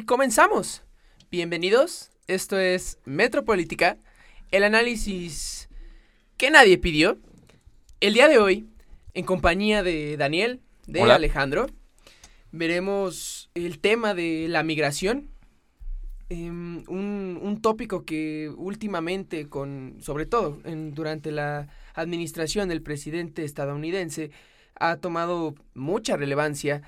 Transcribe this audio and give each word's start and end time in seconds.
Y 0.00 0.04
comenzamos. 0.04 0.82
Bienvenidos. 1.30 2.10
Esto 2.26 2.58
es 2.58 2.98
Metropolítica, 3.04 3.98
el 4.50 4.62
análisis 4.64 5.68
que 6.38 6.50
nadie 6.50 6.78
pidió. 6.78 7.18
El 8.00 8.14
día 8.14 8.26
de 8.28 8.38
hoy, 8.38 8.66
en 9.12 9.26
compañía 9.26 9.82
de 9.82 10.16
Daniel, 10.16 10.60
de 10.86 11.02
Hola. 11.02 11.16
Alejandro, 11.16 11.66
veremos 12.50 13.50
el 13.54 13.78
tema 13.80 14.14
de 14.14 14.46
la 14.48 14.62
migración. 14.62 15.28
em, 16.30 16.84
un, 16.88 17.38
un 17.42 17.60
tópico 17.60 18.04
que 18.06 18.48
últimamente, 18.56 19.48
con, 19.48 19.96
sobre 20.00 20.24
todo 20.26 20.60
en- 20.64 20.94
durante 20.94 21.30
la 21.32 21.66
administración 21.94 22.68
del 22.68 22.82
presidente 22.82 23.42
estadounidense, 23.44 24.30
ha 24.76 24.96
tomado 24.96 25.56
mucha 25.74 26.16
relevancia 26.16 26.82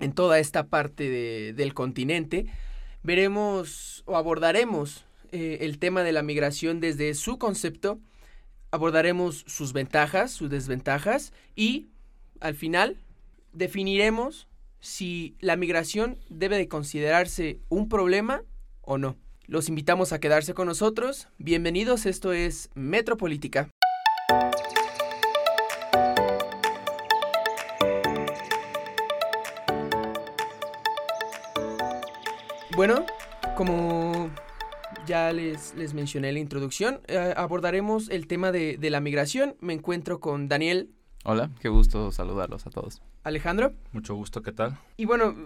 en 0.00 0.12
toda 0.12 0.38
esta 0.38 0.66
parte 0.66 1.08
de- 1.08 1.52
del 1.52 1.74
continente. 1.74 2.46
Veremos 3.02 4.02
o 4.06 4.16
abordaremos 4.16 5.04
eh, 5.32 5.58
el 5.62 5.78
tema 5.78 6.02
de 6.02 6.12
la 6.12 6.22
migración 6.22 6.80
desde 6.80 7.14
su 7.14 7.38
concepto, 7.38 8.00
abordaremos 8.72 9.44
sus 9.46 9.72
ventajas, 9.72 10.32
sus 10.32 10.50
desventajas 10.50 11.32
y 11.54 11.88
al 12.40 12.54
final 12.54 12.96
definiremos 13.52 14.48
si 14.80 15.36
la 15.40 15.56
migración 15.56 16.18
debe 16.28 16.56
de 16.56 16.68
considerarse 16.68 17.60
un 17.68 17.88
problema 17.88 18.42
o 18.82 18.98
no. 18.98 19.16
Los 19.46 19.68
invitamos 19.68 20.12
a 20.12 20.20
quedarse 20.20 20.54
con 20.54 20.66
nosotros. 20.68 21.28
Bienvenidos, 21.38 22.06
esto 22.06 22.32
es 22.32 22.70
Metropolítica. 22.74 23.68
Bueno, 32.76 33.04
como 33.56 34.30
ya 35.06 35.32
les, 35.32 35.74
les 35.74 35.92
mencioné 35.94 36.28
en 36.28 36.34
la 36.34 36.40
introducción, 36.40 37.00
eh, 37.08 37.34
abordaremos 37.36 38.08
el 38.10 38.26
tema 38.26 38.52
de, 38.52 38.76
de 38.76 38.90
la 38.90 39.00
migración. 39.00 39.56
Me 39.60 39.72
encuentro 39.72 40.20
con 40.20 40.48
Daniel, 40.48 40.90
Hola, 41.22 41.50
qué 41.60 41.68
gusto 41.68 42.10
saludarlos 42.12 42.66
a 42.66 42.70
todos. 42.70 43.02
Alejandro. 43.24 43.74
Mucho 43.92 44.14
gusto, 44.14 44.40
¿qué 44.40 44.52
tal? 44.52 44.78
Y 44.96 45.04
bueno, 45.04 45.36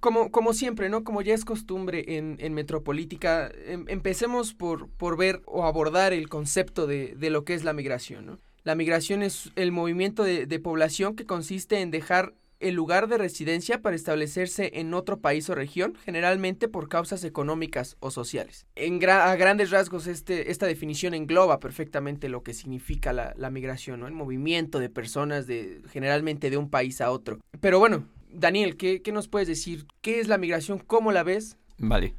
como, 0.00 0.32
como 0.32 0.52
siempre, 0.52 0.88
¿no? 0.88 1.04
Como 1.04 1.22
ya 1.22 1.32
es 1.32 1.44
costumbre 1.44 2.16
en, 2.16 2.38
en 2.40 2.54
Metropolítica, 2.54 3.52
em- 3.66 3.84
empecemos 3.86 4.52
por, 4.52 4.88
por 4.88 5.16
ver 5.16 5.42
o 5.46 5.64
abordar 5.64 6.12
el 6.12 6.28
concepto 6.28 6.88
de, 6.88 7.14
de 7.16 7.30
lo 7.30 7.44
que 7.44 7.54
es 7.54 7.62
la 7.62 7.72
migración, 7.72 8.26
¿no? 8.26 8.38
La 8.64 8.74
migración 8.74 9.22
es 9.22 9.52
el 9.54 9.70
movimiento 9.70 10.24
de, 10.24 10.46
de 10.46 10.58
población 10.58 11.14
que 11.14 11.24
consiste 11.24 11.80
en 11.80 11.92
dejar 11.92 12.34
el 12.60 12.74
lugar 12.74 13.08
de 13.08 13.18
residencia 13.18 13.80
para 13.82 13.96
establecerse 13.96 14.70
en 14.74 14.94
otro 14.94 15.20
país 15.20 15.48
o 15.50 15.54
región, 15.54 15.94
generalmente 16.04 16.68
por 16.68 16.88
causas 16.88 17.24
económicas 17.24 17.96
o 18.00 18.10
sociales. 18.10 18.66
En 18.76 19.02
a 19.08 19.34
grandes 19.36 19.70
rasgos, 19.70 20.06
este, 20.06 20.50
esta 20.50 20.66
definición 20.66 21.14
engloba 21.14 21.58
perfectamente 21.58 22.28
lo 22.28 22.42
que 22.42 22.54
significa 22.54 23.12
la, 23.12 23.32
la 23.36 23.50
migración, 23.50 24.00
¿no? 24.00 24.06
El 24.06 24.12
movimiento 24.12 24.78
de 24.78 24.90
personas 24.90 25.46
de, 25.46 25.80
generalmente 25.90 26.50
de 26.50 26.58
un 26.58 26.68
país 26.70 27.00
a 27.00 27.10
otro. 27.10 27.40
Pero 27.60 27.78
bueno, 27.78 28.04
Daniel, 28.30 28.76
¿qué, 28.76 29.02
qué 29.02 29.10
nos 29.10 29.26
puedes 29.26 29.48
decir? 29.48 29.86
¿Qué 30.02 30.20
es 30.20 30.28
la 30.28 30.38
migración? 30.38 30.78
¿Cómo 30.78 31.12
la 31.12 31.22
ves? 31.22 31.56
Vale. 31.78 32.14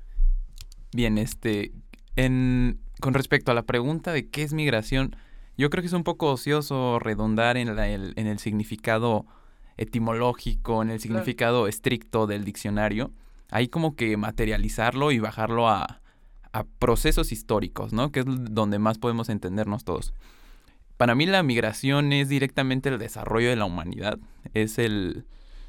Bien, 0.92 1.18
este, 1.18 1.72
en, 2.16 2.80
con 3.00 3.14
respecto 3.14 3.52
a 3.52 3.56
la 3.56 3.64
pregunta 3.64 4.12
de 4.12 4.28
qué 4.28 4.44
es 4.44 4.54
migración, 4.54 5.16
yo 5.58 5.70
creo 5.70 5.82
que 5.84 5.88
es 5.88 5.94
un 5.94 6.04
poco 6.04 6.32
ocioso 6.32 6.98
redundar 7.00 7.58
en, 7.58 7.76
la- 7.76 7.90
en 7.90 8.28
el 8.28 8.40
significado 8.40 9.26
etimológico, 9.78 10.82
en 10.82 10.90
el 10.92 11.00
significado 11.00 11.68
estricto 11.68 12.28
del 12.28 12.44
diccionario. 12.44 13.12
Hay 13.50 13.68
como 13.68 13.96
que 13.96 14.16
materializarlo 14.18 15.12
y 15.12 15.20
bajarlo 15.20 15.68
a, 15.68 16.02
a 16.54 16.64
procesos 16.64 17.32
históricos, 17.32 17.94
¿no? 17.94 18.12
Que 18.12 18.22
es 18.22 18.26
donde 18.28 18.80
más 18.80 18.98
podemos 18.98 19.30
entendernos 19.30 19.84
todos. 19.84 20.14
Para 20.98 21.16
mí 21.16 21.26
la 21.26 21.44
migración 21.44 22.14
es 22.14 22.30
directamente 22.30 22.90
el 22.90 23.00
desarrollo 23.00 23.50
de 23.50 23.56
la 23.56 23.66
humanidad, 23.66 24.20
es 24.54 24.78
el, 24.78 25.26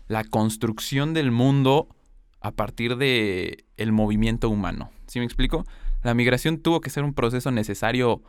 la 0.06 0.24
construcción 0.24 1.14
del 1.14 1.30
mundo 1.30 1.88
a 2.40 2.50
partir 2.50 2.96
de 2.96 3.64
el 3.76 3.92
movimiento 3.92 4.50
humano. 4.50 4.90
¿Sí 5.06 5.20
me 5.20 5.24
explico? 5.24 5.64
La 6.02 6.14
migración 6.14 6.58
tuvo 6.58 6.80
que 6.80 6.90
ser 6.90 7.04
un 7.04 7.14
proceso 7.14 7.50
necesario 7.50 8.22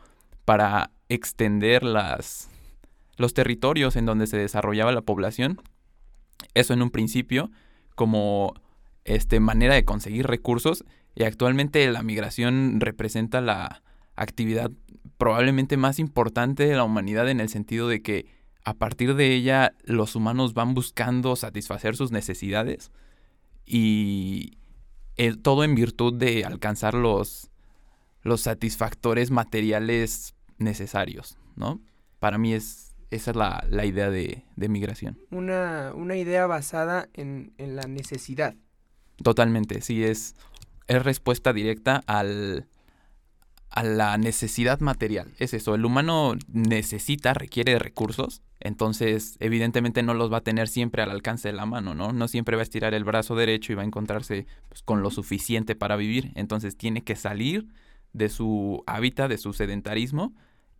para 0.45 0.91
extender 1.09 1.83
las, 1.83 2.49
los 3.17 3.33
territorios 3.33 3.95
en 3.95 4.05
donde 4.05 4.27
se 4.27 4.37
desarrollaba 4.37 4.91
la 4.91 5.01
población. 5.01 5.61
Eso 6.53 6.73
en 6.73 6.81
un 6.81 6.89
principio 6.89 7.51
como 7.95 8.53
este, 9.05 9.39
manera 9.39 9.75
de 9.75 9.85
conseguir 9.85 10.27
recursos 10.27 10.85
y 11.15 11.23
actualmente 11.23 11.89
la 11.91 12.03
migración 12.03 12.79
representa 12.79 13.41
la 13.41 13.83
actividad 14.15 14.71
probablemente 15.17 15.77
más 15.77 15.99
importante 15.99 16.65
de 16.65 16.75
la 16.75 16.83
humanidad 16.83 17.29
en 17.29 17.39
el 17.39 17.49
sentido 17.49 17.87
de 17.87 18.01
que 18.01 18.25
a 18.63 18.73
partir 18.73 19.15
de 19.15 19.33
ella 19.33 19.73
los 19.83 20.15
humanos 20.15 20.53
van 20.53 20.73
buscando 20.73 21.35
satisfacer 21.35 21.95
sus 21.95 22.11
necesidades 22.11 22.91
y 23.65 24.57
todo 25.41 25.63
en 25.63 25.75
virtud 25.75 26.13
de 26.13 26.43
alcanzar 26.43 26.93
los, 26.93 27.51
los 28.21 28.41
satisfactores 28.41 29.31
materiales 29.31 30.35
necesarios, 30.57 31.37
¿no? 31.55 31.81
Para 32.19 32.37
mí 32.37 32.53
es, 32.53 32.92
esa 33.15 33.31
es 33.31 33.37
la, 33.37 33.65
la 33.69 33.85
idea 33.85 34.09
de, 34.09 34.43
de 34.55 34.69
migración. 34.69 35.17
Una, 35.31 35.91
una 35.95 36.15
idea 36.15 36.47
basada 36.47 37.07
en, 37.13 37.53
en 37.57 37.75
la 37.75 37.83
necesidad. 37.83 38.55
Totalmente, 39.21 39.81
sí, 39.81 40.03
es, 40.03 40.35
es 40.87 41.03
respuesta 41.03 41.53
directa 41.53 42.03
al, 42.07 42.67
a 43.69 43.83
la 43.83 44.17
necesidad 44.17 44.79
material. 44.79 45.31
Es 45.39 45.53
eso, 45.53 45.75
el 45.75 45.85
humano 45.85 46.35
necesita, 46.47 47.33
requiere 47.33 47.73
de 47.73 47.79
recursos, 47.79 48.41
entonces 48.59 49.35
evidentemente 49.39 50.03
no 50.03 50.13
los 50.13 50.31
va 50.31 50.37
a 50.37 50.41
tener 50.41 50.67
siempre 50.67 51.01
al 51.03 51.11
alcance 51.11 51.49
de 51.49 51.53
la 51.53 51.65
mano, 51.65 51.93
¿no? 51.95 52.13
No 52.13 52.27
siempre 52.27 52.55
va 52.55 52.61
a 52.61 52.63
estirar 52.63 52.93
el 52.93 53.03
brazo 53.03 53.35
derecho 53.35 53.71
y 53.71 53.75
va 53.75 53.81
a 53.81 53.85
encontrarse 53.85 54.47
pues, 54.69 54.81
con 54.83 55.01
lo 55.01 55.11
suficiente 55.11 55.75
para 55.75 55.95
vivir, 55.95 56.31
entonces 56.35 56.77
tiene 56.77 57.01
que 57.03 57.15
salir 57.15 57.67
de 58.13 58.29
su 58.29 58.83
hábitat, 58.87 59.29
de 59.29 59.37
su 59.37 59.53
sedentarismo 59.53 60.33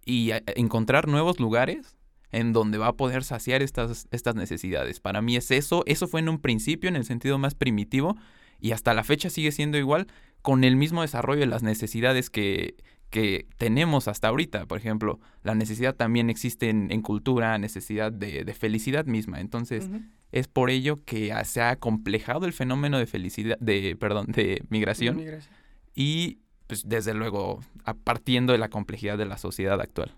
y 0.05 0.31
a- 0.31 0.41
encontrar 0.55 1.07
nuevos 1.07 1.39
lugares 1.39 1.95
en 2.33 2.51
donde 2.51 2.77
va 2.77 2.88
a 2.88 2.94
poder 2.97 3.23
saciar 3.23 3.61
estas, 3.61 4.07
estas 4.11 4.35
necesidades. 4.35 4.99
Para 4.99 5.21
mí 5.21 5.38
es 5.38 5.49
eso, 5.51 5.83
eso 5.85 6.07
fue 6.07 6.19
en 6.19 6.27
un 6.27 6.39
principio, 6.39 6.89
en 6.89 6.97
el 6.97 7.05
sentido 7.05 7.38
más 7.38 7.55
primitivo, 7.55 8.17
y 8.59 8.71
hasta 8.71 8.94
la 8.94 9.03
fecha 9.05 9.29
sigue 9.29 9.51
siendo 9.53 9.77
igual 9.77 10.07
con 10.41 10.63
el 10.66 10.75
mismo 10.75 11.01
desarrollo 11.03 11.39
de 11.41 11.45
las 11.47 11.63
necesidades 11.63 12.29
que, 12.29 12.75
que 13.09 13.45
tenemos 13.57 14.07
hasta 14.09 14.27
ahorita. 14.27 14.66
Por 14.66 14.77
ejemplo, 14.77 15.19
la 15.43 15.55
necesidad 15.55 15.95
también 15.95 16.29
existe 16.29 16.69
en, 16.69 16.91
en 16.91 17.01
cultura, 17.01 17.57
necesidad 17.57 18.11
de, 18.11 18.43
de 18.43 18.53
felicidad 18.53 19.05
misma. 19.05 19.39
Entonces, 19.39 19.89
es 20.31 20.47
por 20.47 20.69
ello 20.69 20.99
que 21.05 21.31
se 21.45 21.61
ha 21.61 21.69
acomplejado 21.69 22.45
el 22.45 22.53
fenómeno 22.53 22.97
de 22.97 23.05
felicidad, 23.05 23.57
de, 23.59 23.95
perdón, 23.97 24.25
de 24.27 24.63
migración, 24.69 25.17
Migración. 25.17 25.53
y 25.95 26.39
pues 26.67 26.88
desde 26.89 27.13
luego, 27.13 27.59
a- 27.85 27.93
partiendo 27.93 28.53
de 28.53 28.57
la 28.59 28.69
complejidad 28.69 29.17
de 29.17 29.25
la 29.25 29.38
sociedad 29.38 29.79
actual. 29.79 30.16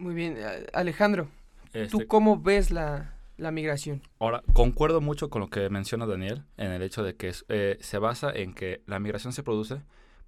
Muy 0.00 0.14
bien. 0.14 0.36
eh, 0.38 0.66
Alejandro, 0.72 1.28
¿tú 1.72 1.78
Este, 1.78 2.06
cómo 2.06 2.40
ves 2.40 2.70
la, 2.70 3.14
la 3.36 3.50
migración? 3.50 4.00
Ahora, 4.18 4.42
concuerdo 4.54 5.02
mucho 5.02 5.28
con 5.28 5.40
lo 5.40 5.50
que 5.50 5.68
menciona 5.68 6.06
Daniel 6.06 6.44
en 6.56 6.72
el 6.72 6.80
hecho 6.82 7.02
de 7.02 7.16
que 7.16 7.32
eh, 7.48 7.76
se 7.80 7.98
basa 7.98 8.32
en 8.32 8.54
que 8.54 8.82
la 8.86 8.98
migración 8.98 9.34
se 9.34 9.42
produce 9.42 9.82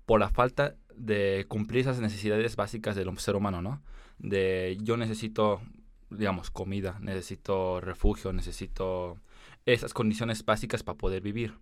por 0.04 0.20
la 0.20 0.28
falta 0.28 0.74
de 0.94 1.46
cumplir 1.48 1.80
esas 1.80 2.00
necesidades 2.00 2.54
básicas 2.54 2.96
del 2.96 3.18
ser 3.18 3.34
humano, 3.34 3.62
¿no? 3.62 3.82
De 4.18 4.76
yo 4.82 4.98
necesito, 4.98 5.62
digamos, 6.10 6.50
comida, 6.50 6.98
necesito 7.00 7.80
refugio, 7.80 8.34
necesito 8.34 9.16
esas 9.64 9.94
condiciones 9.94 10.44
básicas 10.44 10.82
para 10.82 10.98
poder 10.98 11.22
vivir. 11.22 11.54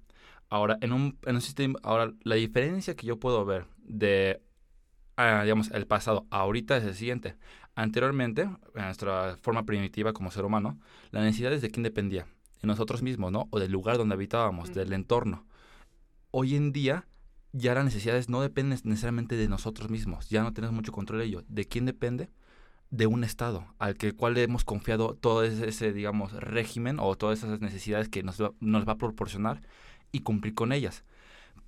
Ahora, 0.49 0.78
en 0.81 0.93
un, 0.93 1.16
en 1.26 1.37
un 1.37 1.40
sistema, 1.43 1.79
ahora, 1.84 2.12
la 2.25 2.34
diferencia 2.34 2.96
que 2.96 3.06
yo 3.06 3.20
puedo 3.20 3.44
ver 3.44 3.67
de, 3.79 4.40
digamos, 5.43 5.70
el 5.70 5.87
pasado 5.87 6.26
ahorita 6.31 6.76
es 6.76 6.84
el 6.84 6.94
siguiente. 6.94 7.37
Anteriormente, 7.75 8.43
en 8.43 8.84
nuestra 8.84 9.37
forma 9.40 9.64
primitiva 9.64 10.12
como 10.12 10.31
ser 10.31 10.44
humano, 10.44 10.78
la 11.11 11.22
necesidad 11.22 11.52
es 11.52 11.62
de 11.62 11.70
quién 11.70 11.82
dependía, 11.82 12.26
de 12.61 12.67
nosotros 12.69 13.02
mismos, 13.02 13.32
¿no? 13.32 13.49
O 13.50 13.58
del 13.58 13.72
lugar 13.72 13.96
donde 13.99 14.14
habitábamos, 14.14 14.70
Mm. 14.70 14.72
del 14.72 14.93
entorno. 14.93 15.46
Hoy 16.31 16.56
en 16.56 16.72
día, 16.72 17.06
ya 17.52 17.75
las 17.75 17.84
necesidades 17.84 18.28
no 18.28 18.43
dependen 18.43 18.78
necesariamente 18.84 19.37
de 19.37 19.49
nosotros 19.49 19.90
mismos, 19.90 20.28
ya 20.28 20.43
no 20.43 20.52
tenemos 20.52 20.75
mucho 20.75 20.93
control 20.93 21.20
de 21.20 21.26
ello. 21.26 21.43
¿De 21.49 21.64
quién 21.67 21.87
depende? 21.87 22.31
De 22.90 23.06
un 23.06 23.22
Estado, 23.25 23.67
al 23.78 23.96
que 23.96 24.12
cual 24.12 24.34
le 24.34 24.43
hemos 24.43 24.64
confiado 24.64 25.14
todo 25.14 25.44
ese, 25.44 25.93
digamos, 25.93 26.32
régimen 26.32 26.99
o 27.00 27.17
todas 27.17 27.38
esas 27.43 27.61
necesidades 27.61 28.08
que 28.08 28.22
nos 28.22 28.38
nos 28.61 28.87
va 28.88 28.93
a 28.93 28.99
proporcionar 28.99 29.62
y 30.12 30.20
cumplir 30.20 30.55
con 30.55 30.72
ellas. 30.72 31.05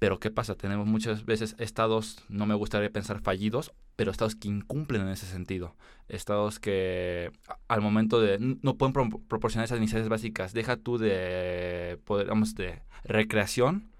Pero 0.02 0.19
¿qué 0.19 0.32
pasa? 0.32 0.56
Tenemos 0.56 0.88
muchas 0.88 1.25
veces 1.26 1.54
estados, 1.60 2.25
no 2.28 2.44
me 2.44 2.56
gustaría 2.56 2.90
pensar 2.90 3.20
fallidos, 3.20 3.72
pero 3.94 4.10
estados 4.10 4.34
que 4.34 4.49
incumplen 4.49 5.02
en 5.02 5.10
ese 5.10 5.26
sentido. 5.26 5.76
Estados 6.08 6.58
que 6.58 7.31
al 7.69 7.82
momento 7.82 8.20
de 8.20 8.37
no 8.40 8.76
pueden 8.76 8.93
pro- 8.94 9.20
proporcionar 9.28 9.66
esas 9.66 9.78
necesidades 9.78 10.08
básicas. 10.08 10.54
Deja 10.54 10.76
tú 10.76 10.99
de, 10.99 12.00
poder, 12.04 12.26
digamos, 12.26 12.56
de 12.56 12.82
recreación, 13.04 13.93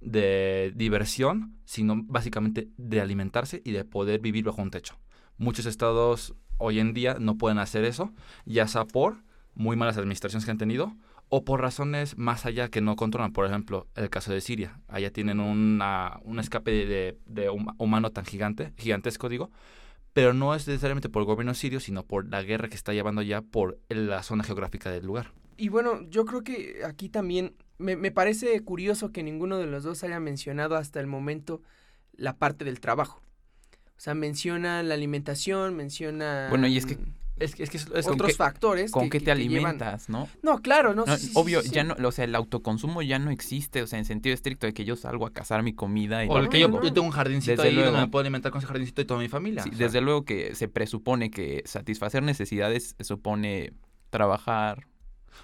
de 0.00 0.72
diversión, 0.76 1.56
sino 1.64 2.00
básicamente 2.04 2.68
de 2.76 3.00
alimentarse 3.00 3.62
y 3.64 3.72
de 3.72 3.84
poder 3.84 4.20
vivir 4.20 4.44
bajo 4.44 4.62
un 4.62 4.70
techo. 4.70 4.96
Muchos 5.38 5.66
estados 5.66 6.36
hoy 6.58 6.78
en 6.78 6.94
día 6.94 7.16
no 7.18 7.36
pueden 7.36 7.58
hacer 7.58 7.82
eso, 7.82 8.14
ya 8.44 8.68
sea 8.68 8.84
por 8.84 9.24
muy 9.54 9.74
malas 9.74 9.98
administraciones 9.98 10.44
que 10.44 10.52
han 10.52 10.58
tenido 10.58 10.94
o 11.34 11.46
por 11.46 11.62
razones 11.62 12.18
más 12.18 12.44
allá 12.44 12.68
que 12.68 12.82
no 12.82 12.94
controlan. 12.94 13.32
Por 13.32 13.46
ejemplo, 13.46 13.86
el 13.94 14.10
caso 14.10 14.34
de 14.34 14.42
Siria. 14.42 14.78
Allá 14.86 15.10
tienen 15.10 15.40
una, 15.40 16.20
un 16.24 16.38
escape 16.38 16.70
de, 16.70 17.18
de 17.24 17.48
humano 17.48 18.10
tan 18.10 18.26
gigante, 18.26 18.74
gigantesco 18.76 19.30
digo, 19.30 19.50
pero 20.12 20.34
no 20.34 20.54
es 20.54 20.68
necesariamente 20.68 21.08
por 21.08 21.22
el 21.22 21.26
gobierno 21.26 21.54
sirio, 21.54 21.80
sino 21.80 22.04
por 22.04 22.28
la 22.28 22.42
guerra 22.42 22.68
que 22.68 22.74
está 22.74 22.92
llevando 22.92 23.22
ya 23.22 23.40
por 23.40 23.78
la 23.88 24.22
zona 24.22 24.44
geográfica 24.44 24.90
del 24.90 25.06
lugar. 25.06 25.32
Y 25.56 25.70
bueno, 25.70 26.02
yo 26.10 26.26
creo 26.26 26.42
que 26.44 26.82
aquí 26.84 27.08
también 27.08 27.54
me, 27.78 27.96
me 27.96 28.10
parece 28.10 28.60
curioso 28.60 29.10
que 29.10 29.22
ninguno 29.22 29.56
de 29.56 29.64
los 29.64 29.84
dos 29.84 30.04
haya 30.04 30.20
mencionado 30.20 30.76
hasta 30.76 31.00
el 31.00 31.06
momento 31.06 31.62
la 32.12 32.36
parte 32.36 32.66
del 32.66 32.78
trabajo. 32.78 33.22
O 33.96 34.00
sea, 34.02 34.12
menciona 34.14 34.82
la 34.82 34.92
alimentación, 34.92 35.76
menciona... 35.76 36.48
Bueno, 36.50 36.66
y 36.66 36.76
es 36.76 36.84
que 36.84 36.98
es, 37.42 37.58
es 37.58 37.70
que 37.70 37.76
es, 37.76 38.08
otros 38.08 38.36
factores. 38.36 38.90
¿Con 38.90 39.10
qué 39.10 39.20
te 39.20 39.30
alimentas, 39.30 40.08
no? 40.08 40.28
No, 40.42 40.60
claro, 40.60 40.94
no. 40.94 41.04
obvio, 41.34 41.62
ya 41.62 41.84
no, 41.84 41.94
o 42.06 42.12
sea, 42.12 42.24
el 42.24 42.34
autoconsumo 42.34 43.02
ya 43.02 43.18
no 43.18 43.30
existe, 43.30 43.82
o 43.82 43.86
sea, 43.86 43.98
en 43.98 44.04
sentido 44.04 44.34
estricto 44.34 44.66
de 44.66 44.74
que 44.74 44.84
yo 44.84 44.96
salgo 44.96 45.26
a 45.26 45.32
cazar 45.32 45.62
mi 45.62 45.74
comida 45.74 46.24
y. 46.24 46.28
O 46.28 46.38
el 46.38 46.48
que 46.48 46.60
yo, 46.60 46.70
tengo 46.92 47.02
un 47.02 47.10
jardincito 47.10 47.62
ahí 47.62 47.74
donde 47.74 48.00
me 48.00 48.08
puedo 48.08 48.20
alimentar 48.20 48.52
con 48.52 48.60
ese 48.60 48.66
jardincito 48.66 49.02
y 49.02 49.04
toda 49.04 49.20
mi 49.20 49.28
familia. 49.28 49.62
Sí, 49.62 49.70
desde 49.70 50.00
luego 50.00 50.24
que 50.24 50.54
se 50.54 50.68
presupone 50.68 51.30
que 51.30 51.62
satisfacer 51.66 52.22
necesidades 52.22 52.96
supone 53.00 53.72
trabajar, 54.10 54.86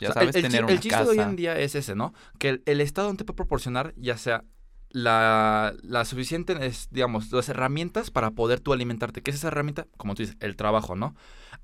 ya 0.01 0.13
sabes, 0.13 0.37
el, 0.37 0.43
tener 0.43 0.65
el, 0.65 0.71
el 0.71 0.81
chiste 0.81 1.03
de 1.03 1.11
hoy 1.11 1.19
en 1.19 1.37
día 1.37 1.59
es 1.59 1.75
ese, 1.75 1.95
¿no? 1.95 2.13
Que 2.39 2.51
el, 2.51 2.63
el 2.67 2.81
Estado 2.81 3.11
no 3.11 3.17
te 3.17 3.25
puede 3.25 3.37
proporcionar, 3.37 3.95
ya 3.97 4.17
sea 4.17 4.45
la, 4.91 5.75
suficiente, 6.05 6.57
es, 6.67 6.89
digamos, 6.91 7.31
las 7.33 7.49
herramientas 7.49 8.11
para 8.11 8.31
poder 8.31 8.61
tú 8.61 8.73
alimentarte. 8.73 9.23
¿Qué 9.23 9.31
es 9.31 9.37
esa 9.37 9.49
herramienta? 9.49 9.87
Como 9.97 10.15
tú 10.15 10.23
dices, 10.23 10.37
el 10.41 10.57
trabajo, 10.57 10.97
¿no? 10.97 11.15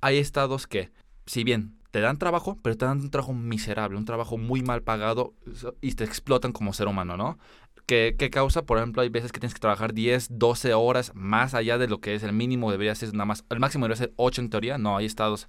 Hay 0.00 0.18
estados 0.18 0.66
que, 0.66 0.92
si 1.26 1.44
bien 1.44 1.76
te 1.90 2.00
dan 2.00 2.18
trabajo, 2.18 2.58
pero 2.62 2.76
te 2.76 2.84
dan 2.84 3.00
un 3.00 3.10
trabajo 3.10 3.32
miserable, 3.32 3.96
un 3.96 4.04
trabajo 4.04 4.36
muy 4.36 4.62
mal 4.62 4.82
pagado 4.82 5.34
y 5.80 5.92
te 5.92 6.04
explotan 6.04 6.52
como 6.52 6.72
ser 6.72 6.88
humano, 6.88 7.16
¿no? 7.16 7.38
¿Qué, 7.86 8.16
¿Qué, 8.18 8.30
causa? 8.30 8.62
Por 8.62 8.78
ejemplo, 8.78 9.02
hay 9.02 9.10
veces 9.10 9.30
que 9.30 9.40
tienes 9.40 9.54
que 9.54 9.60
trabajar 9.60 9.92
10, 9.92 10.28
12 10.38 10.74
horas 10.74 11.12
más 11.14 11.54
allá 11.54 11.78
de 11.78 11.86
lo 11.86 12.00
que 12.00 12.14
es 12.14 12.22
el 12.22 12.32
mínimo, 12.32 12.70
debería 12.70 12.94
ser 12.94 13.12
nada 13.12 13.26
más, 13.26 13.44
el 13.50 13.60
máximo 13.60 13.84
debería 13.84 14.06
ser 14.06 14.14
8 14.16 14.40
en 14.40 14.50
teoría, 14.50 14.78
no, 14.78 14.96
hay 14.96 15.06
estados 15.06 15.48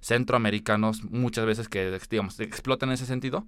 centroamericanos 0.00 1.04
muchas 1.04 1.46
veces 1.46 1.68
que, 1.68 1.98
digamos, 2.10 2.38
explotan 2.40 2.90
en 2.90 2.94
ese 2.94 3.06
sentido, 3.06 3.46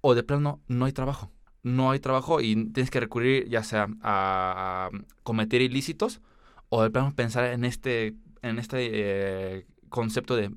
o 0.00 0.14
de 0.14 0.22
plano 0.22 0.60
no 0.68 0.86
hay 0.86 0.92
trabajo 0.92 1.30
no 1.64 1.90
hay 1.90 1.98
trabajo 1.98 2.40
y 2.40 2.54
tienes 2.72 2.90
que 2.90 3.00
recurrir 3.00 3.48
ya 3.48 3.64
sea 3.64 3.88
a, 4.02 4.90
cometer 5.24 5.62
ilícitos 5.62 6.20
o 6.68 6.82
de 6.82 6.90
plano 6.90 7.14
pensar 7.16 7.44
en 7.46 7.64
este, 7.64 8.14
en 8.42 8.58
este 8.58 8.88
eh, 8.92 9.66
concepto 9.88 10.36
de 10.36 10.52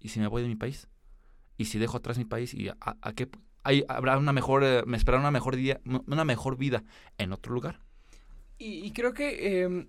¿y 0.00 0.08
si 0.08 0.18
me 0.18 0.26
voy 0.26 0.42
de 0.42 0.48
mi 0.48 0.56
país? 0.56 0.88
¿Y 1.58 1.66
si 1.66 1.78
dejo 1.78 1.98
atrás 1.98 2.18
mi 2.18 2.24
país? 2.24 2.54
¿Y 2.54 2.68
a, 2.68 3.12
qué? 3.14 3.28
Hay, 3.64 3.84
¿Habrá 3.88 4.18
una 4.18 4.32
mejor, 4.32 4.64
eh, 4.64 4.82
me 4.86 4.96
espera 4.96 5.18
una 5.18 5.30
mejor, 5.30 5.56
día, 5.56 5.80
una 5.84 6.24
mejor 6.24 6.56
vida 6.56 6.84
en 7.18 7.32
otro 7.32 7.54
lugar? 7.54 7.80
Y, 8.58 8.90
creo 8.92 9.12
que 9.12 9.62
em, 9.62 9.88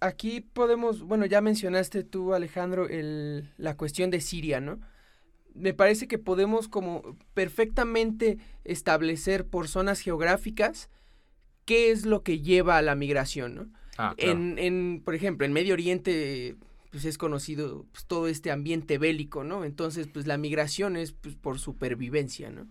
aquí 0.00 0.40
podemos, 0.40 1.02
bueno, 1.02 1.26
ya 1.26 1.40
mencionaste 1.40 2.02
tú, 2.02 2.34
Alejandro, 2.34 2.88
el, 2.88 3.52
la 3.56 3.76
cuestión 3.76 4.10
de 4.10 4.20
Siria, 4.20 4.60
¿no? 4.60 4.80
Me 5.58 5.74
parece 5.74 6.08
que 6.08 6.18
podemos 6.18 6.68
como 6.68 7.16
perfectamente 7.34 8.38
establecer 8.64 9.46
por 9.46 9.68
zonas 9.68 10.00
geográficas 10.00 10.88
qué 11.64 11.90
es 11.90 12.06
lo 12.06 12.22
que 12.22 12.40
lleva 12.40 12.78
a 12.78 12.82
la 12.82 12.94
migración, 12.94 13.54
¿no? 13.54 13.68
Ah, 13.98 14.14
en, 14.16 14.58
en, 14.58 15.02
por 15.04 15.14
ejemplo, 15.14 15.44
en 15.44 15.52
Medio 15.52 15.74
Oriente 15.74 16.56
pues 16.90 17.04
es 17.04 17.18
conocido 17.18 17.86
pues, 17.92 18.06
todo 18.06 18.28
este 18.28 18.50
ambiente 18.50 18.98
bélico, 18.98 19.44
¿no? 19.44 19.64
Entonces, 19.64 20.06
pues 20.06 20.26
la 20.26 20.38
migración 20.38 20.96
es 20.96 21.12
pues, 21.12 21.34
por 21.34 21.58
supervivencia, 21.58 22.50
¿no? 22.50 22.68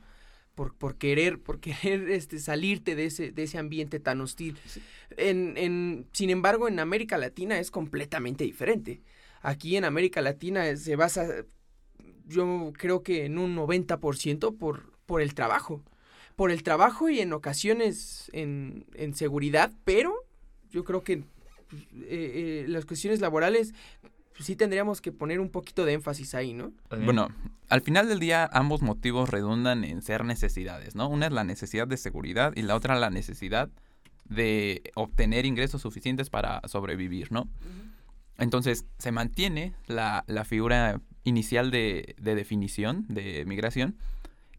Por, 0.56 0.74
por 0.76 0.98
querer, 0.98 1.40
por 1.40 1.60
querer 1.62 2.10
este, 2.10 2.40
salirte 2.40 2.96
de 2.96 3.06
ese, 3.06 3.32
de 3.32 3.44
ese 3.44 3.58
ambiente 3.58 4.00
tan 4.00 4.22
hostil. 4.22 4.58
En, 5.18 5.56
en, 5.58 6.08
sin 6.14 6.30
embargo, 6.30 6.68
en 6.68 6.80
América 6.80 7.18
Latina 7.18 7.60
es 7.60 7.72
completamente 7.72 8.44
diferente. 8.44 9.02
Aquí 9.42 9.78
en 9.78 9.86
América 9.86 10.22
Latina 10.22 10.76
se 10.76 10.96
basa 10.96 11.46
yo 12.28 12.72
creo 12.78 13.04
que 13.04 13.26
en 13.26 13.38
un 13.38 13.56
90% 13.56 14.58
por, 14.58 14.92
por 15.06 15.22
el 15.22 15.34
trabajo. 15.34 15.82
Por 16.36 16.52
el 16.52 16.62
trabajo 16.62 17.10
y 17.10 17.20
en 17.20 17.34
ocasiones 17.34 18.30
en, 18.34 18.86
en 18.94 19.16
seguridad, 19.16 19.72
pero 19.84 20.14
yo 20.70 20.84
creo 20.84 21.04
que 21.04 21.14
eh, 21.14 21.24
eh, 22.04 22.66
las 22.68 22.86
cuestiones 22.86 23.20
laborales 23.22 23.74
pues, 24.38 24.46
sí 24.46 24.56
tendríamos 24.56 25.02
que 25.02 25.12
poner 25.12 25.40
un 25.40 25.50
poquito 25.50 25.84
de 25.84 25.94
énfasis 25.94 26.36
ahí, 26.36 26.54
¿no? 26.54 26.72
Bueno, 27.04 27.30
al 27.70 27.82
final 27.82 28.08
del 28.08 28.20
día 28.20 28.48
ambos 28.54 28.84
motivos 28.84 29.30
redundan 29.30 29.84
en 29.84 30.02
ser 30.02 30.24
necesidades, 30.26 30.96
¿no? 30.96 31.10
Una 31.10 31.26
es 31.26 31.32
la 31.32 31.44
necesidad 31.44 31.88
de 31.88 31.98
seguridad 31.98 32.54
y 32.56 32.62
la 32.62 32.76
otra 32.76 32.96
la 32.96 33.10
necesidad 33.10 33.70
de 34.26 34.84
obtener 34.96 35.46
ingresos 35.46 35.82
suficientes 35.82 36.30
para 36.30 36.62
sobrevivir, 36.68 37.32
¿no? 37.32 37.50
Entonces, 38.38 38.86
se 39.00 39.12
mantiene 39.12 39.74
la, 39.88 40.24
la 40.28 40.46
figura 40.46 41.02
inicial 41.28 41.72
de, 41.72 42.16
definición 42.18 43.06
de 43.10 43.44
migración. 43.46 43.98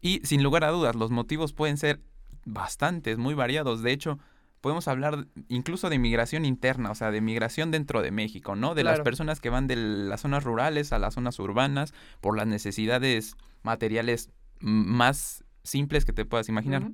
Y 0.01 0.21
sin 0.23 0.43
lugar 0.43 0.63
a 0.63 0.69
dudas, 0.69 0.95
los 0.95 1.11
motivos 1.11 1.51
pueden 1.51 1.77
ser 1.77 1.99
bastantes, 2.45 3.17
muy 3.17 3.33
variados. 3.33 3.81
De 3.81 3.91
hecho, 3.91 4.19
podemos 4.61 4.87
hablar 4.87 5.27
incluso 5.47 5.89
de 5.89 5.99
migración 5.99 6.45
interna, 6.45 6.91
o 6.91 6.95
sea, 6.95 7.11
de 7.11 7.21
migración 7.21 7.71
dentro 7.71 8.01
de 8.01 8.11
México, 8.11 8.55
¿no? 8.55 8.75
De 8.75 8.83
las 8.83 9.01
personas 9.01 9.41
que 9.41 9.49
van 9.49 9.67
de 9.67 9.75
las 9.75 10.21
zonas 10.21 10.43
rurales 10.43 10.93
a 10.93 10.99
las 10.99 11.15
zonas 11.15 11.39
urbanas 11.39 11.93
por 12.21 12.37
las 12.37 12.47
necesidades 12.47 13.35
materiales 13.63 14.29
más 14.59 15.43
simples 15.63 16.05
que 16.05 16.13
te 16.13 16.25
puedas 16.25 16.49
imaginar. 16.49 16.91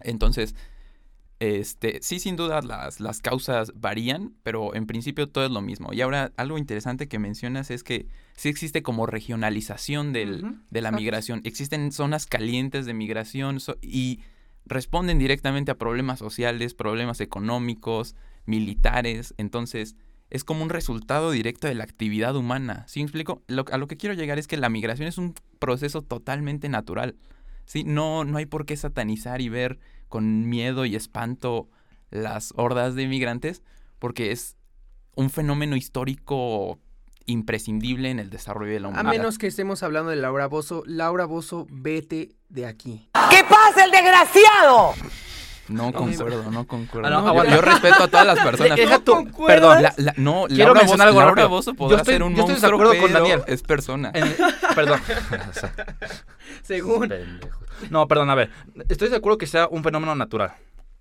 Entonces, 0.00 0.54
este, 1.42 1.98
sí, 2.02 2.20
sin 2.20 2.36
duda 2.36 2.62
las, 2.62 3.00
las 3.00 3.20
causas 3.20 3.72
varían, 3.74 4.32
pero 4.44 4.76
en 4.76 4.86
principio 4.86 5.28
todo 5.28 5.44
es 5.44 5.50
lo 5.50 5.60
mismo. 5.60 5.92
Y 5.92 6.00
ahora, 6.00 6.30
algo 6.36 6.56
interesante 6.56 7.08
que 7.08 7.18
mencionas 7.18 7.72
es 7.72 7.82
que 7.82 8.06
sí 8.36 8.48
existe 8.48 8.84
como 8.84 9.06
regionalización 9.06 10.12
del, 10.12 10.60
de 10.70 10.80
la 10.80 10.92
migración. 10.92 11.40
Existen 11.42 11.90
zonas 11.90 12.26
calientes 12.26 12.86
de 12.86 12.94
migración 12.94 13.58
y 13.80 14.20
responden 14.66 15.18
directamente 15.18 15.72
a 15.72 15.78
problemas 15.78 16.20
sociales, 16.20 16.74
problemas 16.74 17.20
económicos, 17.20 18.14
militares. 18.46 19.34
Entonces, 19.36 19.96
es 20.30 20.44
como 20.44 20.62
un 20.62 20.70
resultado 20.70 21.32
directo 21.32 21.66
de 21.66 21.74
la 21.74 21.82
actividad 21.82 22.36
humana. 22.36 22.84
¿Sí 22.86 23.00
me 23.00 23.06
explico? 23.06 23.42
a 23.48 23.78
lo 23.78 23.88
que 23.88 23.96
quiero 23.96 24.14
llegar 24.14 24.38
es 24.38 24.46
que 24.46 24.56
la 24.56 24.68
migración 24.68 25.08
es 25.08 25.18
un 25.18 25.34
proceso 25.58 26.02
totalmente 26.02 26.68
natural. 26.68 27.16
¿sí? 27.64 27.82
No, 27.82 28.24
no 28.24 28.38
hay 28.38 28.46
por 28.46 28.64
qué 28.64 28.76
satanizar 28.76 29.40
y 29.40 29.48
ver 29.48 29.80
con 30.12 30.46
miedo 30.46 30.84
y 30.84 30.94
espanto 30.94 31.70
las 32.10 32.52
hordas 32.56 32.94
de 32.94 33.04
inmigrantes, 33.04 33.62
porque 33.98 34.30
es 34.30 34.58
un 35.16 35.30
fenómeno 35.30 35.74
histórico 35.74 36.78
imprescindible 37.24 38.10
en 38.10 38.18
el 38.18 38.28
desarrollo 38.28 38.74
de 38.74 38.80
la 38.80 38.88
humanidad. 38.88 39.14
A 39.14 39.16
menos 39.16 39.38
que 39.38 39.46
estemos 39.46 39.82
hablando 39.82 40.10
de 40.10 40.16
Laura 40.16 40.48
Bozo, 40.48 40.82
Laura 40.84 41.24
Bozo, 41.24 41.66
vete 41.70 42.36
de 42.50 42.66
aquí. 42.66 43.08
¿Qué 43.30 43.42
pasa, 43.44 43.86
el 43.86 43.90
desgraciado? 43.90 44.92
No 45.72 45.92
concuerdo, 45.92 46.50
no 46.50 46.66
concuerdo. 46.66 47.08
Ah, 47.08 47.44
yo, 47.48 47.60
respeto 47.62 48.02
a 48.04 48.08
todas 48.08 48.26
las 48.26 48.38
personas. 48.38 48.78
no, 48.78 49.46
perdón, 49.46 49.84
no, 50.16 50.44
quiero 50.48 50.64
Laura 50.66 50.80
mencionar 50.80 51.08
algo 51.08 51.20
Laura 51.20 51.46
Bozo 51.46 51.74
podrá 51.74 51.96
yo 51.96 52.00
estoy, 52.00 52.14
ser 52.14 52.22
un 52.22 52.34
yo 52.34 52.46
estoy 52.46 52.60
de 52.60 52.66
acuerdo 52.66 52.98
con 53.00 53.12
Daniel. 53.12 53.42
es 53.46 53.62
persona. 53.62 54.12
perdón. 54.74 55.00
Según. 56.62 57.12
No, 57.90 58.06
perdón, 58.08 58.30
a 58.30 58.34
ver. 58.34 58.50
Estoy 58.88 59.08
de 59.08 59.16
acuerdo 59.16 59.38
que 59.38 59.46
sea 59.46 59.68
un 59.68 59.82
fenómeno 59.82 60.14
natural. 60.14 60.54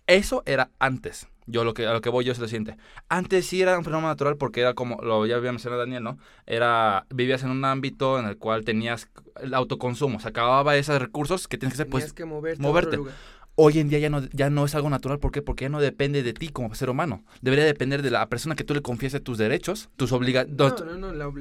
Eso 0.08 0.44
era 0.46 0.72
antes. 0.80 1.28
Yo 1.48 1.64
lo 1.64 1.74
que, 1.74 1.86
a 1.88 1.94
lo 1.94 2.02
que 2.02 2.10
voy 2.10 2.24
yo 2.24 2.32
es 2.32 2.40
lo 2.40 2.48
siguiente. 2.48 2.78
Antes 3.10 3.48
sí 3.48 3.62
era 3.62 3.78
un 3.78 3.84
fenómeno 3.84 4.10
natural 4.10 4.38
porque 4.38 4.62
era 4.62 4.74
como, 4.74 5.02
lo 5.02 5.26
ya 5.26 5.36
había 5.36 5.52
mencionado 5.52 5.82
Daniel, 5.82 6.04
¿no? 6.04 6.18
Era, 6.46 7.06
vivías 7.10 7.44
en 7.44 7.50
un 7.50 7.66
ámbito 7.66 8.20
en 8.20 8.26
el 8.28 8.38
cual 8.38 8.64
tenías 8.64 9.10
el 9.42 9.54
autoconsumo. 9.54 10.20
Se 10.20 10.28
acababa 10.28 10.76
esos 10.76 11.00
recursos 11.00 11.48
que 11.48 11.58
tienes 11.58 11.78
que 11.78 11.84
hacer, 11.84 11.90
pues, 11.90 12.14
que 12.14 12.26
moverte. 12.26 12.62
moverte. 12.62 13.00
Hoy 13.56 13.80
en 13.80 13.90
día 13.90 14.00
ya 14.00 14.10
no, 14.10 14.22
ya 14.32 14.50
no 14.50 14.66
es 14.66 14.76
algo 14.76 14.90
natural. 14.90 15.20
¿Por 15.20 15.32
qué? 15.32 15.42
Porque 15.42 15.66
ya 15.66 15.70
no 15.70 15.82
depende 15.82 16.24
de 16.24 16.34
ti 16.34 16.50
como 16.50 16.74
ser 16.74 16.90
humano. 16.90 17.24
Debería 17.42 17.66
depender 17.66 18.02
de 18.02 18.12
la 18.12 18.28
persona 18.30 18.56
que 18.56 18.64
tú 18.64 18.74
le 18.74 18.82
confieses 18.82 19.24
tus 19.24 19.38
derechos, 19.38 19.90
tus 19.98 20.12
obligaciones. 20.12 20.58
No, 20.58 20.98
no, 20.98 21.12
no. 21.12 21.32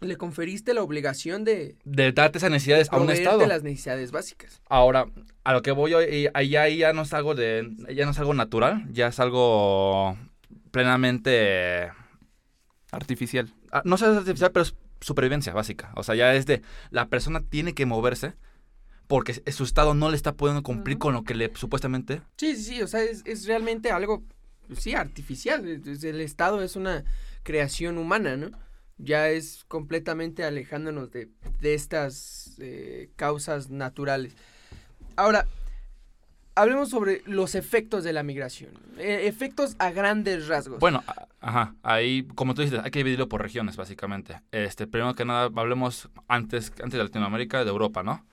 le, 0.00 0.16
conferiste 0.16 0.74
la 0.74 0.82
obligación 0.82 1.44
de... 1.44 1.76
De 1.84 2.12
darte 2.12 2.38
esas 2.38 2.50
necesidades 2.50 2.92
a 2.92 2.98
un 2.98 3.10
Estado. 3.10 3.46
las 3.46 3.62
necesidades 3.62 4.10
básicas. 4.10 4.60
Ahí 4.68 4.90
a 5.44 5.52
lo 5.52 5.62
que 5.62 5.70
voy 5.70 5.94
hoy, 5.94 6.28
ahí, 6.34 6.56
ahí 6.56 6.78
ya 6.78 6.92
no 6.92 7.02
es 7.02 7.12
algo 7.12 7.34
de, 7.34 7.70
ya 7.94 8.04
no 8.04 8.10
es 8.10 8.18
algo 8.18 8.34
natural, 8.34 8.84
ya 8.92 9.06
es 9.06 9.20
algo 9.20 10.16
plenamente 10.72 11.90
artificial. 12.90 13.52
Ah, 13.70 13.82
no 13.84 13.96
sé 13.96 14.06
artificial, 14.06 14.50
pero 14.52 14.64
es 14.64 14.74
supervivencia 15.00 15.52
básica. 15.52 15.92
O 15.94 16.02
sea, 16.02 16.14
ya 16.14 16.34
es 16.34 16.46
de 16.46 16.62
la 16.90 17.08
persona 17.08 17.40
tiene 17.40 17.74
que 17.74 17.86
moverse 17.86 18.34
porque 19.06 19.34
su 19.52 19.64
estado 19.64 19.94
no 19.94 20.10
le 20.10 20.16
está 20.16 20.32
pudiendo 20.34 20.62
cumplir 20.62 20.98
con 20.98 21.14
lo 21.14 21.22
que 21.24 21.34
le 21.34 21.52
supuestamente... 21.54 22.22
Sí, 22.36 22.56
sí, 22.56 22.62
sí, 22.62 22.82
o 22.82 22.86
sea, 22.86 23.02
es, 23.02 23.22
es 23.24 23.46
realmente 23.46 23.90
algo, 23.90 24.22
sí, 24.76 24.94
artificial. 24.94 25.66
El 25.66 26.20
Estado 26.20 26.62
es 26.62 26.76
una 26.76 27.04
creación 27.42 27.98
humana, 27.98 28.36
¿no? 28.36 28.50
Ya 28.98 29.28
es 29.28 29.64
completamente 29.68 30.42
alejándonos 30.42 31.10
de, 31.10 31.28
de 31.60 31.74
estas 31.74 32.56
eh, 32.58 33.10
causas 33.16 33.68
naturales. 33.68 34.34
Ahora, 35.16 35.46
hablemos 36.54 36.88
sobre 36.88 37.22
los 37.26 37.54
efectos 37.54 38.02
de 38.04 38.12
la 38.12 38.22
migración. 38.22 38.72
eh, 38.98 39.26
efectos 39.26 39.76
a 39.78 39.90
grandes 39.90 40.48
rasgos. 40.48 40.80
Bueno, 40.80 41.04
ajá, 41.40 41.74
ahí, 41.82 42.26
como 42.34 42.54
tú 42.54 42.62
dices, 42.62 42.80
hay 42.82 42.90
que 42.90 43.00
dividirlo 43.00 43.28
por 43.28 43.42
regiones, 43.42 43.76
básicamente. 43.76 44.40
Este, 44.50 44.86
primero 44.86 45.14
que 45.14 45.24
nada, 45.24 45.50
hablemos 45.54 46.08
antes, 46.28 46.72
antes 46.82 46.92
de 46.92 47.04
Latinoamérica, 47.04 47.64
de 47.64 47.70
Europa, 47.70 48.02
¿no? 48.02 48.24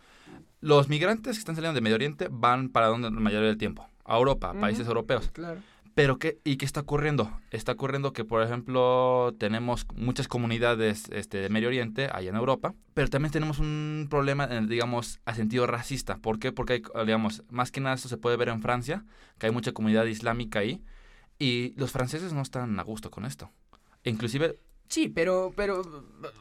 Los 0.63 0.87
migrantes 0.87 1.35
que 1.35 1.39
están 1.39 1.55
saliendo 1.55 1.75
de 1.75 1.81
Medio 1.81 1.95
Oriente 1.95 2.29
van 2.31 2.69
para 2.69 2.87
donde 2.87 3.11
la 3.11 3.19
mayoría 3.19 3.49
del 3.49 3.57
tiempo, 3.57 3.85
a 4.05 4.15
Europa, 4.15 4.51
a 4.51 4.53
países 4.53 4.87
europeos. 4.87 5.29
Claro. 5.33 5.59
Pero 5.93 6.19
¿qué, 6.19 6.39
¿y 6.45 6.55
qué 6.55 6.63
está 6.63 6.79
ocurriendo? 6.79 7.37
Está 7.51 7.73
ocurriendo 7.73 8.13
que, 8.13 8.23
por 8.23 8.41
ejemplo, 8.41 9.35
tenemos 9.37 9.85
muchas 9.93 10.29
comunidades 10.29 11.09
este, 11.11 11.39
de 11.39 11.49
Medio 11.49 11.67
Oriente, 11.67 12.07
allá 12.09 12.29
en 12.29 12.37
Europa, 12.37 12.75
pero 12.93 13.09
también 13.09 13.33
tenemos 13.33 13.59
un 13.59 14.07
problema, 14.09 14.45
en, 14.45 14.67
digamos, 14.67 15.19
a 15.25 15.35
sentido 15.35 15.67
racista. 15.67 16.19
¿Por 16.19 16.39
qué? 16.39 16.53
Porque, 16.53 16.81
hay, 16.95 17.05
digamos, 17.05 17.43
más 17.49 17.69
que 17.69 17.81
nada 17.81 17.95
esto 17.95 18.07
se 18.07 18.15
puede 18.15 18.37
ver 18.37 18.47
en 18.47 18.61
Francia, 18.61 19.03
que 19.39 19.47
hay 19.47 19.51
mucha 19.51 19.73
comunidad 19.73 20.05
islámica 20.05 20.59
ahí, 20.59 20.81
y 21.39 21.73
los 21.75 21.91
franceses 21.91 22.31
no 22.31 22.41
están 22.41 22.79
a 22.79 22.83
gusto 22.83 23.11
con 23.11 23.25
esto. 23.25 23.51
Inclusive, 24.05 24.59
Sí, 24.93 25.09
pero, 25.09 25.51
pero, 25.55 25.81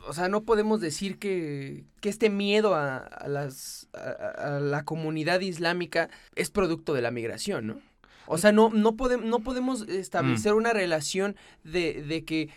o 0.07 0.13
sea, 0.13 0.29
no 0.29 0.43
podemos 0.43 0.81
decir 0.81 1.19
que, 1.19 1.85
que 2.03 2.11
este 2.11 2.29
miedo 2.29 2.75
a, 2.75 2.99
a 2.99 3.27
las, 3.29 3.89
a, 3.95 4.57
a 4.57 4.61
la 4.61 4.85
comunidad 4.85 5.41
islámica 5.41 6.11
es 6.35 6.51
producto 6.51 6.93
de 6.93 7.01
la 7.01 7.11
migración, 7.11 7.67
¿no? 7.67 7.81
O 8.27 8.37
sea, 8.37 8.53
no, 8.53 8.69
no, 8.69 8.93
podem- 8.93 9.23
no 9.25 9.39
podemos 9.41 9.89
establecer 9.89 10.53
una 10.53 10.75
relación 10.75 11.35
de, 11.65 12.03
de 12.03 12.25
que, 12.27 12.51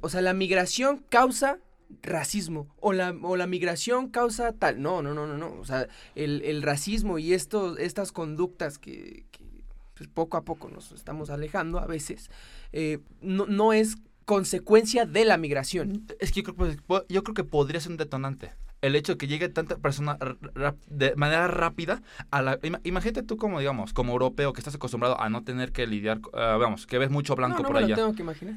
o 0.00 0.08
sea, 0.08 0.22
la 0.22 0.32
migración 0.32 1.04
causa 1.08 1.58
racismo 2.02 2.68
o 2.80 2.92
la, 2.92 3.10
o 3.22 3.36
la 3.36 3.46
migración 3.48 4.08
causa 4.10 4.52
tal. 4.52 4.80
No, 4.80 5.02
no, 5.02 5.12
no, 5.12 5.26
no, 5.26 5.36
no. 5.36 5.52
O 5.60 5.64
sea, 5.64 5.88
el, 6.14 6.40
el 6.42 6.62
racismo 6.62 7.18
y 7.18 7.32
estos, 7.34 7.78
estas 7.80 8.12
conductas 8.12 8.78
que, 8.78 9.24
que, 9.32 9.44
pues, 9.96 10.08
poco 10.08 10.36
a 10.36 10.44
poco 10.44 10.68
nos 10.68 10.92
estamos 10.92 11.30
alejando 11.30 11.78
a 11.80 11.86
veces, 11.86 12.30
eh, 12.72 12.98
no, 13.20 13.46
no 13.46 13.72
es 13.72 13.96
consecuencia 14.24 15.06
de 15.06 15.24
la 15.24 15.36
migración. 15.36 16.06
es 16.20 16.32
que 16.32 16.42
yo 16.42 16.54
creo, 16.54 16.68
que- 16.76 17.12
yo 17.12 17.22
creo 17.22 17.34
que 17.34 17.44
podría 17.44 17.80
ser 17.80 17.92
un 17.92 17.98
detonante. 17.98 18.52
El 18.80 18.96
hecho 18.96 19.12
de 19.12 19.18
que 19.18 19.28
llegue 19.28 19.48
tanta 19.48 19.76
persona 19.76 20.18
de 20.88 21.14
manera 21.14 21.46
rápida 21.46 22.02
a 22.32 22.42
la... 22.42 22.58
ima- 22.62 22.80
imagínate 22.82 23.22
tú 23.22 23.36
como, 23.36 23.60
digamos, 23.60 23.92
como 23.92 24.10
europeo 24.12 24.52
que 24.52 24.60
estás 24.60 24.74
acostumbrado 24.74 25.20
a 25.20 25.28
no 25.30 25.44
tener 25.44 25.70
que 25.70 25.86
lidiar, 25.86 26.20
ah, 26.34 26.56
vamos, 26.58 26.86
que 26.88 26.98
ves 26.98 27.08
mucho 27.10 27.36
blanco 27.36 27.58
no, 27.58 27.62
no 27.62 27.68
por 27.68 27.76
me 27.78 27.84
allá. 27.84 27.96
lo 27.96 28.02
tengo 28.02 28.14
que 28.16 28.22
imaginar. 28.22 28.56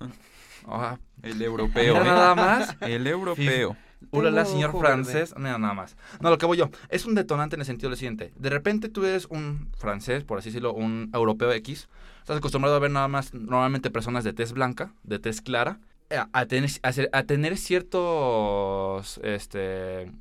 Ah, 0.70 0.98
El 1.22 1.40
europeo, 1.40 1.96
¿eh? 1.96 2.04
nada 2.04 2.34
más. 2.34 2.76
El 2.82 3.06
europeo. 3.06 3.74
Ulala, 4.10 4.44
señor 4.44 4.78
francés. 4.78 5.32
Mira, 5.38 5.56
nada 5.58 5.72
más. 5.72 5.96
No, 6.20 6.28
lo 6.28 6.36
que 6.36 6.44
voy 6.44 6.58
yo. 6.58 6.68
Es 6.90 7.06
un 7.06 7.14
detonante 7.14 7.56
en 7.56 7.60
el 7.60 7.66
sentido 7.66 7.88
del 7.88 7.98
siguiente. 7.98 8.32
De 8.36 8.50
repente 8.50 8.88
tú 8.90 9.04
eres 9.04 9.26
un 9.30 9.70
francés, 9.78 10.24
por 10.24 10.38
así 10.38 10.50
decirlo, 10.50 10.74
un 10.74 11.10
europeo 11.14 11.50
X. 11.52 11.88
Estás 12.28 12.40
acostumbrado 12.40 12.76
a 12.76 12.78
ver 12.78 12.90
nada 12.90 13.08
más 13.08 13.32
normalmente 13.32 13.90
personas 13.90 14.22
de 14.22 14.34
tez 14.34 14.52
blanca, 14.52 14.92
de 15.02 15.18
tez 15.18 15.40
clara. 15.40 15.80
A, 16.10 16.28
a 16.34 16.44
tener, 16.44 16.70
a 16.82 17.22
tener 17.22 17.56
ciertos, 17.56 19.18
este, 19.24 20.12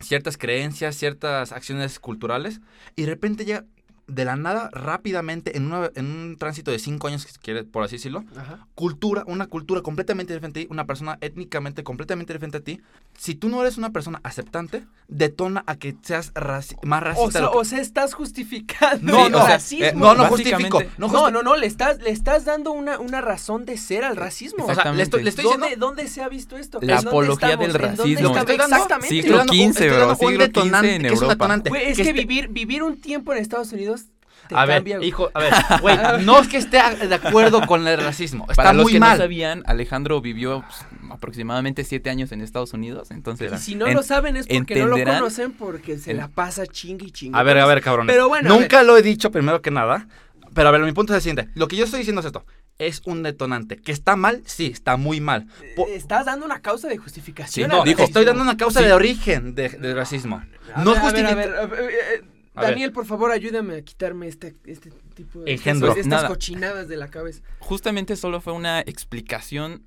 ciertas 0.00 0.38
creencias, 0.38 0.96
ciertas 0.96 1.52
acciones 1.52 2.00
culturales. 2.00 2.62
Y 2.96 3.02
de 3.02 3.08
repente 3.08 3.44
llega 3.44 3.66
de 4.06 4.24
la 4.24 4.36
nada, 4.36 4.68
rápidamente, 4.72 5.56
en, 5.56 5.66
una, 5.72 5.90
en 5.94 6.06
un 6.06 6.36
tránsito 6.38 6.70
de 6.70 6.78
cinco 6.78 7.08
años, 7.08 7.22
si 7.22 7.38
quieres, 7.38 7.64
por 7.64 7.82
así 7.84 7.96
decirlo, 7.96 8.24
Ajá. 8.36 8.66
cultura, 8.74 9.24
una 9.26 9.46
cultura 9.46 9.80
completamente 9.80 10.32
diferente 10.34 10.60
a 10.60 10.62
ti, 10.64 10.68
una 10.70 10.84
persona 10.86 11.16
étnicamente 11.22 11.82
completamente 11.84 12.32
diferente 12.32 12.58
a 12.58 12.60
ti, 12.60 12.80
si 13.16 13.34
tú 13.34 13.48
no 13.48 13.60
eres 13.62 13.78
una 13.78 13.90
persona 13.90 14.20
aceptante, 14.22 14.84
detona 15.08 15.64
a 15.66 15.76
que 15.76 15.94
seas 16.02 16.34
raci- 16.34 16.76
más 16.82 17.00
O 17.00 17.04
racista. 17.04 17.30
sea, 17.40 17.50
que- 17.50 17.58
o 17.58 17.64
sea, 17.64 17.80
estás 17.80 18.14
justificando 18.14 19.12
no, 19.12 19.26
el 19.26 19.32
no, 19.32 19.38
sea, 19.38 19.48
racismo. 19.48 19.84
eh, 19.86 19.92
no, 19.94 20.14
no 20.14 20.24
justifico. 20.26 20.82
No, 20.98 21.08
No, 21.08 21.08
justi- 21.08 21.32
no, 21.32 21.42
no, 21.42 21.56
le 21.56 21.66
estás, 21.66 21.98
le 22.00 22.10
estás 22.10 22.44
dando 22.44 22.72
una, 22.72 22.98
una 22.98 23.20
razón 23.20 23.64
de 23.64 23.76
ser 23.78 24.04
al 24.04 24.16
racismo. 24.16 24.66
O 24.66 24.74
sea, 24.74 24.92
le 24.92 25.02
estoy, 25.02 25.22
le 25.22 25.30
estoy 25.30 25.44
¿Dónde, 25.44 25.66
diciendo... 25.68 25.86
¿Dónde 25.86 26.08
se 26.08 26.22
ha 26.22 26.28
visto 26.28 26.56
esto? 26.56 26.78
La 26.82 26.96
¿En 26.98 27.04
dónde 27.04 27.08
apología 27.10 27.56
del 27.56 27.70
estamos? 27.70 27.74
¿En 27.84 27.96
dónde 27.96 28.04
racismo. 28.04 28.26
estamos? 28.26 28.38
Estoy 28.38 28.56
dando- 28.56 28.76
Exactamente. 28.76 29.08
Siglo 29.08 29.38
XV, 29.44 29.88
bro, 29.96 30.14
siglo 30.16 30.44
XV 30.44 30.84
en 30.94 31.02
que 31.02 31.06
es 31.08 31.12
un 31.12 31.22
Europa. 31.24 31.28
detonante. 31.34 31.70
Es 31.70 31.96
que 31.96 32.02
que 32.02 32.08
este- 32.10 32.12
vivir, 32.12 32.48
vivir 32.48 32.82
un 32.82 33.00
tiempo 33.00 33.32
en 33.32 33.38
Estados 33.38 33.72
Unidos 33.72 34.03
te 34.48 34.54
A 34.54 34.64
ver, 34.66 34.76
cambia. 34.76 34.98
hijo, 35.02 35.30
a 35.34 35.38
ver, 35.40 35.52
güey, 35.80 35.96
no 36.24 36.40
es 36.40 36.48
que 36.48 36.56
esté 36.58 36.78
de 37.06 37.14
acuerdo 37.14 37.66
con 37.66 37.86
el 37.86 37.98
racismo, 37.98 38.44
está 38.48 38.54
Para 38.62 38.72
los 38.72 38.84
muy 38.84 38.92
que 38.94 39.00
mal. 39.00 39.16
no 39.18 39.24
sabían, 39.24 39.62
Alejandro 39.66 40.20
vivió 40.20 40.62
pues, 40.62 40.84
aproximadamente 41.10 41.84
siete 41.84 42.10
años 42.10 42.32
en 42.32 42.40
Estados 42.40 42.72
Unidos, 42.72 43.10
entonces... 43.10 43.52
Y 43.52 43.58
si 43.58 43.74
no 43.74 43.86
en- 43.86 43.94
lo 43.94 44.02
saben 44.02 44.36
es 44.36 44.46
porque 44.46 44.76
no 44.80 44.86
lo 44.86 45.04
conocen 45.04 45.52
porque 45.52 45.98
se 45.98 46.14
la 46.14 46.28
pasa 46.28 46.66
chingue 46.66 47.06
y 47.06 47.10
chingue. 47.10 47.38
A 47.38 47.42
ver, 47.42 47.58
a 47.58 47.66
ver, 47.66 47.80
cabrón. 47.82 48.06
Pero 48.06 48.28
bueno, 48.28 48.48
Nunca 48.50 48.82
lo 48.82 48.96
he 48.96 49.02
dicho 49.02 49.30
primero 49.30 49.62
que 49.62 49.70
nada. 49.70 50.06
Pero 50.52 50.68
a 50.68 50.70
ver, 50.72 50.82
mi 50.82 50.92
punto 50.92 51.12
es 51.12 51.16
el 51.16 51.22
siguiente. 51.22 51.50
Lo 51.56 51.66
que 51.66 51.74
yo 51.76 51.84
estoy 51.84 51.98
diciendo 51.98 52.20
es 52.20 52.26
esto. 52.26 52.46
Es 52.78 53.02
un 53.06 53.24
detonante. 53.24 53.76
¿Que 53.76 53.90
está 53.90 54.14
mal? 54.14 54.42
Sí, 54.46 54.66
está 54.66 54.96
muy 54.96 55.20
mal. 55.20 55.46
Po- 55.74 55.86
Eh, 55.88 55.96
Estás 55.96 56.26
dando 56.26 56.46
una 56.46 56.60
causa 56.60 56.86
de 56.86 56.96
justificación. 56.96 57.68
Sí, 57.70 57.76
no, 57.76 57.82
dijo- 57.82 58.02
estoy 58.04 58.24
dando 58.24 58.42
una 58.42 58.56
causa 58.56 58.78
Sí. 58.80 58.86
de 58.86 58.92
origen 58.92 59.54
de, 59.56 59.68
de 59.70 59.94
racismo. 59.94 60.42
A 60.74 60.84
no 60.84 60.92
ver, 60.92 61.26
a 61.26 61.34
ver, 61.34 61.54
a 61.56 61.66
ver, 61.66 62.24
a 62.54 62.62
ver. 62.62 62.70
Daniel, 62.70 62.92
por 62.92 63.06
favor, 63.06 63.30
ayúdame 63.30 63.76
a 63.76 63.82
quitarme 63.82 64.28
este, 64.28 64.54
este 64.64 64.90
tipo 65.14 65.40
de 65.40 65.52
Engendro. 65.52 65.88
estas, 65.88 66.04
estas 66.06 66.22
Nada. 66.22 66.28
cochinadas 66.28 66.88
de 66.88 66.96
la 66.96 67.08
cabeza. 67.08 67.42
Justamente 67.58 68.16
solo 68.16 68.40
fue 68.40 68.52
una 68.52 68.80
explicación 68.80 69.86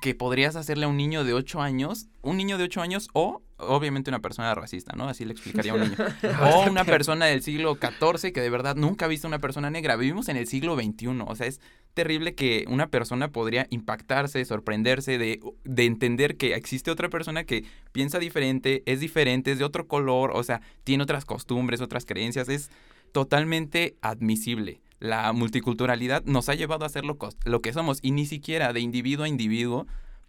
que 0.00 0.14
podrías 0.14 0.56
hacerle 0.56 0.86
a 0.86 0.88
un 0.88 0.96
niño 0.96 1.24
de 1.24 1.34
8 1.34 1.60
años, 1.60 2.06
un 2.22 2.36
niño 2.38 2.56
de 2.58 2.64
8 2.64 2.80
años 2.80 3.08
o 3.12 3.42
obviamente 3.60 4.10
una 4.10 4.20
persona 4.20 4.54
racista, 4.54 4.94
¿no? 4.96 5.08
Así 5.08 5.24
le 5.24 5.32
explicaría 5.32 5.72
a 5.72 5.74
un 5.76 5.82
niño. 5.82 5.96
o 6.42 6.70
una 6.70 6.84
persona 6.84 7.26
del 7.26 7.42
siglo 7.42 7.76
XIV 7.76 8.32
que 8.32 8.40
de 8.40 8.50
verdad 8.50 8.76
nunca 8.76 9.04
ha 9.04 9.08
visto 9.08 9.28
una 9.28 9.38
persona 9.38 9.70
negra. 9.70 9.96
Vivimos 9.96 10.28
en 10.28 10.36
el 10.36 10.46
siglo 10.46 10.76
XXI, 10.76 11.08
o 11.26 11.34
sea, 11.34 11.46
es 11.46 11.60
terrible 11.94 12.34
que 12.34 12.64
una 12.68 12.88
persona 12.88 13.28
podría 13.28 13.66
impactarse, 13.70 14.44
sorprenderse 14.44 15.18
de, 15.18 15.40
de 15.64 15.84
entender 15.84 16.36
que 16.36 16.54
existe 16.54 16.90
otra 16.90 17.08
persona 17.08 17.44
que 17.44 17.64
piensa 17.92 18.18
diferente, 18.18 18.82
es 18.86 19.00
diferente, 19.00 19.52
es 19.52 19.58
de 19.58 19.64
otro 19.64 19.86
color, 19.86 20.32
o 20.34 20.42
sea, 20.42 20.60
tiene 20.84 21.02
otras 21.02 21.24
costumbres, 21.24 21.80
otras 21.80 22.04
creencias, 22.04 22.48
es 22.48 22.70
totalmente 23.12 23.96
admisible. 24.02 24.80
La 25.00 25.32
multiculturalidad 25.32 26.22
nos 26.24 26.48
ha 26.48 26.54
llevado 26.54 26.84
a 26.84 26.88
ser 26.88 27.04
lo, 27.04 27.18
lo 27.44 27.60
que 27.60 27.72
somos 27.72 27.98
y 28.02 28.12
ni 28.12 28.26
siquiera 28.26 28.72
de 28.72 28.80
individuo 28.80 29.24
a 29.24 29.28
individuo, 29.28 29.86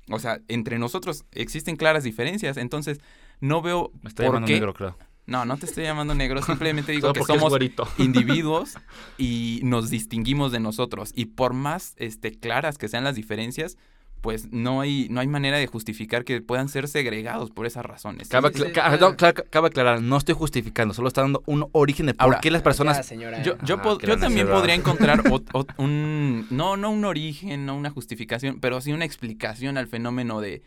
o 0.10 0.20
sea, 0.20 0.42
entre 0.48 0.80
nosotros 0.80 1.26
existen 1.32 1.76
claras 1.76 2.04
diferencias, 2.04 2.58
entonces 2.58 3.00
no 3.40 3.62
veo 3.62 3.92
Me 4.02 4.10
está 4.10 4.24
por 4.24 4.34
llamando 4.34 4.48
qué... 4.48 4.54
negro, 4.54 4.74
creo. 4.74 4.98
No, 5.28 5.46
no 5.46 5.56
te 5.58 5.66
estoy 5.66 5.84
llamando 5.84 6.16
negro, 6.16 6.42
simplemente 6.44 6.92
digo 6.92 7.14
que 7.14 7.24
somos 7.24 7.54
individuos 7.98 8.76
y 9.18 9.62
nos 9.64 9.90
distinguimos 9.90 10.52
de 10.52 10.60
nosotros. 10.60 11.12
Y 11.16 11.26
por 11.26 11.54
más 11.54 11.94
este, 11.98 12.38
claras 12.38 12.78
que 12.78 12.88
sean 12.88 13.04
las 13.04 13.16
diferencias, 13.16 13.78
pues 14.22 14.52
no 14.52 14.82
hay, 14.82 15.08
no 15.10 15.20
hay 15.20 15.28
manera 15.28 15.58
de 15.58 15.66
justificar 15.68 16.24
que 16.24 16.42
puedan 16.42 16.70
ser 16.70 16.88
segregados 16.88 17.50
por 17.50 17.66
esas 17.66 17.84
razones. 17.86 18.30
Cabe, 18.30 18.50
Sí, 18.50 18.56
acla- 18.60 18.66
sí, 18.68 18.72
ca- 18.74 18.98
claro. 18.98 19.10
no, 19.10 19.44
cabe 19.50 19.68
aclarar, 19.68 20.02
no 20.02 20.16
estoy 20.18 20.36
justificando, 20.36 20.94
solo 20.94 21.08
está 21.08 21.22
dando 21.22 21.42
un 21.48 21.68
origen 21.72 22.06
de 22.06 22.14
por 22.14 22.24
Ahora, 22.26 22.40
qué 22.40 22.52
las 22.52 22.62
personas... 22.62 23.04
señora. 23.06 23.42
Yo, 23.42 23.58
yo, 23.66 23.78
Ah, 23.84 23.98
yo 24.04 24.18
también 24.20 24.48
podría 24.48 24.76
encontrar 24.76 25.24
un, 25.78 26.46
no, 26.52 26.78
no 26.78 26.92
un 26.92 27.06
origen, 27.06 27.66
no 27.66 27.76
una 27.76 27.90
justificación, 27.90 28.60
pero 28.60 28.80
sí 28.82 28.92
una 28.94 29.06
explicación 29.06 29.78
al 29.78 29.88
fenómeno 29.88 30.40
de, 30.40 30.62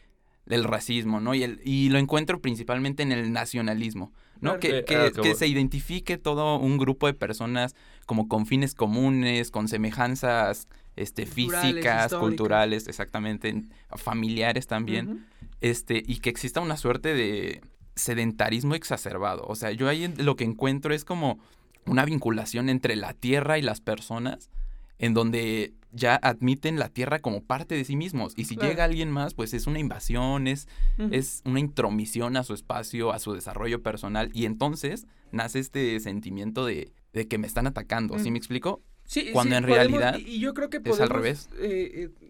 del 0.46 0.64
racismo, 0.64 1.20
¿no? 1.20 1.34
Y, 1.34 1.44
el, 1.44 1.60
y 1.64 1.88
lo 1.90 1.98
encuentro 1.98 2.40
principalmente 2.40 3.02
en 3.04 3.12
el 3.12 3.32
nacionalismo, 3.32 4.12
¿no? 4.40 4.58
Claro. 4.58 4.60
Que, 4.60 4.78
Eh, 4.78 4.84
que- 4.84 4.96
ah, 4.96 5.10
que 5.22 5.34
se 5.36 5.46
identifique 5.46 6.18
todo 6.18 6.56
un 6.58 6.76
grupo 6.76 7.06
de 7.06 7.14
personas 7.14 7.76
como 8.04 8.26
con 8.28 8.46
fines 8.46 8.74
comunes, 8.74 9.50
con 9.52 9.68
semejanzas 9.68 10.66
este, 10.96 11.24
Culturales, 11.24 11.62
físicas, 11.62 12.04
históricas. 12.04 12.14
culturales, 12.14 12.88
exactamente, 12.88 13.62
familiares 13.96 14.66
también 14.66 15.26
este, 15.60 16.02
y 16.06 16.18
que 16.18 16.30
exista 16.30 16.60
una 16.60 16.76
suerte 16.76 17.14
de 17.14 17.60
sedentarismo 17.96 18.74
exacerbado. 18.74 19.44
O 19.46 19.54
sea, 19.54 19.70
yo 19.72 19.88
ahí 19.88 20.12
lo 20.16 20.36
que 20.36 20.44
encuentro 20.44 20.94
es 20.94 21.04
como 21.04 21.38
una 21.86 22.04
vinculación 22.04 22.68
entre 22.68 22.96
la 22.96 23.12
tierra 23.12 23.58
y 23.58 23.62
las 23.62 23.80
personas, 23.80 24.50
en 24.98 25.14
donde 25.14 25.74
ya 25.92 26.16
admiten 26.16 26.78
la 26.78 26.88
tierra 26.88 27.20
como 27.20 27.42
parte 27.44 27.76
de 27.76 27.84
sí 27.84 27.94
mismos. 27.94 28.32
Y 28.36 28.46
si 28.46 28.56
Claro. 28.56 28.70
llega 28.70 28.84
alguien 28.84 29.10
más, 29.10 29.34
pues 29.34 29.54
es 29.54 29.66
una 29.68 29.78
invasión, 29.78 30.48
es, 30.48 30.66
es 31.12 31.42
una 31.44 31.60
intromisión 31.60 32.36
a 32.36 32.42
su 32.42 32.54
espacio, 32.54 33.12
a 33.12 33.18
su 33.20 33.32
desarrollo 33.32 33.82
personal. 33.82 34.30
Y 34.34 34.44
entonces 34.46 35.06
nace 35.30 35.60
este 35.60 36.00
sentimiento 36.00 36.64
de, 36.66 36.92
de 37.12 37.28
que 37.28 37.38
me 37.38 37.46
están 37.46 37.66
atacando. 37.68 38.18
¿Sí 38.18 38.30
me 38.32 38.38
explico? 38.38 38.82
Sí, 39.06 39.30
cuando 39.32 39.54
sí, 39.54 39.58
en 39.58 39.64
podemos- 39.68 40.00
realidad 40.00 40.18
y 40.18 40.40
yo 40.40 40.54
creo 40.54 40.70
que 40.70 40.78
es 40.78 40.82
al 41.00 41.08
podemos, 41.08 41.10
revés. 41.10 41.48
eh, 41.58 42.10
eh, 42.20 42.28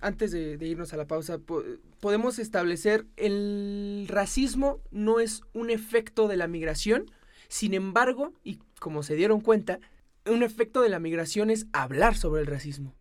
antes 0.00 0.30
de, 0.32 0.56
de 0.56 0.66
irnos 0.66 0.92
a 0.92 0.96
la 0.96 1.06
pausa, 1.06 1.38
po- 1.38 1.62
podemos 2.00 2.38
establecer 2.38 3.06
el 3.16 4.06
racismo 4.08 4.80
no 4.90 5.20
es 5.20 5.42
un 5.52 5.70
efecto 5.70 6.28
de 6.28 6.36
la 6.36 6.46
migración, 6.46 7.10
sin 7.48 7.74
embargo, 7.74 8.32
y 8.44 8.60
como 8.78 9.02
se 9.02 9.14
dieron 9.16 9.40
cuenta, 9.40 9.80
un 10.26 10.42
efecto 10.42 10.80
de 10.82 10.88
la 10.88 11.00
migración 11.00 11.50
es 11.50 11.66
hablar 11.72 12.16
sobre 12.16 12.40
el 12.42 12.46
racismo. 12.46 12.94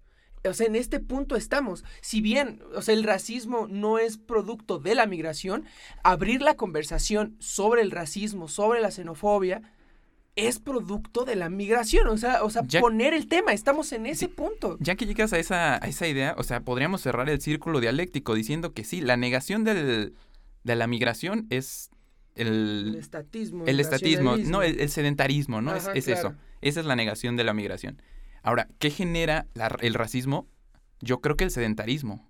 O 0.46 0.54
sea, 0.54 0.68
en 0.68 0.76
este 0.78 1.02
punto 1.02 1.36
estamos. 1.36 1.84
Si 2.02 2.22
bien, 2.22 2.62
o 2.74 2.82
sea, 2.82 2.94
el 2.96 3.04
racismo 3.04 3.68
no 3.70 4.00
es 4.00 4.18
producto 4.18 4.80
de 4.80 4.96
la 4.96 5.06
migración, 5.06 5.66
abrir 6.04 6.42
la 6.42 6.56
conversación 6.56 7.36
sobre 7.40 7.82
el 7.82 7.92
racismo, 7.92 8.48
sobre 8.48 8.80
la 8.80 8.90
xenofobia, 8.92 9.62
es 10.48 10.60
producto 10.60 11.26
de 11.26 11.36
la 11.36 11.50
migración. 11.50 12.08
O 12.08 12.18
sea, 12.18 12.44
o 12.44 12.50
sea 12.50 12.64
Ya- 12.68 12.80
poner 12.82 13.14
el 13.14 13.28
tema, 13.28 13.54
estamos 13.54 13.92
en 13.94 14.06
ese 14.06 14.28
punto. 14.30 14.78
Ya 14.80 14.96
que 14.96 15.06
llegas 15.06 15.34
a 15.34 15.40
esa, 15.40 15.76
a 15.76 15.88
esa 15.88 16.08
idea, 16.08 16.36
o 16.38 16.44
sea, 16.44 16.62
podríamos 16.62 17.02
cerrar 17.02 17.30
el 17.30 17.42
círculo 17.42 17.80
dialéctico 17.80 18.34
diciendo 18.36 18.74
que 18.74 18.84
sí, 18.84 19.02
la 19.02 19.18
negación 19.18 19.64
del, 19.64 20.14
de 20.64 20.76
la 20.76 20.88
migración 20.88 21.48
es 21.50 21.90
El 22.36 22.48
el, 22.90 22.96
estatismo. 22.96 23.66
el 23.66 23.80
estatismo, 23.80 24.38
no, 24.38 24.62
el, 24.62 24.80
el 24.80 24.90
sedentarismo, 24.90 25.62
¿no? 25.62 25.76
Es- 25.76 25.84
Ajá, 25.88 25.94
es, 25.94 26.06
claro. 26.06 26.20
eso. 26.30 26.38
Esa 26.62 26.80
es 26.82 26.86
la 26.86 26.96
negación 26.96 27.36
de 27.38 27.44
la 27.44 27.54
migración. 27.54 28.02
Ahora, 28.44 28.68
¿qué 28.80 28.90
genera 28.92 29.48
la- 29.54 29.76
el 29.82 29.94
racismo? 29.94 30.48
Yo 31.02 31.20
creo 31.22 31.36
que 31.38 31.44
el 31.46 31.52
sedentarismo. 31.52 32.28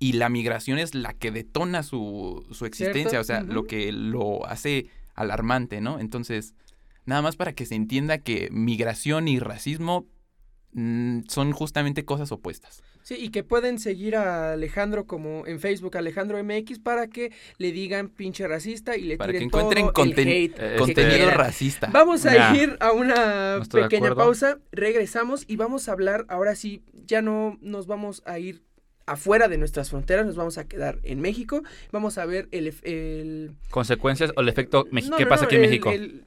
Y 0.00 0.12
la 0.12 0.28
migración 0.28 0.78
es 0.78 0.94
la 0.94 1.12
que 1.12 1.30
detona 1.30 1.82
su, 1.82 2.46
su 2.52 2.66
existencia, 2.66 3.10
¿Cierto? 3.10 3.20
o 3.20 3.24
sea, 3.24 3.42
lo 3.42 3.66
que 3.66 3.90
lo 3.90 4.46
hace 4.46 4.86
alarmante, 5.14 5.80
¿no? 5.80 5.98
Entonces, 5.98 6.54
nada 7.08 7.22
más 7.22 7.36
para 7.36 7.52
que 7.54 7.64
se 7.66 7.74
entienda 7.74 8.18
que 8.18 8.48
migración 8.52 9.28
y 9.28 9.38
racismo 9.38 10.06
mm, 10.72 11.20
son 11.28 11.52
justamente 11.52 12.04
cosas 12.04 12.30
opuestas. 12.32 12.82
Sí, 13.02 13.14
y 13.18 13.30
que 13.30 13.42
pueden 13.42 13.78
seguir 13.78 14.16
a 14.16 14.52
Alejandro 14.52 15.06
como 15.06 15.46
en 15.46 15.60
Facebook, 15.60 15.96
Alejandro 15.96 16.42
MX, 16.44 16.78
para 16.80 17.06
que 17.08 17.32
le 17.56 17.72
digan 17.72 18.10
pinche 18.10 18.46
racista 18.46 18.96
y 18.98 19.02
le 19.04 19.16
Para 19.16 19.32
tiren 19.32 19.48
que 19.48 19.56
encuentren 19.58 19.90
todo 19.94 20.04
el 20.04 20.14
conten- 20.14 20.28
hate 20.28 20.54
eh, 20.58 20.72
que 20.72 20.76
Contenido 20.76 21.30
racista. 21.30 21.88
Vamos 21.90 22.26
a 22.26 22.54
ir 22.54 22.76
a 22.80 22.92
una 22.92 23.58
No 23.60 23.64
pequeña 23.64 24.14
pausa, 24.14 24.58
regresamos 24.72 25.44
y 25.48 25.56
vamos 25.56 25.88
a 25.88 25.92
hablar, 25.92 26.26
ahora 26.28 26.54
sí, 26.54 26.82
ya 26.92 27.22
no 27.22 27.56
nos 27.62 27.86
vamos 27.86 28.22
a 28.26 28.38
ir 28.38 28.62
afuera 29.06 29.48
de 29.48 29.56
nuestras 29.56 29.88
fronteras, 29.88 30.26
nos 30.26 30.36
vamos 30.36 30.58
a 30.58 30.68
quedar 30.68 30.98
en 31.02 31.20
México, 31.22 31.62
vamos 31.90 32.18
a 32.18 32.26
ver 32.26 32.46
el... 32.50 32.66
ef- 32.66 32.82
el 32.84 33.56
Consecuencias 33.70 34.32
o 34.36 34.42
el 34.42 34.50
efecto 34.50 34.84
Mex- 34.90 35.08
no, 35.08 35.16
¿Qué 35.16 35.24
no, 35.24 35.30
pasa 35.30 35.44
no, 35.44 35.46
aquí 35.46 35.56
en 35.56 35.62
el- 35.64 35.68
México? 35.70 35.90
El, 35.90 36.24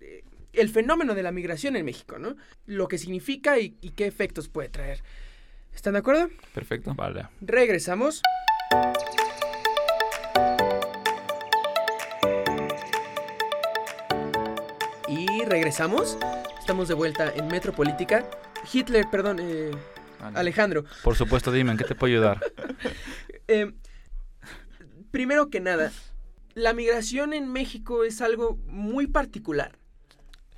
el 0.53 0.69
fenómeno 0.69 1.15
de 1.15 1.23
la 1.23 1.31
migración 1.31 1.75
en 1.75 1.85
México, 1.85 2.19
¿no? 2.19 2.35
Lo 2.65 2.87
que 2.87 2.97
significa 2.97 3.59
y, 3.59 3.77
y 3.81 3.91
qué 3.91 4.05
efectos 4.05 4.49
puede 4.49 4.69
traer. 4.69 5.03
¿Están 5.73 5.93
de 5.93 5.99
acuerdo? 5.99 6.29
Perfecto. 6.53 6.93
Vale. 6.95 7.27
Regresamos. 7.41 8.21
Y 15.07 15.45
regresamos. 15.45 16.17
Estamos 16.59 16.87
de 16.87 16.93
vuelta 16.93 17.33
en 17.35 17.47
Metropolítica. 17.47 18.29
Hitler, 18.71 19.07
perdón, 19.09 19.39
eh, 19.41 19.71
Alejandro. 20.35 20.85
Por 21.03 21.15
supuesto, 21.15 21.51
dime, 21.51 21.71
¿en 21.71 21.77
qué 21.77 21.83
te 21.83 21.95
puedo 21.95 22.13
ayudar? 22.13 22.39
eh, 23.47 23.73
primero 25.09 25.49
que 25.49 25.59
nada, 25.59 25.91
la 26.53 26.73
migración 26.73 27.33
en 27.33 27.51
México 27.51 28.03
es 28.03 28.21
algo 28.21 28.57
muy 28.67 29.07
particular. 29.07 29.80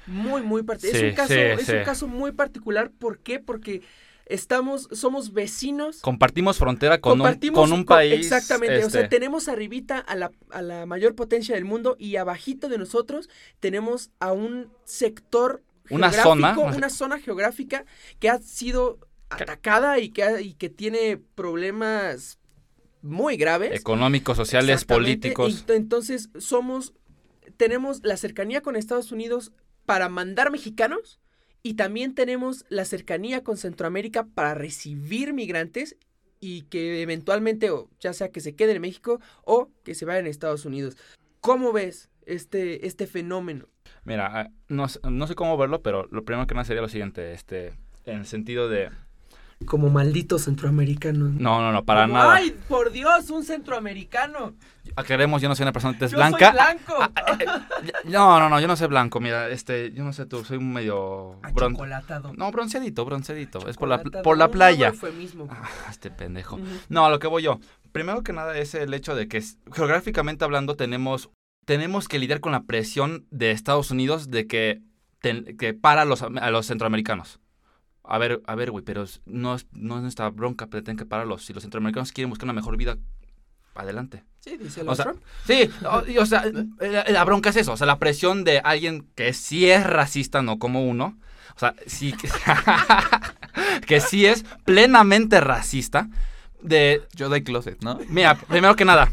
Muy, 0.07 0.41
muy 0.41 0.63
particular. 0.63 0.99
Sí, 0.99 1.05
es 1.05 1.11
un 1.11 1.15
caso, 1.15 1.33
sí, 1.33 1.39
es 1.61 1.69
un 1.69 1.83
caso 1.83 2.07
muy 2.07 2.31
particular. 2.31 2.91
¿Por 2.91 3.19
qué? 3.19 3.39
Porque 3.39 3.81
estamos, 4.25 4.87
somos 4.91 5.33
vecinos. 5.33 5.99
Compartimos 6.01 6.57
frontera 6.57 6.99
con, 7.01 7.19
un, 7.21 7.37
con 7.53 7.71
un 7.73 7.83
con- 7.83 7.95
país. 7.97 8.13
Exactamente, 8.13 8.83
o 8.85 8.89
sea, 8.89 9.01
este, 9.01 9.09
tenemos 9.15 9.47
arribita 9.47 9.99
a 9.99 10.15
la, 10.15 10.31
a 10.49 10.61
la 10.61 10.85
mayor 10.85 11.15
potencia 11.15 11.55
del 11.55 11.65
mundo 11.65 11.95
y 11.99 12.15
abajito 12.15 12.69
de 12.69 12.77
nosotros 12.77 13.29
tenemos 13.59 14.11
a 14.19 14.31
un 14.31 14.69
sector 14.85 15.61
Una 15.89 16.11
zona. 16.11 16.57
una 16.57 16.89
zona 16.89 17.19
geográfica 17.19 17.85
que 18.19 18.29
ha 18.29 18.39
sido 18.39 18.99
atacada 19.29 19.99
y 19.99 20.09
que, 20.09 20.23
ha- 20.23 20.41
y 20.41 20.53
que 20.53 20.69
tiene 20.69 21.17
problemas 21.17 22.39
muy 23.01 23.35
graves. 23.35 23.77
económicos, 23.79 24.37
sociales, 24.37 24.85
políticos. 24.85 25.65
ent- 25.67 25.75
Entonces, 25.75 26.29
somos, 26.39 26.93
tenemos 27.57 27.99
la 28.03 28.15
cercanía 28.15 28.61
con 28.61 28.75
Estados 28.77 29.11
Unidos 29.11 29.51
para 29.85 30.09
mandar 30.09 30.51
mexicanos 30.51 31.19
y 31.61 31.75
también 31.75 32.13
tenemos 32.13 32.65
la 32.69 32.85
cercanía 32.85 33.43
con 33.43 33.57
Centroamérica 33.57 34.25
para 34.25 34.53
recibir 34.53 35.33
migrantes 35.33 35.95
y 36.39 36.63
que 36.63 37.01
eventualmente, 37.01 37.71
o 37.71 37.89
ya 38.01 38.11
sea 38.11 38.29
que 38.29 38.41
se 38.41 38.53
queden 38.53 38.75
en 38.75 38.81
México 38.81 39.21
o 39.45 39.69
que 39.85 39.95
se 39.95 40.03
vayan 40.03 40.25
a 40.25 40.29
Estados 40.29 40.65
Unidos. 40.65 40.97
¿Cómo 41.39 41.71
ves 41.71 42.09
este, 42.25 42.85
este 42.85 43.07
fenómeno? 43.07 43.69
Mira, 44.03 44.27
ah, 44.41 44.51
no, 44.67 44.87
no 45.09 45.27
sé 45.27 45.35
cómo 45.35 45.57
verlo, 45.57 45.81
pero 45.81 46.05
lo 46.11 46.25
primero 46.25 46.45
que 46.45 46.53
nada 46.53 46.65
sería 46.65 46.81
lo 46.81 46.89
siguiente, 46.89 47.31
este, 47.31 47.73
en 48.05 48.19
el 48.19 48.25
sentido 48.25 48.67
de... 48.67 48.89
Como 49.65 49.89
malditos 49.89 50.43
centroamericanos. 50.43 51.31
No, 51.33 51.61
no, 51.61 51.71
no, 51.71 51.83
para 51.83 52.03
Como, 52.03 52.13
nada. 52.15 52.35
¡Ay, 52.35 52.55
por 52.67 52.91
Dios, 52.91 53.29
un 53.29 53.43
centroamericano! 53.43 54.53
Aclaremos, 54.95 55.41
yo 55.41 55.49
no 55.49 55.55
soy 55.55 55.63
una 55.63 55.71
persona 55.71 55.97
tez 55.97 56.11
Yo 56.11 56.17
blanca. 56.17 56.47
soy 56.47 56.53
blanco. 56.53 56.93
Ah, 57.15 57.37
eh, 57.39 57.45
No, 58.05 58.39
no, 58.39 58.49
no, 58.49 58.59
yo 58.59 58.67
no 58.67 58.75
soy 58.75 58.87
blanco, 58.87 59.19
mira, 59.19 59.49
este, 59.49 59.91
yo 59.93 60.03
no 60.03 60.13
sé 60.13 60.25
tú, 60.25 60.43
soy 60.43 60.57
un 60.57 60.71
medio... 60.73 61.39
bron- 61.53 61.71
Achocolatado. 61.71 62.33
No, 62.35 62.51
bronceadito, 62.51 63.05
bronceadito, 63.05 63.67
es 63.67 63.77
por 63.77 63.87
la, 63.89 64.01
por 64.03 64.37
la 64.37 64.49
playa. 64.49 64.93
Ah, 65.49 65.69
este 65.89 66.11
pendejo. 66.11 66.59
No, 66.89 67.05
a 67.05 67.09
lo 67.09 67.19
que 67.19 67.27
voy 67.27 67.43
yo. 67.43 67.59
Primero 67.91 68.21
que 68.23 68.33
nada 68.33 68.57
es 68.57 68.75
el 68.75 68.93
hecho 68.93 69.15
de 69.15 69.27
que 69.27 69.41
geográficamente 69.73 70.43
hablando 70.45 70.75
tenemos, 70.75 71.29
tenemos 71.65 72.07
que 72.07 72.19
lidiar 72.19 72.39
con 72.41 72.51
la 72.51 72.63
presión 72.63 73.25
de 73.31 73.51
Estados 73.51 73.89
Unidos 73.91 74.29
de 74.31 74.47
que, 74.47 74.81
ten- 75.19 75.57
que 75.57 75.73
para 75.73 76.03
los, 76.05 76.21
a 76.23 76.51
los 76.51 76.65
centroamericanos. 76.67 77.39
A 78.03 78.17
ver, 78.17 78.41
a 78.47 78.55
ver, 78.55 78.71
güey, 78.71 78.83
pero 78.83 79.05
no 79.25 79.55
es, 79.55 79.65
no 79.71 79.95
es 79.95 80.01
nuestra 80.01 80.29
bronca, 80.29 80.67
pero 80.67 80.83
tienen 80.83 80.97
que 80.97 81.05
pararlos. 81.05 81.45
Si 81.45 81.53
los 81.53 81.63
centroamericanos 81.63 82.11
quieren 82.11 82.29
buscar 82.29 82.45
una 82.45 82.53
mejor 82.53 82.75
vida, 82.77 82.97
adelante. 83.75 84.23
Sí, 84.41 84.57
dice 84.57 84.83
O 84.85 84.93
sea, 84.93 85.05
Trump. 85.05 85.21
Sí, 85.47 85.69
o, 85.89 86.05
y, 86.05 86.17
o 86.17 86.25
sea, 86.25 86.43
la, 86.79 87.05
la 87.05 87.23
bronca 87.23 87.49
es 87.49 87.55
eso, 87.55 87.73
o 87.73 87.77
sea, 87.77 87.87
la 87.87 87.99
presión 87.99 88.43
de 88.43 88.59
alguien 88.59 89.07
que 89.15 89.33
sí 89.33 89.69
es 89.69 89.85
racista, 89.85 90.41
no 90.41 90.59
como 90.59 90.85
uno, 90.85 91.17
o 91.55 91.59
sea, 91.59 91.73
sí 91.87 92.13
que, 92.13 92.29
que 93.87 93.99
sí 94.01 94.25
es 94.25 94.43
plenamente 94.65 95.39
racista, 95.39 96.09
de, 96.61 97.03
Yo 97.15 97.29
doy 97.29 97.43
closet, 97.43 97.81
¿no? 97.83 97.99
mira, 98.09 98.35
primero 98.35 98.75
que 98.75 98.85
nada, 98.85 99.11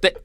te- 0.00 0.16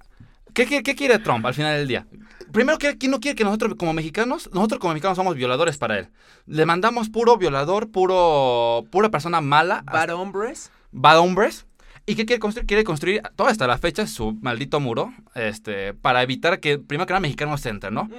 ¿qué, 0.54 0.66
qué, 0.66 0.82
qué 0.84 0.96
quiere 0.96 1.20
Trump 1.20 1.46
al 1.46 1.54
final 1.54 1.78
del 1.78 1.88
día? 1.88 2.08
Primero, 2.52 2.78
que 2.78 2.98
¿quién 2.98 3.12
no 3.12 3.20
quiere 3.20 3.36
que 3.36 3.44
nosotros 3.44 3.76
como 3.78 3.94
mexicanos, 3.94 4.50
nosotros 4.54 4.80
como 4.80 4.94
mexicanos 4.94 5.18
somos 5.18 5.36
violadores 5.36 5.78
para 5.78 6.00
él? 6.00 6.10
Le 6.46 6.66
mandamos 6.66 7.10
puro 7.10 7.38
violador, 7.38 7.92
puro, 7.92 8.86
pura 8.90 9.10
persona 9.10 9.42
mala, 9.42 9.84
Bad 9.86 10.12
hombres. 10.12 10.72
Bad 10.92 11.20
Hombres. 11.20 11.66
¿Y 12.06 12.16
qué 12.16 12.26
quiere 12.26 12.40
construir? 12.40 12.68
Quiere 12.68 12.84
construir 12.86 13.22
toda 13.36 13.52
hasta 13.52 13.68
la 13.68 13.78
fecha 13.78 14.08
su 14.08 14.34
maldito 14.42 14.80
muro, 14.80 15.14
este, 15.36 15.94
para 15.94 16.24
evitar 16.24 16.60
que, 16.62 16.80
primero 16.80 17.06
que 17.06 17.14
nada, 17.14 17.20
mexicanos 17.20 17.66
entren, 17.66 17.94
¿no? 17.94 18.10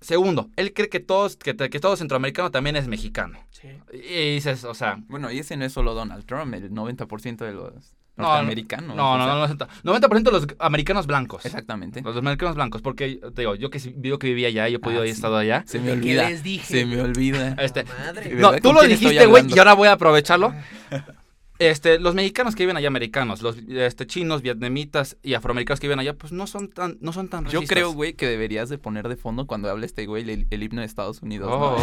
Segundo, 0.00 0.48
él 0.54 0.72
cree 0.72 0.88
que 0.88 1.00
todos, 1.00 1.36
que, 1.36 1.56
que 1.56 1.80
todo 1.80 1.96
centroamericano 1.96 2.52
también 2.52 2.76
es 2.76 2.86
mexicano. 2.86 3.40
Sí. 3.50 3.68
Y 3.92 4.34
dices, 4.34 4.62
o 4.62 4.74
sea, 4.74 5.00
Bueno, 5.08 5.32
y 5.32 5.40
ese 5.40 5.56
no 5.56 5.64
es 5.64 5.72
solo 5.72 5.94
Donald 5.94 6.24
Trump, 6.26 6.54
el 6.54 6.70
90% 6.70 7.38
de 7.38 7.52
los 7.52 7.96
no, 8.18 8.24
norteamericanos. 8.24 8.96
no, 8.96 9.12
o 9.14 9.18
no, 9.18 9.24
sea, 9.46 9.56
no, 9.84 9.92
no, 9.94 9.98
90% 9.98 10.22
de 10.24 10.30
los 10.32 10.46
americanos 10.58 11.06
blancos. 11.06 11.46
Exactamente. 11.46 12.02
Los 12.02 12.16
americanos 12.16 12.56
blancos, 12.56 12.82
porque 12.82 13.20
te 13.34 13.42
digo, 13.42 13.54
yo 13.54 13.70
que 13.70 13.78
sí- 13.80 13.94
digo 13.96 14.18
que 14.18 14.26
vivía 14.26 14.48
allá, 14.48 14.68
yo 14.68 14.76
he 14.76 14.80
podido 14.80 15.00
Ah, 15.00 15.02
haber 15.02 15.14
sí. 15.14 15.18
estado 15.18 15.36
allá. 15.36 15.62
Se 15.66 15.78
me 15.78 15.86
¿Qué 15.86 15.92
olvida. 15.92 16.28
les 16.28 16.42
dije? 16.42 16.66
Se 16.66 16.84
me 16.86 17.00
olvida. 17.00 17.54
Este, 17.60 17.84
Madre. 17.84 18.28
¿De 18.30 18.34
no, 18.36 18.52
tú 18.56 18.60
¿Con 18.62 18.74
lo 18.74 18.82
dijiste, 18.82 19.26
güey, 19.26 19.44
y 19.48 19.58
ahora 19.58 19.74
voy 19.74 19.88
a 19.88 19.92
aprovecharlo. 19.92 20.52
Este, 21.60 21.98
los 21.98 22.14
mexicanos 22.14 22.54
que 22.54 22.62
viven 22.62 22.76
allá, 22.76 22.86
americanos, 22.86 23.42
los 23.42 23.56
este, 23.68 24.06
chinos, 24.06 24.42
vietnamitas 24.42 25.16
y 25.24 25.34
afroamericanos 25.34 25.80
que 25.80 25.88
viven 25.88 25.98
allá, 25.98 26.14
pues 26.14 26.32
no 26.32 26.46
son 26.46 26.68
tan, 26.68 26.98
no 27.00 27.12
son 27.12 27.28
tan 27.28 27.44
Yo 27.46 27.58
racistas. 27.60 27.68
creo, 27.74 27.92
güey, 27.92 28.12
que 28.14 28.28
deberías 28.28 28.68
de 28.68 28.78
poner 28.78 29.08
de 29.08 29.16
fondo 29.16 29.46
cuando 29.48 29.68
hable 29.68 29.84
este 29.86 30.06
güey 30.06 30.22
el, 30.30 30.46
el 30.50 30.62
himno 30.62 30.82
de 30.82 30.86
Estados 30.86 31.20
Unidos. 31.20 31.50
Oh, 31.52 31.76
¿no? 31.76 31.78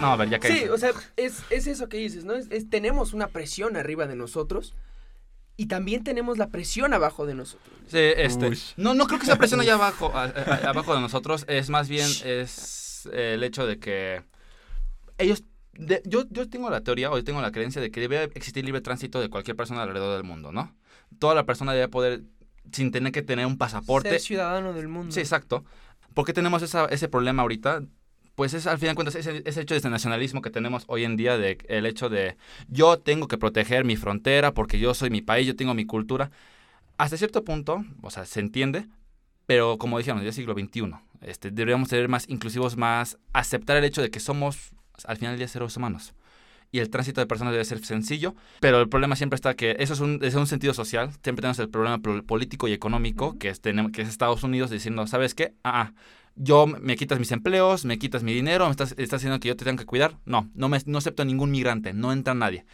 No, 0.00 0.06
a 0.12 0.16
ver, 0.16 0.28
ya 0.30 0.38
que. 0.38 0.48
Sí, 0.48 0.64
o 0.68 0.78
sea, 0.78 0.90
es, 1.16 1.42
es 1.50 1.66
eso 1.66 1.88
que 1.88 1.96
dices, 1.96 2.24
¿no? 2.24 2.34
Es, 2.34 2.46
es- 2.50 2.68
tenemos 2.70 3.12
una 3.12 3.28
presión 3.28 3.76
arriba 3.76 4.06
de 4.06 4.14
nosotros 4.16 4.74
y 5.56 5.66
también 5.66 6.04
tenemos 6.04 6.38
la 6.38 6.48
presión 6.50 6.94
abajo 6.94 7.26
de 7.26 7.34
nosotros. 7.34 7.74
Sí, 7.88 7.98
este. 7.98 8.50
No, 8.76 8.94
no 8.94 9.06
creo 9.06 9.18
que 9.18 9.24
esa 9.26 9.36
presión 9.36 9.60
allá 9.60 9.74
abajo, 9.74 10.12
a- 10.14 10.24
a- 10.24 10.68
abajo 10.70 10.94
de 10.94 11.00
nosotros. 11.00 11.44
Es 11.48 11.68
más 11.70 11.88
bien 11.88 12.06
es 12.24 13.08
eh, 13.12 13.32
el 13.34 13.42
hecho 13.42 13.66
de 13.66 13.78
que 13.78 14.22
ellos. 15.18 15.44
de- 15.74 16.02
yo, 16.06 16.24
yo 16.30 16.48
tengo 16.48 16.70
la 16.70 16.80
teoría 16.80 17.10
o 17.10 17.16
yo 17.16 17.22
tengo 17.24 17.40
la 17.40 17.52
creencia 17.52 17.80
de 17.80 17.90
que 17.92 18.00
debe 18.00 18.24
existir 18.34 18.64
libre 18.64 18.80
tránsito 18.80 19.20
de 19.20 19.28
cualquier 19.28 19.56
persona 19.56 19.82
alrededor 19.84 20.14
del 20.16 20.24
mundo, 20.24 20.50
¿no? 20.50 20.74
Toda 21.20 21.34
la 21.36 21.46
persona 21.46 21.72
debe 21.72 21.86
poder, 21.88 22.22
sin 22.72 22.90
tener 22.90 23.12
que 23.12 23.22
tener 23.22 23.46
un 23.46 23.56
pasaporte. 23.58 24.10
Ser 24.10 24.20
ciudadano 24.20 24.72
del 24.72 24.88
mundo. 24.88 25.12
Sí, 25.12 25.20
exacto. 25.20 25.64
¿Por 26.14 26.24
qué 26.24 26.32
tenemos 26.32 26.62
esa- 26.62 26.86
ese 26.86 27.08
problema 27.08 27.42
ahorita? 27.42 27.82
pues 28.34 28.54
es 28.54 28.68
al 28.68 28.78
final 28.78 28.92
de 28.92 28.94
cuentas 28.94 29.14
ese, 29.16 29.42
ese 29.46 29.62
hecho 29.62 29.74
de 29.74 29.78
ese 29.78 29.90
nacionalismo 29.90 30.42
que 30.42 30.50
tenemos 30.50 30.84
hoy 30.86 31.02
en 31.02 31.16
día, 31.16 31.36
de 31.36 31.58
el 31.68 31.86
hecho 31.86 32.08
de 32.08 32.36
yo 32.68 32.96
tengo 32.96 33.26
que 33.26 33.36
proteger 33.36 33.84
mi 33.84 33.96
frontera 33.96 34.54
porque 34.54 34.78
yo 34.78 34.94
soy 34.94 35.10
mi 35.10 35.22
país, 35.22 35.44
yo 35.44 35.56
tengo 35.56 35.74
mi 35.74 35.84
cultura. 35.86 36.30
Hasta 36.98 37.16
cierto 37.16 37.42
punto, 37.44 37.84
o 38.00 38.10
sea, 38.10 38.24
se 38.26 38.38
entiende, 38.38 38.86
pero 39.46 39.76
como 39.76 39.98
dijimos, 39.98 40.22
ya 40.22 40.28
es 40.28 40.36
siglo 40.36 40.54
XXI. 40.54 41.00
Este, 41.20 41.50
deberíamos 41.50 41.88
ser 41.88 42.08
más 42.08 42.28
inclusivos, 42.28 42.76
más 42.76 43.18
aceptar 43.32 43.76
el 43.76 43.82
hecho 43.84 44.02
de 44.02 44.10
que 44.12 44.20
somos, 44.20 44.70
al 45.06 45.16
final 45.16 45.32
del 45.32 45.38
día, 45.38 45.48
seres 45.48 45.76
humanos. 45.76 46.14
Y 46.70 46.80
el 46.80 46.90
tránsito 46.90 47.20
de 47.22 47.26
personas 47.26 47.52
debe 47.52 47.64
ser 47.64 47.82
sencillo, 47.84 48.34
pero 48.60 48.78
el 48.80 48.88
problema 48.90 49.16
siempre 49.16 49.36
está 49.36 49.54
que 49.54 49.76
eso 49.78 49.94
es 49.94 50.00
un, 50.00 50.18
es 50.22 50.34
un 50.34 50.46
sentido 50.46 50.74
social. 50.74 51.10
Siempre 51.22 51.36
tenemos 51.40 51.58
el 51.60 51.70
problema 51.70 51.98
pol- 51.98 52.24
político 52.24 52.68
y 52.68 52.74
económico, 52.74 53.38
que, 53.38 53.48
es, 53.48 53.60
que 53.60 54.02
es 54.02 54.08
Estados 54.08 54.42
Unidos 54.42 54.70
diciendo, 54.70 55.06
¿sabes 55.06 55.34
qué? 55.34 55.54
Ah, 55.64 55.80
ah, 55.80 55.92
yo 56.36 56.66
me 56.66 56.96
quitas 56.96 57.18
mis 57.18 57.32
empleos, 57.32 57.86
me 57.86 57.98
quitas 57.98 58.22
mi 58.22 58.34
dinero, 58.34 58.66
me 58.66 58.70
estás, 58.70 58.94
estás 58.98 59.18
haciendo 59.20 59.40
que 59.40 59.48
yo 59.48 59.56
te 59.56 59.64
tenga 59.64 59.78
que 59.80 59.86
cuidar. 59.86 60.18
No, 60.26 60.50
no, 60.54 60.68
me, 60.68 60.78
no 60.84 60.98
acepto 60.98 61.24
ningún 61.24 61.50
migrante, 61.50 61.94
no 61.94 62.12
entra 62.12 62.34
nadie. 62.34 62.66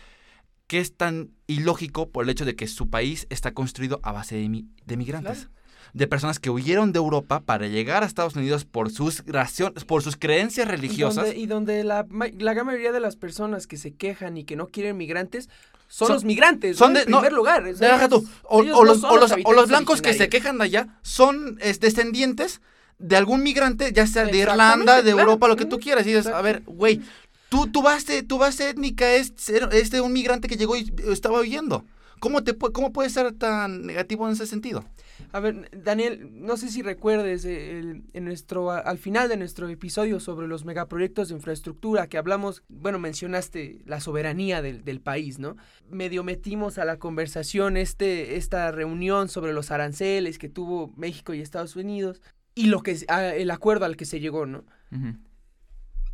¿Qué 0.67 0.81
es 0.81 0.97
tan 0.97 1.31
ilógico 1.47 2.11
por 2.11 2.25
el 2.25 2.31
hecho 2.31 2.45
de 2.45 2.57
que 2.57 2.67
su 2.67 2.91
país 2.91 3.27
está 3.31 3.53
construido 3.53 4.01
a 4.03 4.13
base 4.13 4.35
de, 4.37 4.49
mi- 4.49 4.67
de 4.87 4.97
migrantes? 4.97 5.45
Claro. 5.45 5.55
De 5.95 6.07
personas 6.07 6.39
que 6.41 6.51
huyeron 6.51 6.93
de 6.93 6.99
Europa 6.99 7.41
para 7.41 7.67
llegar 7.69 8.03
a 8.03 8.07
Estados 8.07 8.35
Unidos 8.37 8.65
por 8.65 8.91
sus, 8.91 9.25
racio- 9.27 9.73
por 9.87 10.03
sus 10.03 10.17
creencias 10.17 10.67
Y 10.67 10.71
religiosas. 10.71 11.25
donde, 11.27 11.39
y 11.41 11.47
donde 11.47 11.85
la, 11.85 12.05
la 12.39 12.53
gran 12.53 12.67
mayoría 12.67 12.91
de 12.93 13.01
las 13.01 13.15
personas 13.17 13.67
que 13.67 13.77
se 13.77 13.95
quejan 13.95 14.37
y 14.37 14.45
que 14.45 14.57
no 14.57 14.67
quieren 14.69 14.97
migrantes 14.97 15.49
son, 15.87 16.09
Son- 16.09 16.15
los 16.17 16.25
migrantes, 16.25 16.77
son 16.77 16.95
de- 16.95 17.01
en 17.01 17.07
primer 17.07 17.31
no, 17.31 17.37
lugar. 17.39 17.65
o 17.67 17.75
sea, 17.77 18.09
tú. 18.09 18.27
O, 18.43 18.63
ellos 18.63 18.77
o 18.77 18.81
no 18.81 18.85
los, 18.87 19.05
o 19.05 19.17
los- 19.17 19.33
o 19.45 19.53
los 19.53 19.69
blancos 19.69 20.03
que 20.03 20.15
se 20.15 20.29
quejan 20.29 20.59
de 20.59 20.65
allá 20.65 20.89
son 21.03 21.59
es, 21.61 21.79
descendientes 21.79 22.61
de 22.99 23.17
algún 23.17 23.43
migrante, 23.45 23.93
ya 23.93 24.07
sea 24.07 24.25
de 24.25 24.37
Irlanda, 24.39 24.97
de 24.97 25.13
claro. 25.13 25.21
Europa, 25.21 25.47
lo 25.49 25.57
que 25.57 25.65
tú 25.65 25.79
quieras. 25.79 26.05
Y 26.07 26.11
dices, 26.15 26.27
a 26.27 26.41
ver, 26.43 26.63
güey, 26.67 27.01
tu, 27.49 27.69
tu, 27.69 27.83
base, 27.83 28.23
tu 28.25 28.39
base 28.39 28.69
étnica 28.71 29.13
es, 29.15 29.33
es 29.49 29.91
de 29.91 30.01
un 30.01 30.13
migrante 30.13 30.49
que 30.49 30.57
llegó 30.57 30.75
y 30.77 30.93
estaba 31.09 31.39
huyendo. 31.41 31.85
¿Cómo, 32.21 32.43
te, 32.43 32.57
¿Cómo 32.57 32.93
puede 32.93 33.11
ser 33.11 33.33
tan 33.33 33.83
negativo 33.87 34.27
en 34.27 34.33
ese 34.33 34.47
sentido? 34.47 34.85
A 35.33 35.41
ver, 35.41 35.71
Daniel, 35.85 36.29
no 36.33 36.57
sé 36.57 36.71
si 36.71 36.83
recuerdes 36.83 37.45
eh, 37.45 37.79
el- 37.79 38.05
en 38.15 38.25
nuestro, 38.25 38.71
al 38.71 38.99
final 38.99 39.29
de 39.29 39.37
nuestro 39.37 39.69
episodio 39.69 40.21
sobre 40.21 40.49
los 40.49 40.65
megaproyectos 40.65 41.29
de 41.29 41.35
infraestructura 41.35 42.07
que 42.09 42.17
hablamos, 42.19 42.63
bueno, 42.69 42.99
mencionaste 42.99 43.83
la 43.85 44.01
soberanía 44.01 44.63
del, 44.63 44.85
del 44.85 45.01
país, 45.01 45.39
¿no? 45.39 45.57
Medio 45.91 46.25
metimos 46.25 46.79
a 46.79 46.85
la 46.85 46.99
conversación 46.99 47.77
este, 47.77 48.37
esta 48.37 48.71
reunión 48.73 49.29
sobre 49.29 49.53
los 49.53 49.71
aranceles 49.71 50.39
que 50.39 50.49
tuvo 50.49 50.93
México 50.97 51.35
y 51.35 51.41
Estados 51.41 51.77
Unidos 51.77 52.23
y 52.55 52.67
lo 52.67 52.83
que, 52.83 52.97
a- 53.09 53.35
el 53.35 53.51
acuerdo 53.51 53.85
al 53.85 53.97
que 53.97 54.05
se 54.07 54.21
llegó, 54.21 54.47
¿no? 54.47 54.65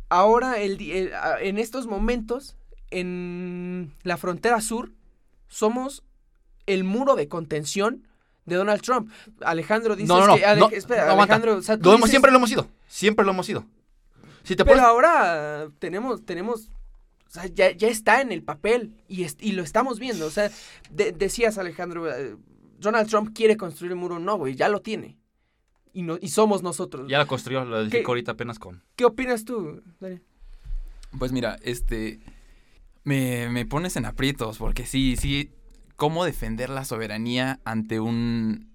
Ahora 0.09 0.59
el, 0.59 0.81
el- 0.91 1.13
a- 1.13 1.39
en 1.41 1.57
estos 1.57 1.87
momentos 1.87 2.57
en 2.89 3.93
la 4.03 4.17
frontera 4.17 4.59
sur 4.61 4.91
somos 5.51 6.03
el 6.65 6.83
muro 6.83 7.15
de 7.15 7.27
contención 7.27 8.07
de 8.45 8.55
Donald 8.55 8.81
Trump. 8.81 9.11
Alejandro 9.41 9.95
dice 9.95 10.07
No, 10.07 10.19
no, 10.21 10.27
no, 10.27 10.35
que 10.37 10.45
Ale- 10.45 10.59
no, 10.61 10.69
espera. 10.69 11.11
Alejandro, 11.11 11.57
o 11.57 11.61
sea, 11.61 11.77
tú 11.77 11.83
Lo 11.89 11.89
hemos, 11.91 12.01
dices- 12.07 12.11
siempre 12.11 12.31
lo 12.31 12.37
hemos 12.37 12.49
sido. 12.49 12.67
Siempre 12.87 13.25
lo 13.25 13.31
hemos 13.31 13.45
sido. 13.45 13.65
Si 14.43 14.55
te 14.55 14.63
pero 14.65 14.77
pones- 14.77 14.85
ahora 14.85 15.67
tenemos 15.79 16.25
tenemos 16.25 16.69
o 17.27 17.33
sea, 17.33 17.45
ya, 17.45 17.71
ya 17.71 17.87
está 17.87 18.19
en 18.21 18.31
el 18.31 18.41
papel 18.43 18.95
y, 19.07 19.23
es- 19.23 19.37
y 19.39 19.51
lo 19.53 19.61
estamos 19.63 19.99
viendo. 19.99 20.25
O 20.25 20.31
sea, 20.31 20.49
de- 20.89 21.11
decías, 21.11 21.57
Alejandro, 21.57 22.11
eh, 22.11 22.35
Donald 22.79 23.07
Trump 23.09 23.33
quiere 23.35 23.55
construir 23.57 23.91
el 23.91 23.97
muro. 23.97 24.17
No, 24.19 24.37
güey, 24.37 24.55
ya 24.55 24.67
lo 24.69 24.81
tiene. 24.81 25.17
Y, 25.93 26.01
no, 26.03 26.17
y 26.19 26.29
somos 26.29 26.63
nosotros. 26.63 27.07
Ya 27.09 27.19
lo 27.19 27.27
construyó, 27.27 27.63
lo 27.65 27.81
edificó 27.81 28.11
ahorita 28.11 28.31
apenas 28.31 28.59
con... 28.59 28.81
¿Qué 28.95 29.05
opinas 29.05 29.43
tú, 29.45 29.81
Daniel? 29.99 30.21
Pues 31.19 31.31
mira, 31.33 31.57
este. 31.63 32.19
Me, 33.03 33.49
me 33.49 33.65
pones 33.65 33.95
en 33.95 34.05
aprietos, 34.05 34.57
porque 34.57 34.85
sí, 34.85 35.15
sí. 35.17 35.51
¿Cómo 35.95 36.25
defender 36.25 36.69
la 36.69 36.85
soberanía 36.85 37.59
ante 37.63 37.99
un. 37.99 38.71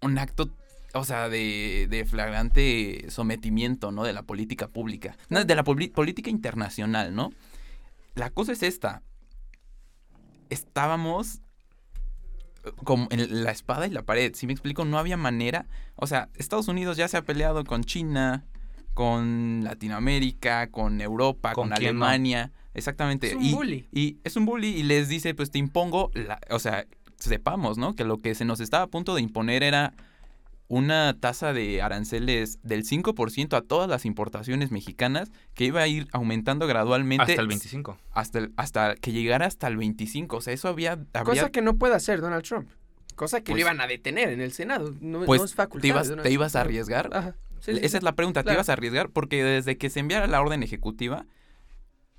un 0.00 0.18
acto. 0.18 0.50
O 0.94 1.04
sea, 1.04 1.28
de, 1.28 1.86
de 1.88 2.04
flagrante 2.04 3.06
sometimiento, 3.08 3.92
¿no? 3.92 4.04
De 4.04 4.12
la 4.12 4.22
política 4.22 4.68
pública. 4.68 5.16
No, 5.30 5.44
de 5.44 5.54
la 5.54 5.64
política 5.64 6.28
internacional, 6.28 7.14
¿no? 7.14 7.30
La 8.14 8.30
cosa 8.30 8.52
es 8.52 8.62
esta. 8.62 9.02
Estábamos 10.50 11.40
eh, 12.64 12.70
como 12.84 13.08
en 13.10 13.42
la 13.42 13.50
espada 13.50 13.86
y 13.86 13.90
la 13.90 14.02
pared. 14.02 14.34
Si 14.34 14.46
me 14.46 14.52
explico, 14.52 14.84
no 14.84 14.98
había 14.98 15.16
manera. 15.16 15.66
O 15.96 16.06
sea, 16.06 16.28
Estados 16.34 16.68
Unidos 16.68 16.96
ya 16.96 17.08
se 17.08 17.16
ha 17.16 17.22
peleado 17.22 17.64
con 17.64 17.84
China, 17.84 18.44
con 18.94 19.64
Latinoamérica, 19.64 20.70
con 20.70 21.00
Europa, 21.00 21.54
¿Con 21.54 21.70
no? 21.70 22.50
Exactamente. 22.74 23.28
Es 23.28 23.34
un 23.34 23.42
y, 23.44 23.52
bully. 23.54 23.88
y 23.92 24.18
es 24.24 24.36
un 24.36 24.46
bully 24.46 24.68
y 24.68 24.82
les 24.82 25.08
dice, 25.08 25.34
pues 25.34 25.50
te 25.50 25.58
impongo, 25.58 26.10
la, 26.14 26.38
o 26.50 26.58
sea, 26.58 26.86
sepamos, 27.18 27.78
¿no? 27.78 27.94
Que 27.94 28.04
lo 28.04 28.18
que 28.18 28.34
se 28.34 28.44
nos 28.44 28.60
estaba 28.60 28.84
a 28.84 28.86
punto 28.88 29.14
de 29.14 29.20
imponer 29.22 29.62
era 29.62 29.94
una 30.68 31.14
tasa 31.20 31.52
de 31.52 31.82
aranceles 31.82 32.58
del 32.62 32.84
5% 32.84 33.54
a 33.56 33.60
todas 33.60 33.90
las 33.90 34.06
importaciones 34.06 34.70
mexicanas 34.70 35.30
que 35.54 35.64
iba 35.66 35.82
a 35.82 35.86
ir 35.86 36.08
aumentando 36.12 36.66
gradualmente 36.66 37.24
Hasta 37.32 37.42
el 37.42 37.48
25. 37.48 37.98
hasta, 38.10 38.38
el- 38.38 38.52
hasta 38.56 38.94
que 38.94 39.12
llegara 39.12 39.44
hasta 39.46 39.68
el 39.68 39.76
25. 39.76 40.36
O 40.38 40.40
sea, 40.40 40.54
eso 40.54 40.68
había... 40.68 40.92
habría- 41.12 41.24
Cosa 41.42 41.50
que 41.50 41.60
no 41.60 41.76
puede 41.76 41.94
hacer 41.94 42.22
Donald 42.22 42.42
Trump. 42.44 42.70
Cosa 43.16 43.40
que 43.42 43.52
Pues- 43.52 43.56
le 43.56 43.60
iban 43.60 43.82
a 43.82 43.86
detener 43.86 44.30
en 44.30 44.40
el 44.40 44.52
Senado. 44.52 44.94
No, 45.02 45.24
pues 45.26 45.42
no 45.42 45.44
es 45.44 45.54
facultad. 45.54 45.82
te 45.82 45.88
ibas, 45.88 46.04
de 46.04 46.10
Donald 46.12 46.26
te 46.26 46.32
ibas 46.32 46.56
a 46.56 46.62
arriesgar. 46.62 47.10
Ajá. 47.12 47.36
Sí, 47.60 47.72
sí, 47.72 47.78
Esa 47.78 47.88
sí. 47.90 47.96
es 47.98 48.02
la 48.02 48.12
pregunta, 48.12 48.40
¿te 48.40 48.44
Claro. 48.44 48.56
ibas 48.56 48.68
a 48.70 48.72
arriesgar? 48.72 49.10
Porque 49.10 49.44
desde 49.44 49.76
que 49.76 49.90
se 49.90 50.00
enviara 50.00 50.26
la 50.26 50.40
orden 50.40 50.62
ejecutiva, 50.62 51.26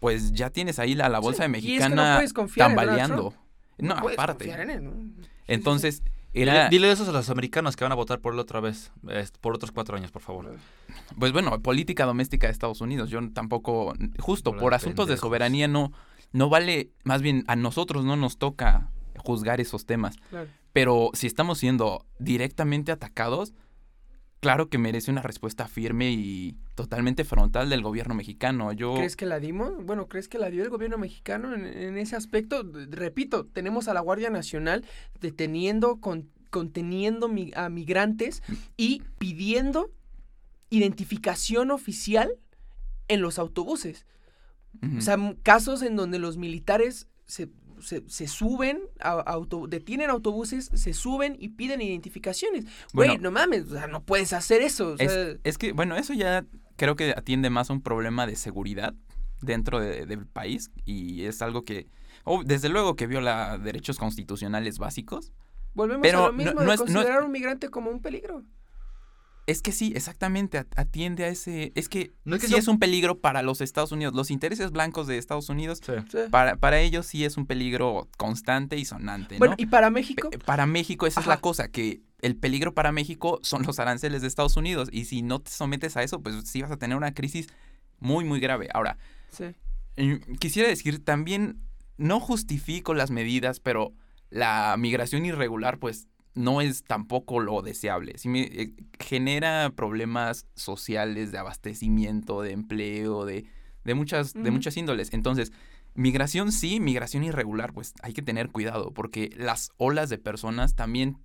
pues 0.04 0.34
ya 0.34 0.50
tienes 0.50 0.80
ahí 0.80 0.96
la, 0.96 1.08
la 1.08 1.20
bolsa 1.20 1.46
Sí, 1.46 1.52
de 1.54 1.60
y 1.60 1.78
es 1.78 1.84
que 1.84 1.89
no 1.89 1.96
mexicana 1.96 2.22
Donald 2.26 2.54
tambaleando. 2.58 3.34
No, 3.78 3.94
aparte. 3.96 4.52
en 4.52 4.70
él, 4.70 4.84
¿no? 4.84 4.92
Sí. 4.92 5.30
Entonces, 5.48 6.04
Dile, 6.34 6.52
era... 6.52 6.68
dile 6.68 6.92
eso 6.92 7.08
a 7.10 7.13
los 7.13 7.30
americanos 7.30 7.78
que 7.78 7.86
van 7.86 7.94
a 7.94 7.96
votar 7.96 8.20
por 8.20 8.34
él 8.34 8.39
otra 8.39 8.60
vez. 8.60 8.92
es- 9.08 9.32
por 9.32 9.56
otros 9.56 9.72
cuatro 9.72 9.96
años, 9.96 10.12
por 10.12 10.22
favor. 10.22 10.58
Pues 11.18 11.32
bueno, 11.32 11.58
política 11.62 12.04
doméstica 12.06 12.48
de 12.48 12.52
Estados 12.52 12.82
Unidos. 12.82 13.10
Yo 13.10 13.20
tampoco, 13.32 13.94
justo 14.20 14.50
Hola, 14.50 14.60
por 14.60 14.74
asuntos 14.74 15.08
de 15.08 15.16
soberanía 15.16 15.70
no, 15.70 15.94
no 16.34 16.50
vale, 16.50 16.89
más 17.06 17.22
bien 17.22 17.46
a 17.48 17.56
nosotros 17.56 18.04
no 18.04 18.18
nos 18.18 18.38
toca 18.38 18.89
juzgar 19.16 19.62
esos 19.62 19.86
temas. 19.86 20.18
Claro. 20.30 20.50
Pero 20.74 21.12
si 21.13 21.28
estamos 21.28 21.60
siendo 21.60 22.06
directamente 22.20 22.92
atacados, 22.92 23.54
claro 24.43 24.69
que 24.69 24.77
merece 24.77 25.10
una 25.10 25.21
respuesta 25.23 25.67
firme 25.67 26.12
y 26.12 26.56
totalmente 26.75 27.23
frontal 27.23 27.69
del 27.69 27.82
gobierno 27.82 28.13
mexicano. 28.13 28.71
Yo, 28.73 28.93
¿Crees 28.95 29.15
que 29.15 29.25
la 29.25 29.39
dimos? 29.39 29.84
Bueno, 29.84 30.08
¿crees 30.08 30.27
que 30.27 30.38
la 30.38 30.49
dio 30.51 30.63
el 30.63 30.69
gobierno 30.69 30.97
mexicano 30.99 31.53
en, 31.56 31.65
en 31.65 31.97
ese 31.97 32.15
aspecto? 32.15 32.63
Repito, 32.89 33.45
tenemos 33.45 33.88
a 33.88 33.93
la 33.95 34.01
Guardia 34.01 34.29
Nacional 34.29 34.86
deteniendo, 35.19 35.99
con- 35.99 36.29
conteniendo 36.51 37.27
mi- 37.27 37.51
a 37.56 37.69
migrantes 37.69 38.43
y 38.77 39.01
pidiendo 39.17 39.89
identificación 40.69 41.71
oficial 41.71 42.34
en 43.08 43.21
los 43.21 43.39
autobuses. 43.39 44.06
O 44.97 45.01
sea, 45.01 45.17
casos 45.43 45.82
en 45.84 45.95
donde 45.95 46.17
los 46.19 46.38
militares 46.38 47.08
se, 47.25 47.47
se- 47.84 48.04
se 48.08 48.28
suben, 48.28 48.80
a, 49.00 49.12
auto- 49.12 49.67
detienen 49.67 50.10
autobuses, 50.10 50.72
se 50.74 50.93
suben 50.93 51.36
y 51.39 51.50
piden 51.50 51.82
identificaciones. 51.82 52.65
Güey, 52.93 53.10
Bueno. 53.10 53.24
no 53.24 53.32
mames, 53.32 53.65
o 53.72 53.76
sea, 53.78 53.88
no 53.88 54.04
puedes 54.04 54.34
hacer 54.34 54.62
eso. 54.62 54.93
o 54.93 54.96
es, 54.98 55.12
sea, 55.12 55.36
es 55.43 55.58
que, 55.58 55.74
bueno, 55.74 55.96
eso 55.96 56.13
ya 56.13 56.46
creo 56.76 56.96
que 56.96 57.12
atiende 57.12 57.50
más 57.50 57.69
a 57.69 57.74
un 57.74 57.82
problema 57.82 58.26
de 58.26 58.36
seguridad 58.36 58.93
dentro 59.41 59.80
de- 59.80 60.06
del 60.06 60.26
país 60.26 60.72
y 60.86 61.24
es 61.26 61.41
algo 61.41 61.63
que, 61.63 61.88
oh, 62.24 62.43
desde 62.43 62.69
luego 62.69 62.96
que 62.96 63.06
viola 63.08 63.58
derechos 63.58 63.98
constitucionales 63.98 64.80
básicos. 64.80 65.32
volvemos 65.76 66.02
pero 66.04 66.24
a 66.26 66.28
lo 66.28 66.34
mismo 66.34 66.54
no 66.62 66.62
de 66.67 66.74
es- 66.74 66.80
considerar 66.80 67.22
a 67.22 67.26
un 67.26 67.32
migrante 67.32 67.69
como 67.69 67.89
un 67.91 68.02
peligro. 68.02 68.43
Es 69.45 69.62
que 69.62 69.71
sí, 69.73 69.91
exactamente, 69.95 70.58
at- 70.58 70.67
atiende 70.77 71.25
a 71.25 71.27
ese... 71.27 71.73
Es 71.75 71.89
que, 71.89 72.13
No 72.23 72.36
es 72.36 72.41
que 72.41 72.47
sí 72.47 72.53
sea- 72.53 72.60
es 72.62 72.67
un 72.69 72.79
peligro 72.79 73.19
para 73.19 73.41
los 73.41 73.60
Estados 73.60 73.91
Unidos. 73.91 74.13
Los 74.13 74.32
intereses 74.32 74.71
blancos 74.71 75.06
de 75.08 75.17
Estados 75.17 75.49
Unidos, 75.49 75.82
Sí. 75.86 76.17
Para, 76.32 76.56
para 76.56 76.79
ellos 76.79 77.06
sí 77.06 77.25
es 77.25 77.36
un 77.36 77.45
peligro 77.45 78.08
constante 78.17 78.77
y 78.77 78.86
sonante, 78.86 79.36
¿no? 79.36 79.39
Bueno, 79.39 79.56
¿y 79.58 79.65
para 79.65 79.89
México? 79.89 80.29
Pe- 80.29 80.39
para 80.39 80.65
México 80.65 81.08
esa 81.08 81.19
es 81.19 81.27
la 81.27 81.41
cosa, 81.41 81.67
que 81.67 82.01
el 82.21 82.38
peligro 82.38 82.73
para 82.73 82.93
México 82.93 83.39
son 83.43 83.63
los 83.63 83.79
aranceles 83.79 84.21
de 84.21 84.29
Estados 84.29 84.56
Unidos. 84.56 84.88
Y 84.93 85.06
si 85.06 85.21
no 85.23 85.39
te 85.39 85.51
sometes 85.51 85.97
a 85.97 86.03
eso, 86.03 86.21
pues 86.21 86.36
sí 86.49 86.62
vas 86.62 86.71
a 86.71 86.77
tener 86.77 86.95
una 86.95 87.13
crisis 87.13 87.47
muy, 87.99 88.23
muy 88.23 88.39
grave. 88.39 88.69
Ahora, 88.73 88.97
Sí. 89.29 89.45
eh, 89.97 90.21
quisiera 90.39 90.69
decir, 90.69 91.03
también 91.03 91.60
no 91.97 92.21
justifico 92.21 92.93
las 92.93 93.12
medidas, 93.12 93.60
pero 93.60 93.91
la 94.29 94.75
migración 94.79 95.25
irregular, 95.25 95.79
pues 95.79 96.08
no 96.36 96.62
es 96.62 96.84
tampoco 96.84 97.39
lo 97.39 97.62
deseable. 97.62 98.17
Sí 98.17 98.30
me, 98.30 98.41
eh, 98.41 98.74
genera 99.00 99.72
problemas 99.76 100.48
sociales 100.56 101.32
de 101.32 101.38
abastecimiento, 101.38 102.41
de 102.41 102.52
empleo, 102.52 103.26
de, 103.26 103.46
de 103.84 103.93
muchas, 103.93 104.34
de 104.34 104.52
muchas 104.52 104.78
índoles. 104.78 105.13
Entonces, 105.13 105.52
migración 105.93 106.52
sí, 106.52 106.80
migración 106.80 107.24
irregular, 107.24 107.74
pues 107.74 107.93
hay 108.02 108.13
que 108.13 108.22
tener 108.22 108.50
cuidado, 108.50 108.91
porque 108.91 109.30
las 109.38 109.72
olas 109.78 110.10
de 110.10 110.17
personas 110.17 110.76
también 110.76 111.17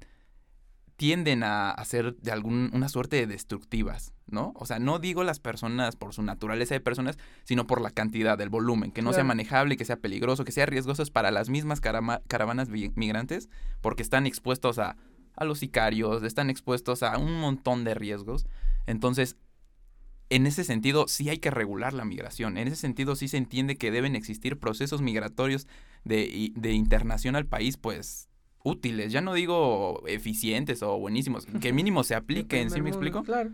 tienden 0.99 1.45
a, 1.45 1.71
a 1.71 1.85
ser 1.85 2.17
de 2.17 2.33
algún, 2.33 2.71
una 2.75 2.89
suerte 2.89 3.15
de 3.15 3.29
destructivas, 3.29 4.13
¿no? 4.27 4.53
O 4.57 4.67
sea, 4.67 4.81
no 4.81 4.99
digo 4.99 5.23
las 5.23 5.39
personas 5.39 5.95
por 5.95 6.13
su 6.13 6.23
naturaleza 6.23 6.75
de 6.75 6.81
personas, 6.81 7.19
sino 7.45 7.69
por 7.69 7.81
la 7.81 7.93
cantidad, 7.93 8.39
el 8.41 8.49
volumen, 8.49 8.91
que 8.91 9.01
no 9.01 9.13
sea 9.13 9.23
manejable, 9.23 9.77
que 9.77 9.85
sea 9.85 9.99
peligroso, 10.01 10.45
que 10.45 10.51
sea 10.51 10.67
riesgoso 10.67 11.05
para 11.13 11.31
las 11.31 11.51
mismas 11.51 11.81
carama- 11.81 12.21
caravanas 12.27 12.69
migrantes, 12.69 13.49
porque 13.81 14.03
están 14.03 14.27
expuestos 14.27 14.81
a, 14.81 14.97
a 15.37 15.45
los 15.45 15.61
sicarios, 15.61 16.25
están 16.25 16.51
expuestos 16.51 17.05
a 17.05 17.17
un 17.17 17.41
montón 17.41 17.85
de 17.85 17.95
riesgos. 17.95 18.49
Entonces, 18.87 19.37
en 20.31 20.49
ese 20.49 20.65
sentido, 20.65 21.07
sí 21.07 21.29
hay 21.29 21.39
que 21.39 21.53
regular 21.53 21.95
la 21.95 22.05
migración. 22.05 22.59
En 22.59 22.67
ese 22.67 22.77
sentido, 22.77 23.15
sí 23.15 23.29
se 23.29 23.37
entiende 23.37 23.77
que 23.77 23.93
deben 23.93 24.17
existir 24.17 24.59
procesos 24.59 25.01
migratorios 25.01 25.69
de, 26.03 26.53
de 26.57 26.73
internación 26.73 27.37
al 27.37 27.47
país, 27.47 27.77
pues 27.77 28.28
útiles. 28.69 29.13
Ya 29.13 29.21
no 29.21 29.35
digo 29.35 30.03
eficientes 30.07 30.83
o 30.83 30.99
buenísimos, 30.99 31.47
que 31.61 31.73
mínimo 31.73 32.05
se 32.05 32.15
apliquen, 32.15 32.71
¿sí 32.71 32.81
me 32.83 32.89
explico? 32.91 33.23
Claro. 33.23 33.51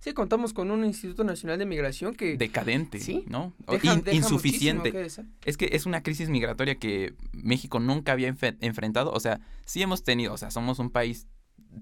Sí, 0.00 0.12
contamos 0.14 0.52
con 0.52 0.72
un 0.72 0.84
Instituto 0.84 1.22
Nacional 1.22 1.58
de 1.60 1.64
Migración 1.66 2.14
que 2.14 2.36
Decadente, 2.36 2.98
Sí, 2.98 3.24
¿no? 3.28 3.52
Deja- 3.68 3.94
in- 3.94 4.02
deja 4.02 4.16
insuficiente. 4.16 4.90
que. 4.90 5.06
Es 5.44 5.56
que 5.56 5.68
es 5.72 5.86
una 5.86 6.02
crisis 6.02 6.28
migratoria 6.28 6.74
que 6.74 7.14
México 7.32 7.78
nunca 7.78 8.10
había 8.10 8.26
enfrentado. 8.60 9.12
O 9.12 9.20
sea, 9.20 9.40
sí 9.64 9.80
hemos 9.80 10.02
tenido, 10.02 10.32
o 10.32 10.36
sea, 10.36 10.50
somos 10.50 10.80
un 10.80 10.90
país, 10.90 11.28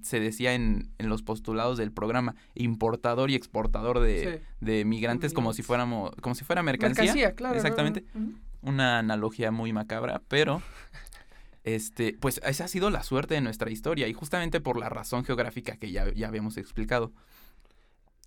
se 0.03 0.21
decía 0.21 0.53
en, 0.55 0.91
en 0.99 1.09
los 1.09 1.23
postulados 1.23 1.79
del 1.79 1.93
programa, 1.93 2.35
importador 2.55 3.31
y 3.31 3.37
exportador 3.37 4.01
de, 4.01 4.39
Sí. 4.39 4.45
de 4.67 4.85
migrantes 4.85 5.33
como 5.33 5.55
si 5.55 5.63
fuéramos, 5.63 6.11
como 6.21 6.35
si 6.35 6.45
fuera 6.45 6.63
mercancía. 6.63 7.05
Mercancía, 7.05 7.35
claro. 7.35 7.55
¿no? 7.55 7.61
Exactamente. 7.61 8.05
Una 8.61 8.99
analogía 8.99 9.51
muy 9.51 9.73
macabra, 9.73 10.21
pero 10.29 10.61
este, 11.65 12.17
pues 12.19 12.41
esa 12.45 12.65
ha 12.65 12.69
sido 12.69 12.91
la 12.91 13.03
suerte 13.03 13.35
de 13.35 13.41
nuestra 13.41 13.71
historia 13.71 14.09
y 14.09 14.13
justamente 14.13 14.61
por 14.61 14.79
la 14.79 14.89
razón 14.89 15.25
geográfica 15.25 15.77
que 15.77 15.91
ya, 15.91 16.13
ya 16.13 16.29
habíamos 16.29 16.57
explicado. 16.57 17.13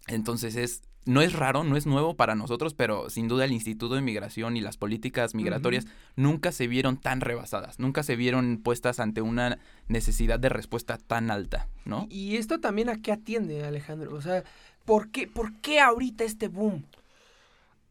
Entonces 0.07 0.55
es, 0.55 0.81
no 1.05 1.21
es 1.21 1.33
raro, 1.33 1.63
no 1.63 1.77
es 1.77 1.85
nuevo 1.85 2.15
para 2.15 2.35
nosotros, 2.35 2.73
pero 2.73 3.09
sin 3.09 3.27
duda 3.27 3.45
el 3.45 3.51
Instituto 3.51 3.95
de 3.95 4.01
Migración 4.01 4.57
y 4.57 4.61
las 4.61 4.77
políticas 4.77 5.33
migratorias 5.35 5.85
nunca 6.15 6.51
se 6.51 6.67
vieron 6.67 6.97
tan 6.97 7.21
rebasadas, 7.21 7.79
nunca 7.79 8.03
se 8.03 8.15
vieron 8.15 8.61
puestas 8.63 8.99
ante 8.99 9.21
una 9.21 9.59
necesidad 9.87 10.39
de 10.39 10.49
respuesta 10.49 10.97
tan 10.97 11.31
alta, 11.31 11.67
¿no? 11.85 12.07
Y 12.09 12.35
esto 12.37 12.59
también 12.59 12.89
a 12.89 13.01
qué 13.01 13.11
atiende, 13.11 13.63
Alejandro. 13.63 14.13
O 14.15 14.21
sea, 14.21 14.43
¿por 14.85 15.09
qué, 15.09 15.27
por 15.27 15.53
qué 15.61 15.79
ahorita 15.79 16.23
este 16.23 16.47
boom? 16.47 16.83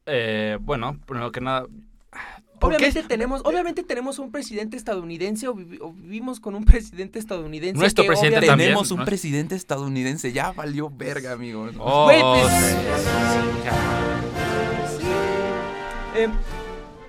Eh, 0.06 0.58
bueno, 0.60 0.98
primero 1.06 1.32
que 1.32 1.40
nada. 1.40 1.66
Obviamente 2.62 3.02
tenemos, 3.02 3.42
obviamente 3.44 3.82
tenemos 3.82 4.18
un 4.18 4.30
presidente 4.30 4.76
estadounidense 4.76 5.48
o, 5.48 5.54
vivi- 5.54 5.78
o 5.80 5.92
vivimos 5.92 6.40
con 6.40 6.54
un 6.54 6.64
presidente 6.64 7.18
estadounidense. 7.18 7.78
Nuestro 7.78 8.04
que 8.04 8.08
presidente 8.08 8.38
obviamente- 8.38 8.50
también, 8.52 8.68
Tenemos 8.70 8.90
un 8.90 8.98
¿no? 9.00 9.04
presidente 9.04 9.54
estadounidense, 9.54 10.32
ya 10.32 10.52
valió 10.52 10.90
verga, 10.90 11.32
amigo. 11.32 11.68
Oh, 11.78 12.04
Güey, 12.04 12.20
pues- 12.20 12.46
sí, 12.52 12.58
sí, 12.58 12.74
sí, 12.74 13.64
ya. 13.64 13.72
Eh, 16.14 16.28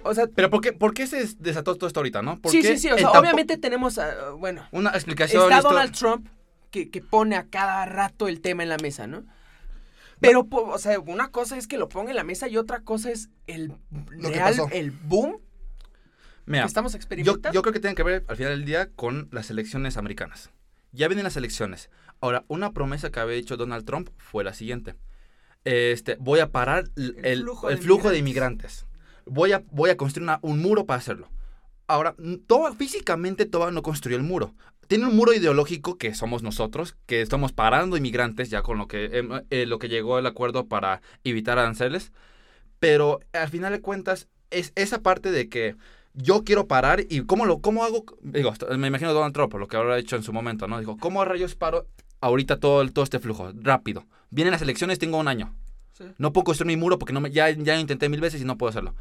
o 0.03 0.13
sea, 0.13 0.27
Pero 0.33 0.49
¿por 0.49 0.61
qué, 0.61 0.73
¿por 0.73 0.93
qué 0.93 1.07
se 1.07 1.25
desató 1.39 1.75
todo 1.75 1.87
esto 1.87 1.99
ahorita, 1.99 2.21
no? 2.21 2.39
¿Por 2.39 2.51
sí, 2.51 2.61
qué 2.61 2.77
sí, 2.77 2.87
sí. 2.87 2.91
O 2.91 2.97
sea, 2.97 3.11
obviamente 3.11 3.57
tenemos, 3.57 3.97
ah, 3.97 4.31
bueno, 4.37 4.63
Una 4.71 4.91
explicación. 4.91 5.43
está. 5.43 5.61
Donald 5.61 5.91
Trump 5.93 6.27
que, 6.71 6.89
que 6.89 7.01
pone 7.01 7.35
a 7.35 7.43
cada 7.45 7.85
rato 7.85 8.27
el 8.27 8.41
tema 8.41 8.63
en 8.63 8.69
la 8.69 8.77
mesa, 8.77 9.07
¿no? 9.07 9.23
Pero, 10.23 10.47
o 10.51 10.77
sea, 10.79 10.99
una 10.99 11.29
cosa 11.31 11.57
es 11.57 11.67
que 11.67 11.77
lo 11.77 11.87
ponga 11.89 12.09
en 12.11 12.15
la 12.15 12.23
mesa 12.23 12.47
y 12.47 12.57
otra 12.57 12.79
cosa 12.81 13.11
es 13.11 13.29
el 13.47 13.73
Lo 14.09 14.29
real, 14.29 14.55
el 14.71 14.91
boom 14.91 15.39
Mira, 16.45 16.63
que 16.63 16.67
estamos 16.67 16.95
experimentando. 16.95 17.53
yo 17.53 17.61
creo 17.61 17.73
que 17.73 17.79
tiene 17.79 17.95
que 17.95 18.03
ver 18.03 18.25
al 18.27 18.35
final 18.37 18.51
del 18.53 18.65
día 18.65 18.89
con 18.95 19.27
las 19.31 19.49
elecciones 19.49 19.97
americanas. 19.97 20.49
Ya 20.91 21.07
vienen 21.07 21.23
las 21.23 21.37
elecciones. 21.37 21.89
Ahora, 22.21 22.43
una 22.47 22.71
promesa 22.73 23.11
que 23.11 23.19
había 23.19 23.35
hecho 23.35 23.57
Donald 23.57 23.85
Trump 23.85 24.09
fue 24.17 24.43
la 24.43 24.53
siguiente. 24.53 24.95
Este, 25.65 26.17
voy 26.19 26.39
a 26.39 26.51
parar 26.51 26.85
el, 26.95 27.15
El 27.19 27.25
el- 27.25 27.41
flujo 27.43 27.69
el 27.69 27.75
de 27.77 27.81
flujo 27.81 28.09
de 28.09 28.17
inmigrantes. 28.17 28.85
Voy 29.25 29.53
a, 29.53 29.63
voy 29.71 29.89
a 29.89 29.97
construir 29.97 30.23
una- 30.23 30.39
un 30.41 30.61
muro 30.61 30.85
para 30.85 30.97
hacerlo. 30.99 31.29
Ahora, 31.93 32.15
Toba 32.47 32.73
físicamente 32.73 33.45
Toba 33.45 33.69
no 33.69 33.83
construyó 33.83 34.17
el 34.17 34.23
muro. 34.23 34.55
Tiene 34.87 35.05
un 35.05 35.15
muro 35.15 35.31
ideológico 35.31 35.99
que 35.99 36.15
somos 36.15 36.41
nosotros, 36.41 36.97
que 37.05 37.21
estamos 37.21 37.51
parando 37.51 37.97
inmigrantes 37.97 38.49
ya 38.49 38.63
con 38.63 38.79
lo 38.79 38.87
que, 38.87 39.05
em, 39.17 39.29
eh, 39.51 39.67
lo 39.67 39.77
que 39.77 39.89
llegó 39.89 40.17
el 40.17 40.25
acuerdo 40.25 40.67
para 40.67 41.01
evitar 41.23 41.59
aranceles. 41.59 42.11
Pero 42.79 43.19
al 43.31 43.47
final 43.49 43.73
de 43.73 43.81
cuentas, 43.81 44.27
es 44.49 44.73
esa 44.75 45.03
parte 45.03 45.31
de 45.31 45.49
que 45.49 45.75
yo 46.15 46.43
quiero 46.43 46.67
parar 46.67 47.01
y 47.09 47.21
cómo 47.25 47.45
lo 47.45 47.59
cómo 47.59 47.83
hago 47.83 48.05
digo 48.21 48.53
me 48.77 48.87
imagino 48.87 49.13
Donald 49.13 49.33
Trump 49.33 49.53
lo 49.55 49.67
que 49.67 49.77
habrá 49.77 49.97
hecho 49.97 50.15
en 50.15 50.21
su 50.21 50.31
momento 50.31 50.67
no 50.67 50.77
dijo 50.79 50.95
cómo 50.97 51.25
rayos 51.25 51.55
paro 51.55 51.87
ahorita 52.21 52.59
todo 52.59 52.87
todo 52.91 53.03
este 53.03 53.17
flujo 53.17 53.51
rápido 53.55 54.05
vienen 54.29 54.51
las 54.51 54.61
elecciones 54.61 54.99
tengo 54.99 55.17
un 55.17 55.27
año 55.27 55.55
Sí. 55.93 56.05
no 56.19 56.31
puedo 56.33 56.45
construir 56.45 56.75
mi 56.75 56.79
muro 56.79 56.97
porque 56.99 57.13
no 57.13 57.21
me, 57.21 57.29
ya 57.31 57.49
ya 57.49 57.75
lo 57.75 57.79
intenté 57.79 58.09
mil 58.09 58.19
veces 58.21 58.41
y 58.41 58.45
no 58.45 58.57
puedo 58.59 58.69
hacerlo 58.69 58.93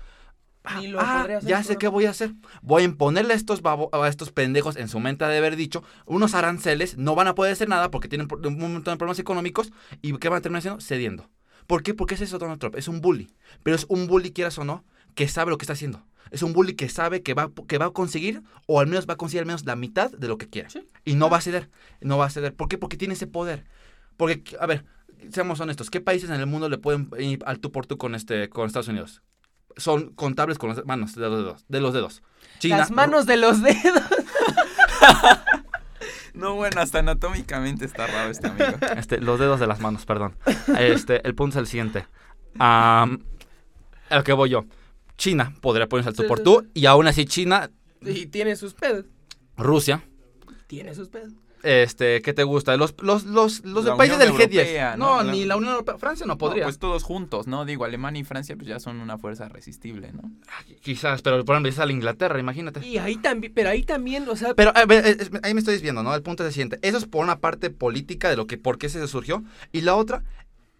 Ni 0.78 0.88
lo 0.88 1.00
ah, 1.00 1.22
hacer, 1.22 1.44
ya 1.44 1.62
sé 1.64 1.76
qué 1.76 1.88
voy 1.88 2.06
a 2.06 2.10
hacer 2.10 2.34
voy 2.62 2.82
a 2.82 2.84
imponerle 2.84 3.32
a 3.32 3.36
estos 3.36 3.62
babo- 3.62 3.90
a 3.92 4.08
estos 4.08 4.30
pendejos 4.30 4.76
en 4.76 4.88
su 4.88 5.00
mente 5.00 5.24
de 5.24 5.36
haber 5.36 5.56
dicho 5.56 5.82
unos 6.06 6.34
aranceles 6.34 6.96
no 6.96 7.14
van 7.16 7.26
a 7.26 7.34
poder 7.34 7.52
hacer 7.52 7.68
nada 7.68 7.90
porque 7.90 8.08
tienen 8.08 8.28
un 8.30 8.58
montón 8.58 8.94
de 8.94 8.98
problemas 8.98 9.18
económicos 9.18 9.72
y 10.02 10.16
qué 10.18 10.28
van 10.28 10.38
a 10.38 10.40
terminar 10.40 10.60
haciendo 10.60 10.80
cediendo 10.80 11.30
¿por 11.66 11.82
qué? 11.82 11.94
porque 11.94 12.14
es 12.14 12.20
eso 12.20 12.38
Donald 12.38 12.60
Trump 12.60 12.76
es 12.76 12.86
un 12.86 13.00
bully 13.00 13.34
pero 13.64 13.74
es 13.74 13.86
un 13.88 14.06
bully 14.06 14.30
quieras 14.30 14.56
o 14.58 14.64
no 14.64 14.84
que 15.16 15.26
sabe 15.26 15.50
lo 15.50 15.58
que 15.58 15.64
está 15.64 15.72
haciendo 15.72 16.06
es 16.30 16.42
un 16.42 16.52
bully 16.54 16.74
que 16.74 16.88
sabe 16.88 17.22
que 17.22 17.34
va, 17.34 17.50
que 17.68 17.76
va 17.76 17.86
a 17.86 17.90
conseguir, 17.90 18.42
o 18.66 18.80
al 18.80 18.86
menos 18.86 19.06
va 19.06 19.14
a 19.14 19.16
conseguir 19.18 19.40
al 19.42 19.46
menos 19.46 19.66
la 19.66 19.76
mitad 19.76 20.10
de 20.10 20.28
lo 20.28 20.38
que 20.38 20.48
quiere. 20.48 20.70
Sí. 20.70 20.86
Y 21.04 21.14
no 21.14 21.28
va 21.28 21.36
a 21.36 21.40
ceder. 21.42 21.68
No 22.00 22.16
va 22.16 22.24
a 22.24 22.30
ceder. 22.30 22.54
¿Por 22.54 22.68
qué? 22.68 22.78
Porque 22.78 22.96
tiene 22.96 23.12
ese 23.12 23.26
poder. 23.26 23.66
Porque, 24.16 24.42
a 24.58 24.64
ver, 24.64 24.86
seamos 25.30 25.60
honestos. 25.60 25.90
¿Qué 25.90 26.00
países 26.00 26.30
en 26.30 26.40
el 26.40 26.46
mundo 26.46 26.70
le 26.70 26.78
pueden 26.78 27.10
ir 27.18 27.42
al 27.44 27.58
tú 27.60 27.70
por 27.70 27.86
tú 27.86 27.98
con, 27.98 28.14
este, 28.14 28.48
con 28.48 28.66
Estados 28.66 28.88
Unidos? 28.88 29.20
Son 29.76 30.10
contables 30.14 30.58
con 30.58 30.70
las 30.70 30.84
manos 30.84 31.14
de 31.14 31.22
los 31.22 31.44
dedos. 31.44 31.64
De 31.68 31.80
los 31.80 31.94
dedos. 31.94 32.22
China, 32.58 32.78
Las 32.78 32.90
manos 32.90 33.26
de 33.26 33.36
los 33.36 33.62
dedos. 33.62 34.02
No, 36.34 36.54
bueno, 36.54 36.80
hasta 36.80 37.00
anatómicamente 37.00 37.84
está 37.84 38.06
raro 38.06 38.30
este 38.30 38.46
amigo. 38.48 38.72
Este, 38.96 39.20
los 39.20 39.38
dedos 39.38 39.60
de 39.60 39.66
las 39.66 39.80
manos, 39.80 40.06
perdón. 40.06 40.34
Este, 40.78 41.26
el 41.26 41.34
punto 41.34 41.58
es 41.58 41.60
el 41.60 41.66
siguiente. 41.66 42.06
A 42.58 43.06
lo 44.10 44.24
que 44.24 44.32
voy 44.32 44.48
yo. 44.50 44.64
China 45.18 45.54
podría 45.60 45.88
ponerse 45.88 46.08
al 46.08 46.16
tú 46.16 46.26
por 46.26 46.40
tú. 46.40 46.66
Y 46.74 46.86
aún 46.86 47.06
así 47.06 47.26
China, 47.26 47.70
Y 48.00 48.26
tiene 48.26 48.56
sus 48.56 48.72
pedos. 48.74 49.04
Rusia, 49.58 50.02
Tiene 50.66 50.94
sus 50.94 51.08
pedos. 51.08 51.34
Este, 51.62 52.22
¿qué 52.22 52.32
te 52.32 52.42
gusta? 52.42 52.76
Los, 52.76 52.94
los, 53.02 53.24
los, 53.24 53.64
los 53.64 53.84
La 53.84 53.92
de 53.92 53.96
países 53.96 54.16
Unión 54.16 54.36
del 54.38 54.48
G10. 54.50 54.58
Europea, 54.58 54.96
no, 54.96 55.22
ni 55.22 55.44
la 55.44 55.56
Unión 55.56 55.72
Europea. 55.72 55.96
Francia 55.98 56.26
no 56.26 56.36
podría. 56.36 56.62
No, 56.62 56.66
pues 56.66 56.78
todos 56.78 57.04
juntos, 57.04 57.46
¿no? 57.46 57.64
Digo, 57.64 57.84
Alemania 57.84 58.20
y 58.20 58.24
Francia 58.24 58.56
pues 58.56 58.66
ya 58.66 58.80
son 58.80 59.00
una 59.00 59.16
fuerza 59.18 59.48
resistible, 59.48 60.12
¿no? 60.12 60.30
Quizás, 60.80 61.22
pero 61.22 61.44
por 61.44 61.54
ejemplo, 61.54 61.70
es 61.70 61.78
a 61.78 61.86
la 61.86 61.92
Inglaterra, 61.92 62.40
imagínate. 62.40 62.84
Y 62.86 62.98
ahí 62.98 63.16
también, 63.16 63.52
pero 63.54 63.70
ahí 63.70 63.84
también, 63.84 64.28
o 64.28 64.34
sea, 64.34 64.54
Pero 64.54 64.72
a 64.76 64.84
ver, 64.86 65.06
es- 65.06 65.20
es- 65.20 65.30
ahí 65.44 65.54
me 65.54 65.60
estoy 65.60 65.74
desviando, 65.74 66.02
¿no? 66.02 66.14
El 66.14 66.22
punto 66.22 66.42
es 66.42 66.48
el 66.48 66.52
siguiente. 66.52 66.78
Eso 66.82 66.98
es 66.98 67.06
por 67.06 67.22
una 67.22 67.38
parte 67.38 67.70
política 67.70 68.28
de 68.28 68.36
lo 68.36 68.46
que, 68.48 68.58
por 68.58 68.78
qué 68.78 68.88
se 68.88 69.06
surgió. 69.06 69.44
Y 69.70 69.82
la 69.82 69.94
otra, 69.94 70.24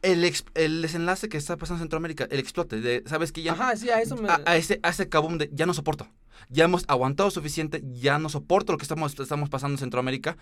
el, 0.02 0.24
ex- 0.24 0.44
el 0.54 0.82
desenlace 0.82 1.28
que 1.28 1.36
está 1.36 1.56
pasando 1.56 1.78
en 1.78 1.84
Centroamérica, 1.84 2.26
el 2.28 2.40
explote. 2.40 2.80
De, 2.80 3.04
¿Sabes 3.06 3.30
qué? 3.30 3.42
Ya, 3.42 3.52
ajá, 3.52 3.76
sí, 3.76 3.88
a 3.90 4.00
eso 4.00 4.16
me... 4.16 4.28
a, 4.28 4.40
a 4.46 4.56
ese, 4.56 4.80
a 4.82 4.88
ese 4.88 5.08
kabum 5.08 5.38
de 5.38 5.48
ya 5.52 5.64
no 5.64 5.74
soporto. 5.74 6.08
Ya 6.48 6.64
hemos 6.64 6.84
aguantado 6.88 7.30
suficiente, 7.30 7.84
ya 7.92 8.18
no 8.18 8.28
soporto 8.28 8.72
lo 8.72 8.78
que 8.78 8.82
estamos, 8.82 9.16
estamos 9.20 9.48
pasando 9.48 9.74
en 9.74 9.78
Centroamérica. 9.78 10.36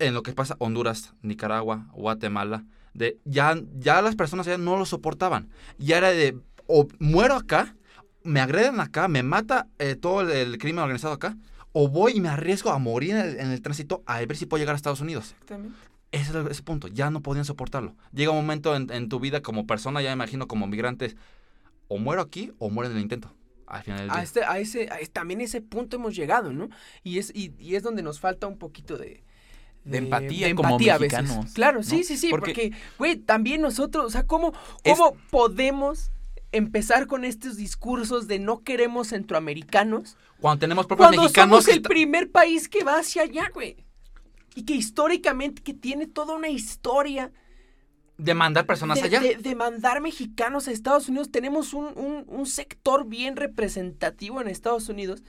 En 0.00 0.14
lo 0.14 0.22
que 0.24 0.32
pasa 0.32 0.56
Honduras, 0.58 1.14
Nicaragua, 1.22 1.86
Guatemala. 1.92 2.64
De, 2.94 3.18
ya, 3.24 3.54
ya 3.78 4.02
las 4.02 4.16
personas 4.16 4.46
ya 4.46 4.58
no 4.58 4.76
lo 4.76 4.84
soportaban. 4.86 5.48
Ya 5.78 5.98
era 5.98 6.10
de, 6.10 6.36
o 6.66 6.88
muero 6.98 7.34
acá, 7.36 7.76
me 8.24 8.40
agreden 8.40 8.80
acá, 8.80 9.06
me 9.06 9.22
mata 9.22 9.68
eh, 9.78 9.94
todo 9.94 10.22
el, 10.22 10.30
el 10.30 10.58
crimen 10.58 10.82
organizado 10.82 11.14
acá, 11.14 11.36
o 11.72 11.86
voy 11.88 12.14
y 12.16 12.20
me 12.20 12.28
arriesgo 12.28 12.70
a 12.70 12.78
morir 12.78 13.10
en 13.12 13.16
el, 13.18 13.38
en 13.40 13.50
el 13.52 13.62
tránsito 13.62 14.02
a 14.06 14.18
ver 14.18 14.36
si 14.36 14.46
puedo 14.46 14.60
llegar 14.60 14.74
a 14.74 14.76
Estados 14.76 15.00
Unidos. 15.00 15.32
Exactamente. 15.34 15.76
Ese 16.12 16.30
es 16.30 16.34
el- 16.34 16.48
ese 16.48 16.62
punto, 16.64 16.88
ya 16.88 17.10
no 17.10 17.20
podían 17.22 17.44
soportarlo. 17.44 17.94
Llega 18.12 18.32
un 18.32 18.38
momento 18.38 18.74
en, 18.74 18.90
en 18.90 19.08
tu 19.08 19.20
vida 19.20 19.42
como 19.42 19.66
persona, 19.68 20.02
ya 20.02 20.08
me 20.08 20.14
imagino 20.14 20.48
como 20.48 20.66
migrantes, 20.66 21.14
o 21.86 21.98
muero 21.98 22.22
aquí 22.22 22.50
o 22.58 22.70
muero 22.70 22.90
en 22.90 22.96
el 22.96 23.02
intento. 23.02 23.32
Al 23.68 23.84
final 23.84 24.00
del 24.00 24.10
A 24.10 24.14
día. 24.14 24.22
este, 24.24 24.44
a 24.44 24.58
ese, 24.58 24.88
a 24.90 24.96
también 25.12 25.40
ese 25.40 25.60
punto 25.60 25.94
hemos 25.96 26.16
llegado, 26.16 26.52
¿no? 26.52 26.68
Y 27.04 27.18
es, 27.18 27.30
y, 27.32 27.54
y 27.58 27.76
es 27.76 27.84
donde 27.84 28.02
nos 28.02 28.18
falta 28.18 28.48
un 28.48 28.58
poquito 28.58 28.98
de... 28.98 29.22
De 29.84 29.98
empatía 29.98 30.54
como 30.54 30.74
a 30.74 30.78
veces. 30.78 31.00
mexicanos, 31.00 31.52
Claro, 31.52 31.82
sí, 31.82 31.98
¿no? 31.98 32.02
sí, 32.04 32.16
sí, 32.16 32.28
Porque- 32.30 32.52
porque, 32.52 32.72
güey, 32.98 33.16
también 33.16 33.62
nosotros, 33.62 34.04
o 34.06 34.10
sea, 34.10 34.26
¿cómo, 34.26 34.52
Es- 34.84 34.96
cómo 34.98 35.16
podemos 35.30 36.10
empezar 36.52 37.06
con 37.06 37.24
estos 37.24 37.56
discursos 37.56 38.26
de 38.26 38.38
no 38.40 38.62
queremos 38.62 39.08
centroamericanos 39.08 40.16
Cuando 40.40 40.60
tenemos 40.60 40.86
propios 40.86 41.06
cuando 41.08 41.22
mexicanos... 41.22 41.64
somos 41.64 41.74
el 41.76 41.82
primer 41.82 42.30
país 42.30 42.68
que 42.68 42.84
va 42.84 42.98
hacia 42.98 43.22
allá, 43.22 43.50
güey? 43.54 43.76
Y 44.54 44.64
que 44.64 44.74
históricamente, 44.74 45.62
que 45.62 45.74
tiene 45.74 46.06
toda 46.06 46.34
una 46.34 46.48
historia 46.48 47.32
de 48.18 48.34
mandar 48.34 48.66
personas 48.66 49.00
de, 49.00 49.06
allá. 49.06 49.20
de- 49.20 49.36
de 49.36 49.54
mandar 49.54 50.00
mexicanos 50.02 50.68
a 50.68 50.72
Estados 50.72 51.08
Unidos. 51.08 51.30
Tenemos 51.30 51.72
un, 51.72 51.86
un- 51.96 52.24
un 52.26 52.46
sector 52.46 53.06
bien 53.06 53.36
representativo 53.36 54.40
en 54.42 54.48
Estados 54.48 54.88
Unidos 54.90 55.22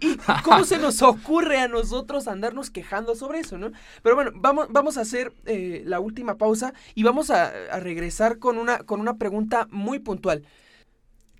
¿Y, 0.00 0.16
cómo 0.42 0.64
se 0.64 0.78
nos 0.78 1.02
ocurre 1.02 1.58
a 1.58 1.68
nosotros 1.68 2.28
andarnos 2.28 2.70
quejando 2.70 3.14
sobre 3.14 3.40
eso, 3.40 3.58
no? 3.58 3.72
Pero 4.02 4.14
bueno, 4.14 4.30
vamos, 4.34 4.68
vamos 4.70 4.96
a 4.96 5.02
hacer 5.02 5.32
eh, 5.44 5.82
la 5.84 6.00
última 6.00 6.38
pausa 6.38 6.72
y 6.94 7.02
vamos 7.02 7.30
a, 7.30 7.46
a 7.46 7.80
regresar 7.80 8.38
con 8.38 8.58
una, 8.58 8.78
con 8.78 9.00
una 9.00 9.16
pregunta 9.16 9.66
muy 9.70 9.98
puntual. 9.98 10.44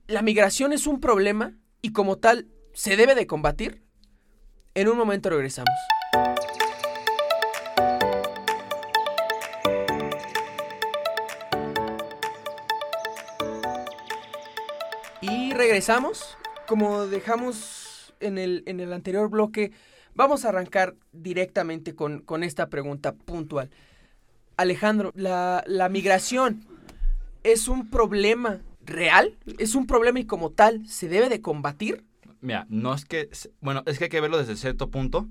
¿La 0.06 0.22
migración 0.22 0.72
es 0.72 0.87
un 0.87 1.00
problema 1.00 1.54
y 1.83 1.92
como 1.92 2.18
tal 2.18 2.48
se 2.74 2.96
debe 2.96 3.14
de 3.14 3.26
combatir? 3.26 3.83
En 4.74 4.88
un 4.88 4.96
momento 4.96 5.30
regresamos. 5.30 5.70
Y 15.20 15.52
regresamos. 15.52 16.37
Como 16.66 17.06
dejamos 17.06 17.79
en 18.20 18.38
el, 18.38 18.62
en 18.66 18.80
el 18.80 18.92
anterior 18.92 19.28
bloque, 19.28 19.72
vamos 20.14 20.44
a 20.44 20.50
arrancar 20.50 20.94
directamente 21.12 21.94
con, 21.94 22.20
con 22.20 22.44
esta 22.44 22.68
pregunta 22.68 23.14
puntual. 23.14 23.70
Alejandro, 24.56 25.12
¿la, 25.14 25.64
¿la 25.66 25.88
migración 25.88 26.64
es 27.42 27.68
un 27.68 27.88
problema 27.90 28.61
real? 28.85 29.38
¿Es 29.59 29.74
un 29.74 29.87
problema 29.87 30.20
y 30.20 30.26
como 30.26 30.50
tal 30.50 30.87
se 30.87 31.09
debe 31.09 31.28
de 31.28 31.40
combatir? 31.40 32.04
Mira, 32.40 32.66
no 32.68 32.94
es 32.94 33.04
que. 33.04 33.28
Bueno, 33.61 33.83
es 33.87 33.98
que 33.98 34.04
hay 34.04 34.11
que 34.11 34.20
verlo 34.20 34.38
desde 34.38 34.56
cierto 34.56 34.90
punto. 34.90 35.28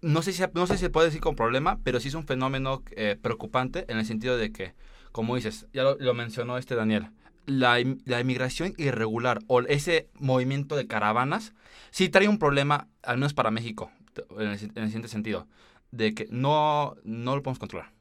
No 0.00 0.22
sé 0.22 0.32
si, 0.32 0.42
no 0.54 0.66
sé 0.66 0.74
si 0.74 0.80
se 0.80 0.90
puede 0.90 1.08
decir 1.08 1.20
con 1.20 1.34
problema, 1.34 1.78
pero 1.82 2.00
sí 2.00 2.08
es 2.08 2.14
un 2.14 2.26
fenómeno 2.26 2.82
eh, 2.92 3.16
preocupante 3.20 3.84
en 3.88 3.98
el 3.98 4.06
sentido 4.06 4.36
de 4.36 4.52
que, 4.52 4.74
como 5.12 5.34
dices, 5.36 5.66
ya 5.72 5.82
lo, 5.82 5.96
lo 5.98 6.14
mencionó 6.14 6.56
este 6.56 6.74
Daniel, 6.74 7.10
la, 7.48 7.80
im- 7.80 8.00
la 8.04 8.20
inmigración 8.20 8.74
irregular 8.76 9.40
o 9.46 9.60
ese 9.62 10.08
movimiento 10.18 10.76
de 10.76 10.86
caravanas 10.86 11.54
sí 11.90 12.08
trae 12.08 12.28
un 12.28 12.38
problema, 12.38 12.88
al 13.02 13.16
menos 13.16 13.34
para 13.34 13.50
México, 13.50 13.90
en 14.38 14.48
el, 14.48 14.58
en 14.62 14.82
el 14.82 14.86
siguiente 14.86 15.08
sentido, 15.08 15.48
de 15.90 16.14
que 16.14 16.26
no, 16.30 16.94
no 17.04 17.34
lo 17.34 17.42
podemos 17.42 17.58
controlar 17.58 17.92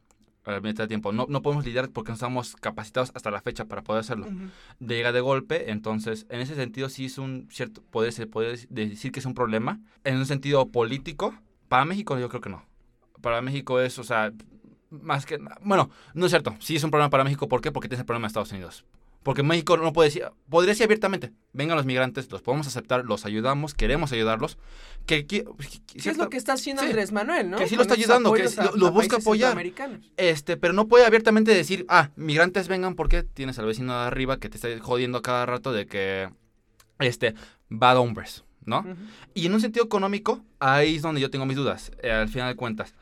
al 0.44 0.62
mismo 0.62 0.88
tiempo. 0.88 1.12
No, 1.12 1.26
no 1.28 1.42
podemos 1.42 1.66
lidiar 1.66 1.90
porque 1.90 2.10
no 2.10 2.14
estamos 2.16 2.56
capacitados 2.56 3.12
hasta 3.16 3.32
la 3.32 3.42
fecha 3.42 3.66
para 3.66 3.82
poder 3.82 4.00
hacerlo 4.02 4.28
de 4.80 4.96
llega 4.96 5.12
de 5.12 5.20
golpe, 5.20 5.72
entonces 5.72 6.26
en 6.30 6.40
ese 6.40 6.56
sentido 6.56 6.88
sí 6.90 7.06
es 7.06 7.18
un 7.18 7.48
cierto, 7.52 7.82
se 8.12 8.28
puede 8.28 8.58
decir 8.70 9.12
que 9.12 9.20
es 9.20 9.26
un 9.26 9.34
problema. 9.34 9.80
En 10.04 10.18
un 10.18 10.26
sentido 10.26 10.70
político, 10.70 11.34
para 11.68 11.84
México 11.86 12.18
yo 12.18 12.30
creo 12.30 12.42
que 12.42 12.50
no. 12.50 12.64
Para 13.22 13.42
México 13.42 13.82
es, 13.82 14.00
o 14.00 14.04
sea, 14.04 14.32
más 14.90 15.26
que, 15.26 15.38
bueno, 15.62 15.90
no 16.14 16.26
es 16.26 16.32
cierto, 16.32 16.56
sí 16.60 16.76
es 16.78 16.84
un 16.84 16.92
problema 16.92 17.10
para 17.10 17.24
México, 17.26 17.48
¿por 17.50 17.60
qué? 17.62 17.72
Porque 17.72 17.90
tiene 17.90 18.02
el 18.02 18.06
problema 18.06 18.28
de 18.28 18.30
Estados 18.30 18.52
Unidos. 18.52 18.86
Porque 19.28 19.44
México 19.44 19.76
no 19.76 19.92
puede 19.92 20.08
decir, 20.08 20.24
podría 20.50 20.72
decir 20.72 20.86
abiertamente, 20.86 21.34
vengan 21.52 21.76
los 21.76 21.86
migrantes, 21.86 22.32
los 22.32 22.42
podemos 22.42 22.66
aceptar, 22.66 23.04
los 23.04 23.26
ayudamos, 23.26 23.74
queremos 23.74 24.14
ayudarlos. 24.14 24.58
Que, 25.06 25.26
que- 25.28 25.44
¿Qué 26.02 26.10
es 26.12 26.18
lo 26.18 26.30
que 26.30 26.38
está 26.38 26.54
haciendo 26.54 26.82
sí, 26.82 26.88
Andrés 26.88 27.12
Manuel, 27.12 27.50
no? 27.50 27.58
que 27.58 27.68
sí 27.68 27.76
lo 27.76 27.82
está 27.82 27.96
ayudando, 27.96 28.32
que 28.32 28.44
a- 28.44 28.64
lo- 28.64 28.78
lo 28.78 28.88
a 28.88 28.90
busca 28.92 29.18
apoyar. 29.18 29.54
Este, 30.16 30.56
pero 30.56 30.72
no 30.72 30.88
puede 30.88 31.06
abiertamente 31.06 31.54
decir, 31.54 31.86
ah, 31.90 32.12
migrantes 32.16 32.70
vengan 32.70 32.96
porque 32.96 33.24
tienes 33.24 33.60
al 33.60 33.66
vecino 33.66 33.92
de 34.00 34.08
arriba 34.08 34.38
que 34.40 34.48
te 34.48 34.56
está 34.56 34.70
jodiendo 34.80 35.22
cada 35.22 35.46
rato 35.46 35.74
de 35.74 35.88
que, 35.88 36.30
este, 37.00 37.36
bad 37.68 37.98
hombres, 37.98 38.46
¿no? 38.64 38.86
Y 39.34 39.48
en 39.48 39.54
un 39.54 39.60
sentido 39.60 39.84
económico, 39.84 40.42
ahí 40.62 40.96
es 40.96 41.02
donde 41.02 41.20
yo 41.20 41.30
tengo 41.30 41.46
mis 41.46 41.58
dudas, 41.58 41.92
eh, 42.02 42.12
al 42.12 42.30
final 42.30 42.48
de 42.48 42.56
cuentas. 42.56 42.94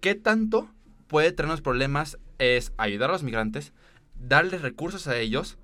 ¿Qué 0.00 0.14
tanto 0.14 0.70
puede 1.08 1.30
traernos 1.32 1.60
problemas 1.60 2.16
es 2.38 2.72
ayudar 2.78 3.10
a 3.10 3.12
los 3.12 3.22
migrantes, 3.22 3.74
darles 4.14 4.62
recursos 4.62 5.08
a 5.08 5.18
ellos 5.18 5.58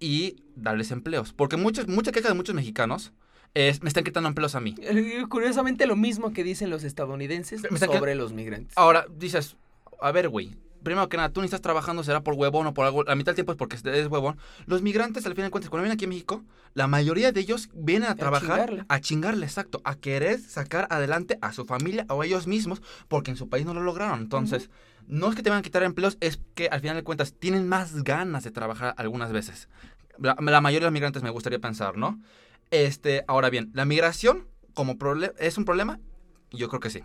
y 0.00 0.42
darles 0.56 0.90
empleos? 0.90 1.32
Porque 1.32 1.56
muchas, 1.56 1.88
mucha 1.88 2.12
queja 2.12 2.28
de 2.28 2.34
muchos 2.34 2.54
mexicanos 2.54 3.12
es, 3.54 3.82
me 3.82 3.88
están 3.88 4.04
quitando 4.04 4.28
empleos 4.28 4.54
a 4.54 4.60
mí. 4.60 4.74
Eh, 4.80 5.24
Curiosamente 5.28 5.86
lo 5.86 5.96
mismo 5.96 6.32
que 6.32 6.44
dicen 6.44 6.70
los 6.70 6.84
estadounidenses 6.84 7.62
sobre 7.62 8.14
los 8.14 8.32
migrantes. 8.32 8.76
Ahora, 8.76 9.06
dices, 9.16 9.56
a 10.00 10.12
ver, 10.12 10.28
güey. 10.28 10.56
Primero 10.84 11.08
que 11.08 11.16
nada, 11.16 11.30
tú 11.30 11.40
ni 11.40 11.46
estás 11.46 11.60
trabajando, 11.60 12.04
será 12.04 12.22
por 12.22 12.34
huevón 12.34 12.66
o 12.66 12.74
por 12.74 12.86
algo. 12.86 13.02
La 13.02 13.16
mitad 13.16 13.30
del 13.32 13.36
tiempo 13.36 13.52
es 13.52 13.58
porque 13.58 13.76
eres 13.84 14.06
huevón. 14.06 14.36
Los 14.66 14.82
migrantes, 14.82 15.26
al 15.26 15.34
fin 15.34 15.44
de 15.44 15.50
cuentas, 15.50 15.70
cuando 15.70 15.82
vienen 15.82 15.96
aquí 15.96 16.04
a 16.04 16.08
México, 16.08 16.44
la 16.74 16.86
mayoría 16.86 17.32
de 17.32 17.40
ellos 17.40 17.70
vienen 17.74 18.08
a 18.08 18.14
trabajar, 18.14 18.68
chingarle. 18.68 18.84
a 18.88 19.00
chingarle, 19.00 19.46
exacto, 19.46 19.80
a 19.84 19.96
querer 19.96 20.38
sacar 20.38 20.86
adelante 20.90 21.38
a 21.40 21.52
su 21.52 21.64
familia 21.64 22.06
o 22.08 22.22
a 22.22 22.26
ellos 22.26 22.46
mismos, 22.46 22.82
porque 23.08 23.30
en 23.30 23.36
su 23.36 23.48
país 23.48 23.64
no 23.64 23.74
lo 23.74 23.82
lograron. 23.82 24.20
Entonces, 24.20 24.70
no 25.06 25.30
es 25.30 25.34
que 25.34 25.42
te 25.42 25.50
van 25.50 25.58
a 25.58 25.62
quitar 25.62 25.82
empleos, 25.82 26.16
es 26.20 26.40
que 26.54 26.68
al 26.68 26.80
final 26.80 26.96
de 26.96 27.02
cuentas 27.02 27.34
tienen 27.34 27.68
más 27.68 28.04
ganas 28.04 28.44
de 28.44 28.50
trabajar 28.50 28.94
algunas 28.98 29.32
veces. 29.32 29.68
La, 30.18 30.36
la 30.38 30.60
mayoría 30.60 30.80
de 30.80 30.90
los 30.90 30.92
migrantes 30.92 31.22
me 31.22 31.30
gustaría 31.30 31.58
pensar, 31.58 31.96
¿no? 31.96 32.20
Este, 32.70 33.24
ahora 33.26 33.50
bien, 33.50 33.70
la 33.74 33.84
migración 33.84 34.46
como 34.74 34.96
es 35.38 35.58
un 35.58 35.64
problema, 35.64 36.00
yo 36.50 36.68
creo 36.68 36.80
que 36.80 36.90
sí. 36.90 37.02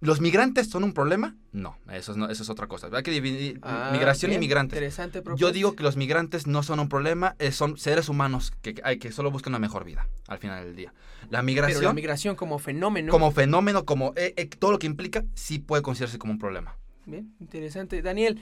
¿Los 0.00 0.22
migrantes 0.22 0.68
son 0.70 0.82
un 0.82 0.94
problema? 0.94 1.36
No, 1.52 1.76
eso 1.92 2.12
es, 2.12 2.16
no, 2.18 2.30
eso 2.30 2.42
es 2.42 2.48
otra 2.48 2.66
cosa. 2.66 2.88
Hay 2.90 3.02
que 3.02 3.10
dividir 3.10 3.58
Ah, 3.62 3.90
migración 3.92 4.30
bien, 4.30 4.40
y 4.42 4.46
migrantes. 4.46 4.76
Interesante 4.78 5.22
Yo 5.36 5.52
digo 5.52 5.76
que 5.76 5.82
los 5.82 5.96
migrantes 5.96 6.46
no 6.46 6.62
son 6.62 6.80
un 6.80 6.88
problema, 6.88 7.36
eh, 7.38 7.52
son 7.52 7.76
seres 7.76 8.08
humanos 8.08 8.52
que, 8.62 8.80
hay, 8.82 8.98
que 8.98 9.12
solo 9.12 9.30
buscan 9.30 9.50
una 9.52 9.58
mejor 9.58 9.84
vida 9.84 10.08
al 10.26 10.38
final 10.38 10.64
del 10.64 10.74
día. 10.74 10.94
La 11.24 11.38
Pero 11.40 11.42
migración, 11.42 11.84
la 11.84 11.92
migración 11.92 12.34
como 12.34 12.58
fenómeno. 12.58 13.12
como 13.12 13.30
fenómeno, 13.30 13.84
como 13.84 14.14
eh, 14.16 14.32
eh, 14.38 14.46
todo 14.58 14.72
lo 14.72 14.78
que 14.78 14.86
implica, 14.86 15.22
sí 15.34 15.58
puede 15.58 15.82
considerarse 15.82 16.18
como 16.18 16.32
un 16.32 16.38
problema. 16.38 16.76
Bien, 17.04 17.34
interesante. 17.38 18.00
Daniel, 18.00 18.40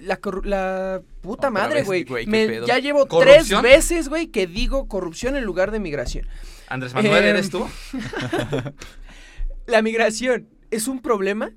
la, 0.00 0.16
puta 0.20 1.02
Otra 1.48 1.50
madre, 1.50 1.82
güey. 1.82 2.04
Ya 2.66 2.78
llevo 2.78 3.06
¿Corrupción? 3.08 3.62
tres 3.62 3.62
veces, 3.62 4.08
güey, 4.08 4.28
que 4.28 4.46
digo 4.46 4.86
corrupción 4.86 5.34
en 5.34 5.42
lugar 5.44 5.72
de 5.72 5.80
migración. 5.80 6.28
Andrés 6.68 6.94
Manuel, 6.94 7.24
Em, 7.24 7.30
¿eres 7.30 7.50
tú? 7.50 7.66
¿La 9.66 9.82
migración 9.82 10.48
es 10.74 10.88
un 10.88 11.00
problema? 11.00 11.50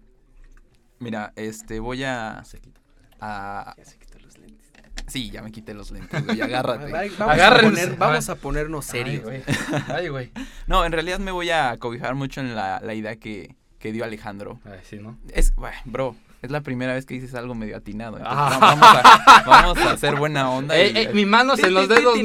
Mira, 0.99 1.33
este, 1.35 1.79
voy 1.79 2.03
a... 2.03 2.39
a- 2.39 3.73
Ya 3.77 3.85
se 3.85 3.97
quitó 3.97 4.19
los 4.19 4.37
lentes. 4.37 4.67
Sí, 5.07 5.29
ya 5.29 5.41
me 5.41 5.51
quité 5.51 5.73
los 5.73 5.91
lentes, 5.91 6.25
güey, 6.25 6.41
agárrate. 6.41 6.91
Vamos, 7.17 7.33
Agárrense. 7.33 7.81
A, 7.81 7.85
poner- 7.85 7.97
vamos 7.97 8.29
a 8.29 8.35
ponernos 8.35 8.85
serios. 8.85 9.23
Ay, 9.27 9.43
güey. 9.69 9.83
Ay, 9.87 10.07
güey. 10.09 10.31
No, 10.65 10.83
en 10.85 10.91
realidad 10.91 11.19
me 11.19 11.31
voy 11.31 11.49
a 11.49 11.77
cobijar 11.77 12.15
mucho 12.15 12.41
en 12.41 12.55
la, 12.55 12.79
la 12.81 12.93
idea 12.93 13.15
que, 13.15 13.55
que 13.79 13.91
dio 13.91 14.03
Alejandro. 14.03 14.59
Ay, 14.65 14.79
sí, 14.83 14.97
¿no? 14.97 15.17
Es, 15.33 15.55
bueno, 15.55 15.77
bro, 15.85 16.15
es 16.41 16.51
la 16.51 16.61
primera 16.61 16.93
vez 16.93 17.05
que 17.05 17.13
dices 17.13 17.35
algo 17.35 17.55
medio 17.55 17.77
atinado. 17.77 18.17
entonces 18.17 18.37
Ah. 18.39 18.59
va- 18.59 18.75
vamos, 18.75 18.87
a, 18.87 19.43
vamos 19.45 19.77
a 19.77 19.91
hacer 19.91 20.15
buena 20.15 20.49
onda. 20.49 20.75
Ey, 20.79 20.91
y- 20.93 20.97
ey, 20.97 21.13
mi 21.13 21.25
mano 21.25 21.53
en 21.57 21.73
los 21.73 21.87
dedos. 21.87 22.17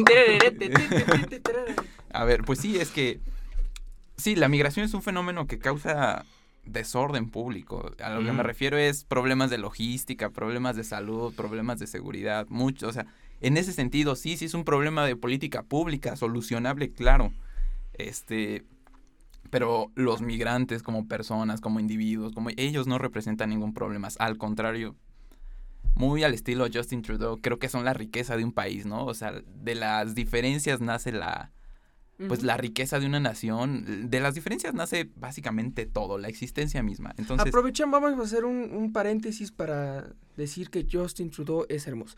A 2.13 2.25
ver, 2.25 2.43
pues 2.45 2.59
sí, 2.59 2.79
es 2.79 2.91
que... 2.91 3.21
Sí, 4.17 4.37
la 4.37 4.49
migración 4.49 4.85
es 4.85 4.95
un 4.95 5.03
fenómeno 5.03 5.47
que 5.47 5.59
causa 5.59 6.25
desorden 6.65 7.29
público. 7.29 7.91
A 8.03 8.11
lo 8.11 8.25
que 8.25 8.33
me 8.33 8.43
Mm. 8.43 8.47
refiero 8.47 8.79
es 8.79 9.05
problemas 9.05 9.51
de 9.51 9.59
logística, 9.59 10.31
problemas 10.31 10.77
de 10.77 10.85
salud, 10.85 11.35
problemas 11.35 11.79
de 11.79 11.87
seguridad, 11.87 12.47
mucho. 12.49 12.89
O 12.89 12.93
sea, 12.93 13.07
en 13.41 13.57
ese 13.57 13.73
sentido, 13.73 14.15
sí, 14.15 14.37
sí 14.37 14.45
es 14.45 14.55
un 14.55 14.65
problema 14.65 15.05
de 15.05 15.17
política 15.17 15.63
pública, 15.63 16.15
solucionable, 16.17 16.93
claro. 16.93 17.33
Este, 17.95 18.65
pero 19.51 19.91
los 19.97 20.23
migrantes 20.23 20.83
como 20.83 21.07
personas, 21.09 21.61
como 21.61 21.81
individuos, 21.81 22.33
como 22.33 22.51
ellos 22.57 22.87
no 22.87 22.99
representan 22.99 23.51
ningún 23.51 23.75
problema. 23.75 24.09
Al 24.19 24.39
contrario, 24.39 24.95
muy 25.95 26.23
al 26.25 26.33
estilo 26.33 26.67
Justin 26.73 27.03
Trudeau, 27.03 27.39
creo 27.41 27.59
que 27.59 27.69
son 27.69 27.85
la 27.85 27.93
riqueza 27.93 28.37
de 28.37 28.45
un 28.45 28.53
país, 28.53 28.87
¿no? 28.87 29.05
O 29.05 29.15
sea, 29.15 29.33
de 29.33 29.75
las 29.75 30.15
diferencias 30.15 30.81
nace 30.81 31.13
la, 31.13 31.51
pues 32.29 32.43
la 32.43 32.57
riqueza 32.57 32.99
de 33.01 33.07
una 33.07 33.21
nación. 33.21 34.11
De 34.11 34.21
las 34.21 34.35
diferencias 34.35 34.75
nace 34.75 35.11
básicamente 35.17 35.87
todo, 35.87 36.19
la 36.19 36.29
existencia 36.29 36.83
misma. 36.83 37.15
Entonces, 37.19 37.49
Aprovechan, 37.49 37.91
vamos 37.91 38.19
a 38.19 38.23
hacer 38.23 38.45
un, 38.45 38.71
un 38.73 38.93
paréntesis 38.93 39.51
para 39.53 40.07
decir 40.37 40.71
que 40.71 40.87
Justin 40.91 41.31
Trudeau 41.31 41.67
es 41.69 41.87
hermoso. 41.87 42.17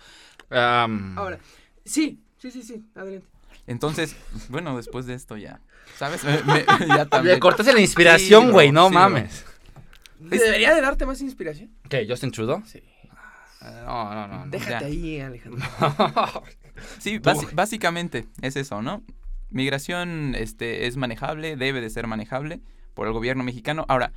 Ahora, 0.51 1.39
sí, 1.85 2.21
sí, 2.39 2.51
sí, 2.51 2.63
sí, 2.63 2.85
adelante. 2.95 3.27
entonces, 3.67 4.15
bueno, 4.49 4.77
después 4.77 5.07
de 5.07 5.15
esto 5.15 5.37
ya, 5.37 5.61
¿sabes? 5.97 6.23
Me- 6.25 6.43
me- 6.45 6.65
ya 6.89 7.07
también. 7.07 7.35
Le 7.35 7.41
cortaste 7.41 7.73
la 7.73 7.81
inspiración, 7.81 8.53
güey, 8.53 8.71
no 8.73 8.89
sí, 8.89 8.95
bro. 8.95 9.01
mames. 9.01 9.45
¿Debería 10.21 10.75
de 10.75 10.81
darte 10.81 11.05
más 11.07 11.21
inspiración? 11.21 11.71
¿Qué, 11.89 12.07
Justin 12.09 12.31
Trudeau? 12.31 12.63
Sí. 12.65 12.79
Eh, 12.79 13.83
No, 13.85 14.15
no, 14.15 14.29
no. 14.29 14.45
no. 14.45 14.51
Déjate 14.51 14.71
ya. 14.71 14.87
ahí, 14.87 15.21
Alejandro. 15.21 15.65
Sí, 16.99 17.21
básicamente 17.53 18.27
es 18.43 18.57
eso, 18.57 18.83
¿no? 18.83 19.05
Migración 19.55 20.35
este, 20.37 20.87
es 20.87 20.97
manejable, 20.97 21.57
debe 21.57 21.81
de 21.81 21.89
ser 21.89 22.07
manejable 22.07 22.61
por 22.93 23.07
el 23.07 23.13
gobierno 23.13 23.43
mexicano. 23.45 23.87
Ahora, 23.89 24.13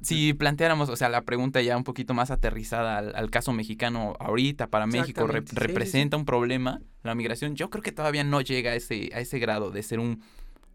si 0.00 0.34
planteáramos, 0.34 0.88
o 0.90 0.96
sea, 0.96 1.08
la 1.08 1.22
pregunta 1.22 1.62
ya 1.62 1.76
un 1.76 1.84
poquito 1.84 2.12
más 2.14 2.30
aterrizada 2.30 2.98
al, 2.98 3.16
al 3.16 3.30
caso 3.30 3.52
mexicano 3.52 4.14
ahorita 4.20 4.66
para 4.66 4.86
México, 4.86 5.26
re- 5.26 5.38
Exactamente, 5.38 5.50
sí, 5.50 5.56
sí, 5.56 5.66
representa 5.66 6.16
un 6.16 6.24
problema 6.26 6.80
la 7.02 7.14
migración, 7.14 7.56
yo 7.56 7.70
creo 7.70 7.82
que 7.82 7.92
todavía 7.92 8.24
no 8.24 8.40
llega 8.40 8.72
a 8.72 8.74
ese, 8.74 9.10
a 9.14 9.20
ese 9.20 9.38
grado 9.38 9.70
de 9.70 9.82
ser 9.82 9.98
un, 10.00 10.22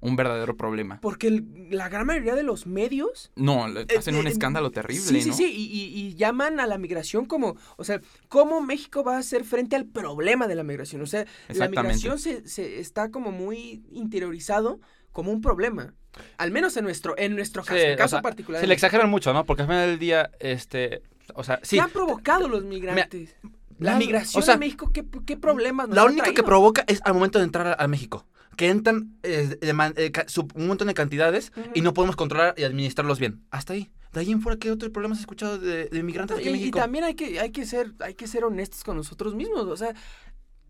un 0.01 0.15
verdadero 0.15 0.55
problema. 0.55 0.99
Porque 1.01 1.27
el- 1.27 1.67
la 1.71 1.89
gran 1.89 2.07
mayoría 2.07 2.35
de 2.35 2.43
los 2.43 2.65
medios 2.67 3.31
No, 3.35 3.67
le- 3.67 3.85
hacen 3.97 4.15
un 4.15 4.27
eh, 4.27 4.29
escándalo 4.29 4.71
terrible, 4.71 5.01
Sí, 5.05 5.21
sí, 5.21 5.29
¿no? 5.29 5.35
sí, 5.35 5.45
y, 5.45 5.65
y- 5.65 6.07
y 6.07 6.15
llaman 6.15 6.59
a 6.59 6.67
la 6.67 6.77
migración 6.77 7.25
como, 7.25 7.57
o 7.77 7.83
sea, 7.83 7.99
cómo 8.29 8.61
México 8.61 9.03
va 9.03 9.15
a 9.15 9.19
hacer 9.19 9.43
frente 9.43 9.75
al 9.75 9.85
problema 9.85 10.47
de 10.47 10.55
la 10.55 10.63
migración. 10.63 11.01
O 11.01 11.05
sea, 11.07 11.25
la 11.49 11.67
migración 11.67 12.17
se, 12.19 12.47
se 12.47 12.79
está 12.79 13.11
como 13.11 13.31
muy 13.31 13.83
interiorizado 13.91 14.79
como 15.11 15.31
un 15.31 15.41
problema. 15.41 15.93
Al 16.37 16.51
menos 16.51 16.75
en 16.77 16.85
nuestro, 16.85 17.15
en 17.17 17.35
nuestro 17.35 17.63
caso, 17.63 17.77
Sí, 17.79 17.85
en 17.85 17.93
o 17.93 17.97
caso 17.97 18.15
sea, 18.17 18.21
particular. 18.21 18.61
Se 18.61 18.67
le 18.67 18.73
exageran 18.73 19.09
mucho, 19.09 19.33
¿no? 19.33 19.45
Porque 19.45 19.61
al 19.63 19.67
final 19.67 19.87
del 19.89 19.99
día, 19.99 20.31
este, 20.39 21.01
o 21.35 21.43
sea, 21.43 21.59
sí. 21.61 21.75
¿Qué 21.77 21.81
han 21.81 21.89
provocado 21.91 22.47
los 22.47 22.63
migrantes? 22.63 23.35
la 23.79 23.95
migración 23.97 24.41
o 24.43 24.45
sea, 24.45 24.55
a 24.55 24.57
México, 24.57 24.91
¿qué, 24.93 25.05
qué 25.25 25.37
problemas 25.37 25.87
nos 25.87 25.95
La 25.95 26.01
ha 26.01 26.05
única 26.05 26.33
que 26.33 26.43
provoca 26.43 26.83
es 26.87 26.99
al 27.05 27.13
momento 27.13 27.39
de 27.39 27.45
entrar 27.45 27.65
a, 27.67 27.73
a 27.75 27.87
México. 27.87 28.25
Que 28.55 28.67
entran 28.67 29.15
eh, 29.23 29.57
eh, 29.61 30.11
un 30.55 30.67
montón 30.67 30.87
de 30.87 30.93
cantidades 30.93 31.51
y 31.73 31.81
no 31.81 31.93
podemos 31.93 32.15
controlar 32.15 32.55
y 32.57 32.63
administrarlos 32.63 33.19
bien. 33.19 33.41
Hasta 33.51 33.73
ahí. 33.73 33.89
De 34.11 34.19
ahí 34.21 34.31
en 34.31 34.41
fuera, 34.41 34.57
¿qué 34.57 34.71
otros 34.71 34.91
problemas 34.91 35.19
has 35.19 35.21
escuchado 35.21 35.57
de, 35.59 35.85
de 35.85 35.99
inmigrantes 35.99 36.37
en 36.39 36.43
Y, 36.45 36.49
y 36.49 36.51
México? 36.51 36.79
también 36.79 37.03
hay 37.05 37.13
que, 37.15 37.39
hay, 37.39 37.51
que 37.51 37.65
ser, 37.65 37.93
hay 37.99 38.15
que 38.15 38.27
ser 38.27 38.43
honestos 38.43 38.83
con 38.83 38.97
nosotros 38.97 39.35
mismos. 39.35 39.65
O 39.67 39.77
sea, 39.77 39.93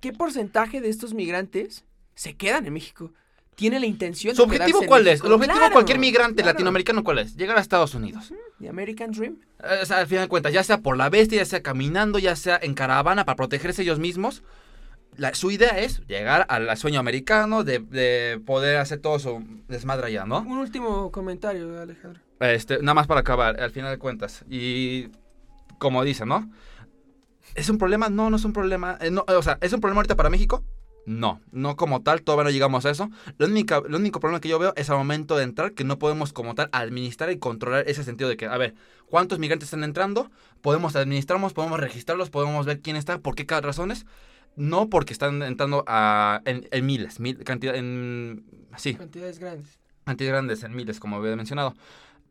¿qué 0.01 0.11
porcentaje 0.13 0.81
de 0.81 0.89
estos 0.89 1.13
migrantes 1.13 1.85
se 2.15 2.35
quedan 2.35 2.65
en 2.67 2.73
México? 2.73 3.11
¿Tiene 3.55 3.79
la 3.79 3.85
intención 3.87 4.35
¿Su 4.35 4.43
de 4.43 4.55
objetivo 4.55 4.81
en 4.83 4.87
cuál 4.87 5.07
es? 5.07 5.21
El 5.21 5.31
objetivo 5.33 5.55
de 5.55 5.59
Claro, 5.59 5.73
cualquier 5.73 5.99
migrante 5.99 6.35
claro. 6.43 6.53
latinoamericano, 6.53 7.03
¿cuál 7.03 7.19
es? 7.19 7.35
Llegar 7.35 7.57
a 7.57 7.61
Estados 7.61 7.93
Unidos. 7.93 8.31
The 8.59 8.69
American 8.69 9.11
Dream. 9.11 9.37
Eh, 9.61 9.79
o 9.81 9.85
sea, 9.85 9.97
al 9.99 10.07
final 10.07 10.25
de 10.25 10.29
cuentas, 10.29 10.53
ya 10.53 10.63
sea 10.63 10.77
por 10.79 10.95
la 10.95 11.09
bestia, 11.09 11.39
ya 11.39 11.45
sea 11.45 11.61
caminando, 11.61 12.19
ya 12.19 12.35
sea 12.37 12.57
en 12.61 12.73
caravana 12.73 13.25
para 13.25 13.35
protegerse 13.35 13.81
ellos 13.81 13.99
mismos. 13.99 14.43
La- 15.17 15.33
su 15.33 15.51
idea 15.51 15.77
es 15.79 16.01
llegar 16.07 16.45
al 16.49 16.75
sueño 16.77 16.99
americano, 16.99 17.63
de, 17.63 17.79
de 17.79 18.39
poder 18.45 18.77
hacer 18.77 18.99
todo 18.99 19.19
su 19.19 19.43
desmadre 19.67 20.07
allá, 20.07 20.25
¿no? 20.25 20.39
Un 20.39 20.57
último 20.59 21.11
comentario, 21.11 21.81
Alejandro. 21.81 22.21
Este, 22.39 22.79
nada 22.79 22.93
más 22.93 23.07
para 23.07 23.19
acabar, 23.21 23.59
al 23.59 23.71
final 23.71 23.91
de 23.91 23.97
cuentas. 23.99 24.45
Y 24.49 25.09
como 25.77 26.03
dice, 26.03 26.25
¿no? 26.25 26.49
¿Es 27.55 27.69
un 27.69 27.77
problema? 27.77 28.09
No, 28.09 28.29
no 28.29 28.37
es 28.37 28.45
un 28.45 28.53
problema. 28.53 28.97
eh, 29.01 29.11
no, 29.11 29.25
o 29.27 29.41
sea, 29.41 29.57
¿es 29.61 29.73
un 29.73 29.81
problema 29.81 29.99
ahorita 29.99 30.15
para 30.15 30.29
México? 30.29 30.63
No, 31.05 31.41
no 31.51 31.75
como 31.75 32.03
tal, 32.03 32.21
todavía 32.21 32.43
no 32.43 32.49
llegamos 32.51 32.85
a 32.85 32.91
eso. 32.91 33.09
Lo 33.39 33.47
único, 33.47 33.83
lo 33.87 33.97
único 33.97 34.19
problema 34.19 34.39
que 34.39 34.49
yo 34.49 34.59
veo 34.59 34.73
es 34.75 34.89
al 34.91 34.97
momento 34.97 35.35
de 35.35 35.43
entrar 35.43 35.73
que 35.73 35.83
no 35.83 35.97
podemos 35.97 36.33
como 36.33 36.53
tal 36.53 36.69
administrar 36.71 37.31
y 37.31 37.39
controlar 37.39 37.85
ese 37.89 38.03
sentido 38.03 38.29
de 38.29 38.37
que, 38.37 38.45
a 38.45 38.57
ver, 38.57 38.75
¿cuántos 39.07 39.39
migrantes 39.39 39.67
están 39.67 39.83
entrando? 39.83 40.29
Podemos 40.61 40.95
administrarlos, 40.95 41.53
podemos 41.53 41.79
registrarlos, 41.79 42.29
podemos 42.29 42.65
ver 42.67 42.81
quién 42.81 42.95
está, 42.95 43.17
por 43.17 43.33
qué 43.33 43.47
cada 43.47 43.61
razones. 43.61 44.05
No 44.59 44.89
porque 44.89 45.13
están 45.13 45.41
entrando 45.41 45.85
a, 45.87 46.41
en, 46.43 46.67
en 46.69 46.85
miles, 46.85 47.21
mil, 47.21 47.41
cantidad, 47.45 47.75
en, 47.75 48.43
sí, 48.75 48.93
Cantidades 48.95 49.39
grandes. 49.39 49.79
cantidades 50.03 50.33
grandes, 50.33 50.63
en 50.63 50.75
miles, 50.75 50.99
como 50.99 51.15
había 51.15 51.33
mencionado. 51.37 51.73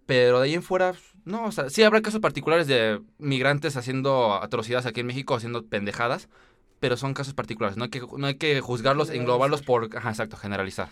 Pero 0.04 0.38
de 0.40 0.44
ahí 0.46 0.54
en 0.54 0.62
fuera, 0.62 0.94
no, 1.24 1.46
o 1.46 1.52
sea, 1.52 1.70
sí 1.70 1.82
habrá 1.82 2.02
casos 2.02 2.20
particulares 2.20 2.66
de 2.66 3.00
migrantes 3.18 3.76
haciendo 3.78 4.34
atrocidades 4.34 4.84
aquí 4.84 5.00
en 5.00 5.06
México, 5.06 5.34
haciendo 5.34 5.64
pendejadas, 5.64 6.28
pero 6.80 6.98
son 6.98 7.14
casos 7.14 7.32
particulares, 7.32 7.78
no 7.78 7.84
hay 7.84 7.90
que, 7.90 8.02
no 8.16 8.26
hay 8.26 8.34
que 8.34 8.60
juzgarlos, 8.60 9.08
englobarlos 9.08 9.62
por, 9.62 9.88
ajá, 9.96 10.10
exacto, 10.10 10.36
generalizar. 10.36 10.90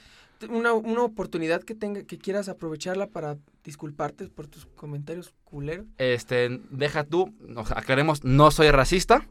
Una, 0.50 0.72
una 0.74 1.02
oportunidad 1.02 1.62
que 1.62 1.74
tenga, 1.74 2.02
que 2.02 2.18
quieras 2.18 2.48
aprovecharla 2.48 3.06
para 3.06 3.36
disculparte 3.62 4.28
por 4.28 4.46
tus 4.48 4.66
comentarios 4.66 5.32
culeros. 5.44 5.86
Este, 5.98 6.60
deja 6.70 7.04
tú, 7.04 7.34
aclaremos, 7.74 8.24
no 8.24 8.50
soy 8.50 8.70
racista. 8.70 9.26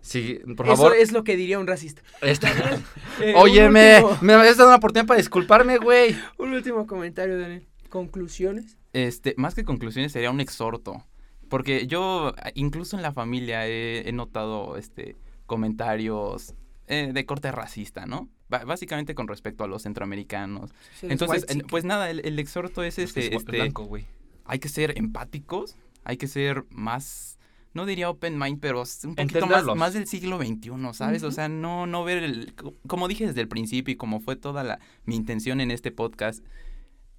Sí, 0.00 0.40
por 0.56 0.66
Eso 0.66 0.76
favor. 0.76 0.96
es 0.96 1.12
lo 1.12 1.24
que 1.24 1.36
diría 1.36 1.58
un 1.58 1.66
racista. 1.66 2.02
este- 2.22 2.46
Eh, 3.20 3.30
un 3.34 3.36
Óyeme, 3.42 4.00
último- 4.02 4.18
me 4.22 4.32
habías 4.34 4.56
dado 4.56 4.70
una 4.70 4.76
oportunidad 4.78 5.06
para 5.06 5.18
disculparme, 5.18 5.78
güey. 5.78 6.16
Un 6.38 6.52
último 6.54 6.86
comentario, 6.86 7.38
Daniel. 7.38 7.66
Conclusiones. 7.88 8.76
Este, 8.92 9.34
más 9.36 9.54
que 9.54 9.64
conclusiones 9.64 10.12
sería 10.12 10.30
un 10.30 10.40
exhorto. 10.40 11.04
Porque 11.48 11.86
yo, 11.86 12.34
incluso 12.54 12.96
en 12.96 13.02
la 13.02 13.12
familia, 13.12 13.66
he, 13.66 14.08
he 14.08 14.12
notado 14.12 14.76
este, 14.76 15.16
comentarios 15.46 16.54
eh, 16.86 17.10
de 17.12 17.26
corte 17.26 17.50
racista, 17.52 18.06
¿no? 18.06 18.28
Básicamente 18.48 19.14
con 19.14 19.28
respecto 19.28 19.64
a 19.64 19.66
los 19.66 19.82
centroamericanos. 19.82 20.70
Entonces, 21.02 21.44
pues 21.68 21.84
nada, 21.84 22.08
el, 22.10 22.20
el 22.24 22.38
exhorto 22.38 22.82
es 22.82 22.98
este, 22.98 23.26
es 23.26 23.32
este, 23.32 23.52
blanco, 23.52 23.84
güey. 23.84 24.06
hay 24.46 24.58
que 24.58 24.68
ser 24.70 24.96
empáticos, 24.96 25.76
hay 26.04 26.16
que 26.16 26.28
ser 26.28 26.64
más, 26.70 27.37
no 27.74 27.86
diría 27.86 28.08
open 28.10 28.38
mind, 28.38 28.60
pero 28.60 28.82
un 29.04 29.14
poquito 29.14 29.46
más, 29.46 29.64
más 29.76 29.92
del 29.94 30.06
siglo 30.06 30.38
XXI, 30.38 30.70
¿sabes? 30.92 31.22
O 31.22 31.30
sea, 31.30 31.48
no, 31.48 31.86
no 31.86 32.02
ver 32.04 32.18
el, 32.22 32.54
co- 32.54 32.74
como 32.86 33.08
dije 33.08 33.26
desde 33.26 33.40
el 33.40 33.48
principio 33.48 33.92
y 33.92 33.96
como 33.96 34.20
fue 34.20 34.36
toda 34.36 34.64
la, 34.64 34.80
mi 35.04 35.16
intención 35.16 35.60
en 35.60 35.70
este 35.70 35.90
podcast, 35.92 36.44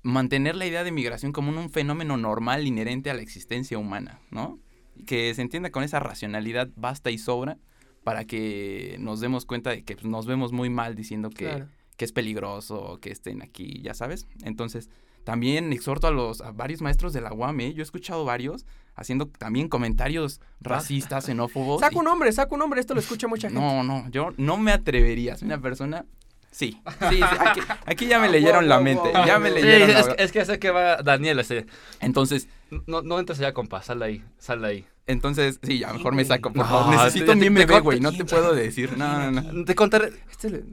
mantener 0.01 0.55
la 0.55 0.65
idea 0.65 0.83
de 0.83 0.91
migración 0.91 1.31
como 1.31 1.49
un, 1.49 1.57
un 1.57 1.69
fenómeno 1.69 2.17
normal 2.17 2.65
inherente 2.67 3.09
a 3.09 3.13
la 3.13 3.21
existencia 3.21 3.77
humana, 3.77 4.19
¿no? 4.31 4.59
Que 5.05 5.33
se 5.33 5.41
entienda 5.41 5.71
con 5.71 5.83
esa 5.83 5.99
racionalidad 5.99 6.69
basta 6.75 7.11
y 7.11 7.17
sobra 7.17 7.57
para 8.03 8.25
que 8.25 8.95
nos 8.99 9.19
demos 9.19 9.45
cuenta 9.45 9.71
de 9.71 9.83
que 9.83 9.95
pues, 9.95 10.05
nos 10.05 10.25
vemos 10.25 10.51
muy 10.51 10.69
mal 10.69 10.95
diciendo 10.95 11.29
que, 11.29 11.45
Claro. 11.45 11.67
que 11.97 12.05
es 12.05 12.11
peligroso 12.11 12.97
que 13.01 13.11
estén 13.11 13.41
aquí, 13.41 13.81
ya 13.83 13.93
sabes. 13.93 14.25
Entonces, 14.43 14.89
también 15.25 15.73
exhorto 15.73 16.07
a 16.07 16.11
los 16.11 16.41
a 16.41 16.51
varios 16.53 16.81
maestros 16.81 17.11
de 17.13 17.21
la 17.21 17.33
UAM, 17.33 17.59
¿eh? 17.59 17.73
yo 17.73 17.81
he 17.81 17.83
escuchado 17.83 18.23
varios 18.25 18.65
haciendo 18.99 19.27
también 19.27 19.67
comentarios 19.69 20.41
racistas, 20.61 21.25
xenófobos. 21.27 21.79
Saca 21.81 21.95
y- 21.95 21.99
un 21.99 22.05
nombre, 22.05 22.31
saca 22.31 22.53
un 22.53 22.59
nombre. 22.59 22.79
Esto 22.79 22.93
lo 22.93 22.99
escucha 22.99 23.27
mucha 23.27 23.49
gente. 23.49 23.61
no, 23.61 23.83
no, 23.83 24.07
yo 24.09 24.33
no 24.37 24.57
me 24.57 24.71
atrevería, 24.71 25.35
soy 25.37 25.47
una 25.47 25.59
persona 25.61 26.05
Sí, 26.51 26.81
sí, 27.09 27.17
sí, 27.17 27.21
aquí, 27.39 27.59
aquí 27.85 28.07
ya 28.07 28.19
me 28.19 28.27
leyeron 28.27 28.67
la 28.67 28.79
mente, 28.79 29.11
ya 29.13 29.37
me 29.37 29.49
Sí, 29.49 29.55
leyeron 29.61 29.91
la 29.93 29.99
es, 29.99 30.07
es 30.17 30.31
que 30.31 30.43
sé 30.45 30.57
que 30.57 30.71
va 30.71 30.97
Daniel, 31.03 31.39
este. 31.39 31.67
Entonces, 31.99 32.47
No, 32.87 33.03
no 33.03 33.19
entres 33.19 33.37
allá, 33.39 33.53
compa, 33.53 33.83
sal 33.83 33.99
de 33.99 34.05
ahí, 34.05 34.23
sal 34.39 34.61
de 34.63 34.67
ahí. 34.67 34.85
entonces, 35.05 35.59
sí, 35.61 35.77
ya 35.77 35.93
mejor 35.93 36.15
me 36.15 36.25
saco, 36.25 36.49
por 36.51 36.63
No, 36.63 36.65
favor. 36.67 36.95
Necesito 36.95 37.35
mi 37.35 37.41
te 37.41 37.49
bebé, 37.51 37.67
corto 37.67 37.83
güey, 37.83 37.99
no 37.99 38.11
te 38.11 38.25
puedo 38.25 38.53
decir, 38.55 38.97
no, 38.97 39.31
no, 39.31 39.41
no. 39.41 39.63
Te 39.63 39.75
contaré. 39.75 40.11
Este 40.31 40.49
le- 40.49 40.63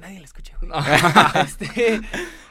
nadie 0.00 0.18
lo 0.18 0.24
escucha, 0.24 0.56
güey. 0.60 0.72
Ah. 0.74 1.44
este, 1.46 2.00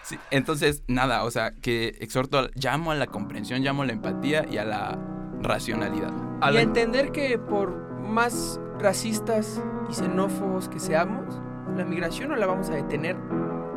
Sí, 0.04 0.18
entonces, 0.32 0.82
nada, 0.88 1.24
o 1.26 1.32
sea, 1.32 1.52
que 1.52 1.98
exhorto, 2.00 2.40
al- 2.40 2.52
llamo 2.56 2.92
a 2.92 2.96
la 2.96 3.08
comprensión, 3.08 3.62
llamo 3.62 3.84
a 3.84 3.86
la 3.88 3.92
empatía 3.92 4.46
y 4.50 4.58
a 4.58 4.64
la 4.64 4.98
racionalidad. 5.42 6.12
A 6.42 6.52
y 6.52 6.58
a 6.58 6.62
entender 6.62 7.12
que 7.12 7.38
por 7.38 7.72
más 8.02 8.60
racistas 8.80 9.62
y 9.90 9.94
xenófobos 9.94 10.70
que 10.70 10.80
seamos, 10.80 11.40
la 11.76 11.86
migración 11.86 12.30
no 12.30 12.36
la 12.36 12.46
vamos 12.48 12.70
a 12.70 12.76
detener 12.76 13.18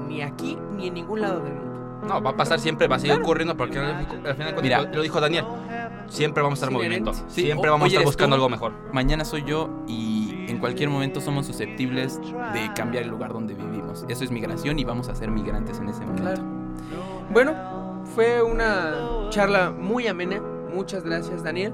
ni 0.08 0.22
aquí 0.22 0.58
ni 0.76 0.88
en 0.88 0.94
ningún 0.94 1.20
lado 1.20 1.40
del 1.40 1.54
mundo. 1.54 1.72
No, 2.06 2.20
va 2.20 2.30
a 2.30 2.36
pasar 2.36 2.58
siempre, 2.58 2.88
va 2.88 2.96
a 2.96 2.98
seguir 2.98 3.12
Claro. 3.14 3.24
ocurriendo 3.24 3.56
porque 3.56 3.78
al, 3.78 3.84
al 3.94 4.06
final 4.06 4.24
de 4.24 4.34
cuentas, 4.34 4.62
Mira. 4.62 4.82
lo, 4.82 4.92
lo 4.96 5.02
dijo 5.02 5.20
Daniel. 5.20 5.44
Siempre 6.08 6.42
vamos 6.42 6.56
a 6.58 6.66
estar 6.66 6.68
en 6.70 6.74
movimiento. 6.74 7.14
Sí, 7.28 7.42
siempre 7.42 7.70
vamos 7.70 7.86
oye, 7.86 7.96
a 7.96 8.00
estar 8.00 8.06
buscando 8.06 8.34
tú. 8.36 8.42
algo 8.42 8.48
mejor. 8.50 8.72
Mañana 8.92 9.24
soy 9.24 9.44
yo 9.44 9.70
y 9.86 10.46
en 10.48 10.58
cualquier 10.58 10.90
momento 10.90 11.20
somos 11.20 11.46
susceptibles 11.46 12.20
de 12.52 12.70
cambiar 12.74 13.04
el 13.04 13.10
lugar 13.10 13.32
donde 13.32 13.54
vivimos. 13.54 14.04
Eso 14.08 14.24
es 14.24 14.30
migración 14.32 14.78
y 14.80 14.84
vamos 14.84 15.08
a 15.08 15.14
ser 15.14 15.30
migrantes 15.30 15.78
en 15.78 15.88
ese 15.88 16.00
momento. 16.00 16.22
Claro. 16.22 16.42
Bueno, 17.32 17.54
fue 18.14 18.42
una 18.42 18.94
charla 19.30 19.70
muy 19.70 20.06
amena. 20.08 20.42
Muchas 20.74 21.04
gracias, 21.04 21.42
Daniel. 21.42 21.72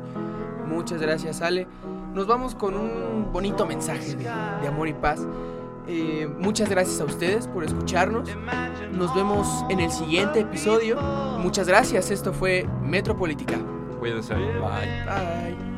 Muchas 0.66 1.00
gracias, 1.00 1.40
Ale. 1.40 1.66
Nos 2.14 2.26
vamos 2.26 2.54
con 2.54 2.74
un 2.74 3.32
bonito 3.32 3.66
mensaje 3.66 4.14
de, 4.16 4.24
de 4.24 4.68
amor 4.68 4.88
y 4.88 4.94
paz. 4.94 5.26
Eh, 5.86 6.28
muchas 6.38 6.68
gracias 6.68 7.00
a 7.00 7.04
ustedes 7.04 7.48
por 7.48 7.64
escucharnos. 7.64 8.28
Nos 8.92 9.14
vemos 9.14 9.64
en 9.70 9.80
el 9.80 9.90
siguiente 9.90 10.40
episodio. 10.40 11.00
Muchas 11.38 11.66
gracias. 11.66 12.10
Esto 12.10 12.32
fue 12.32 12.68
Metropolítica. 12.82 13.58
Cuídense. 13.98 14.34
Bye. 14.34 15.04
Bye. 15.06 15.77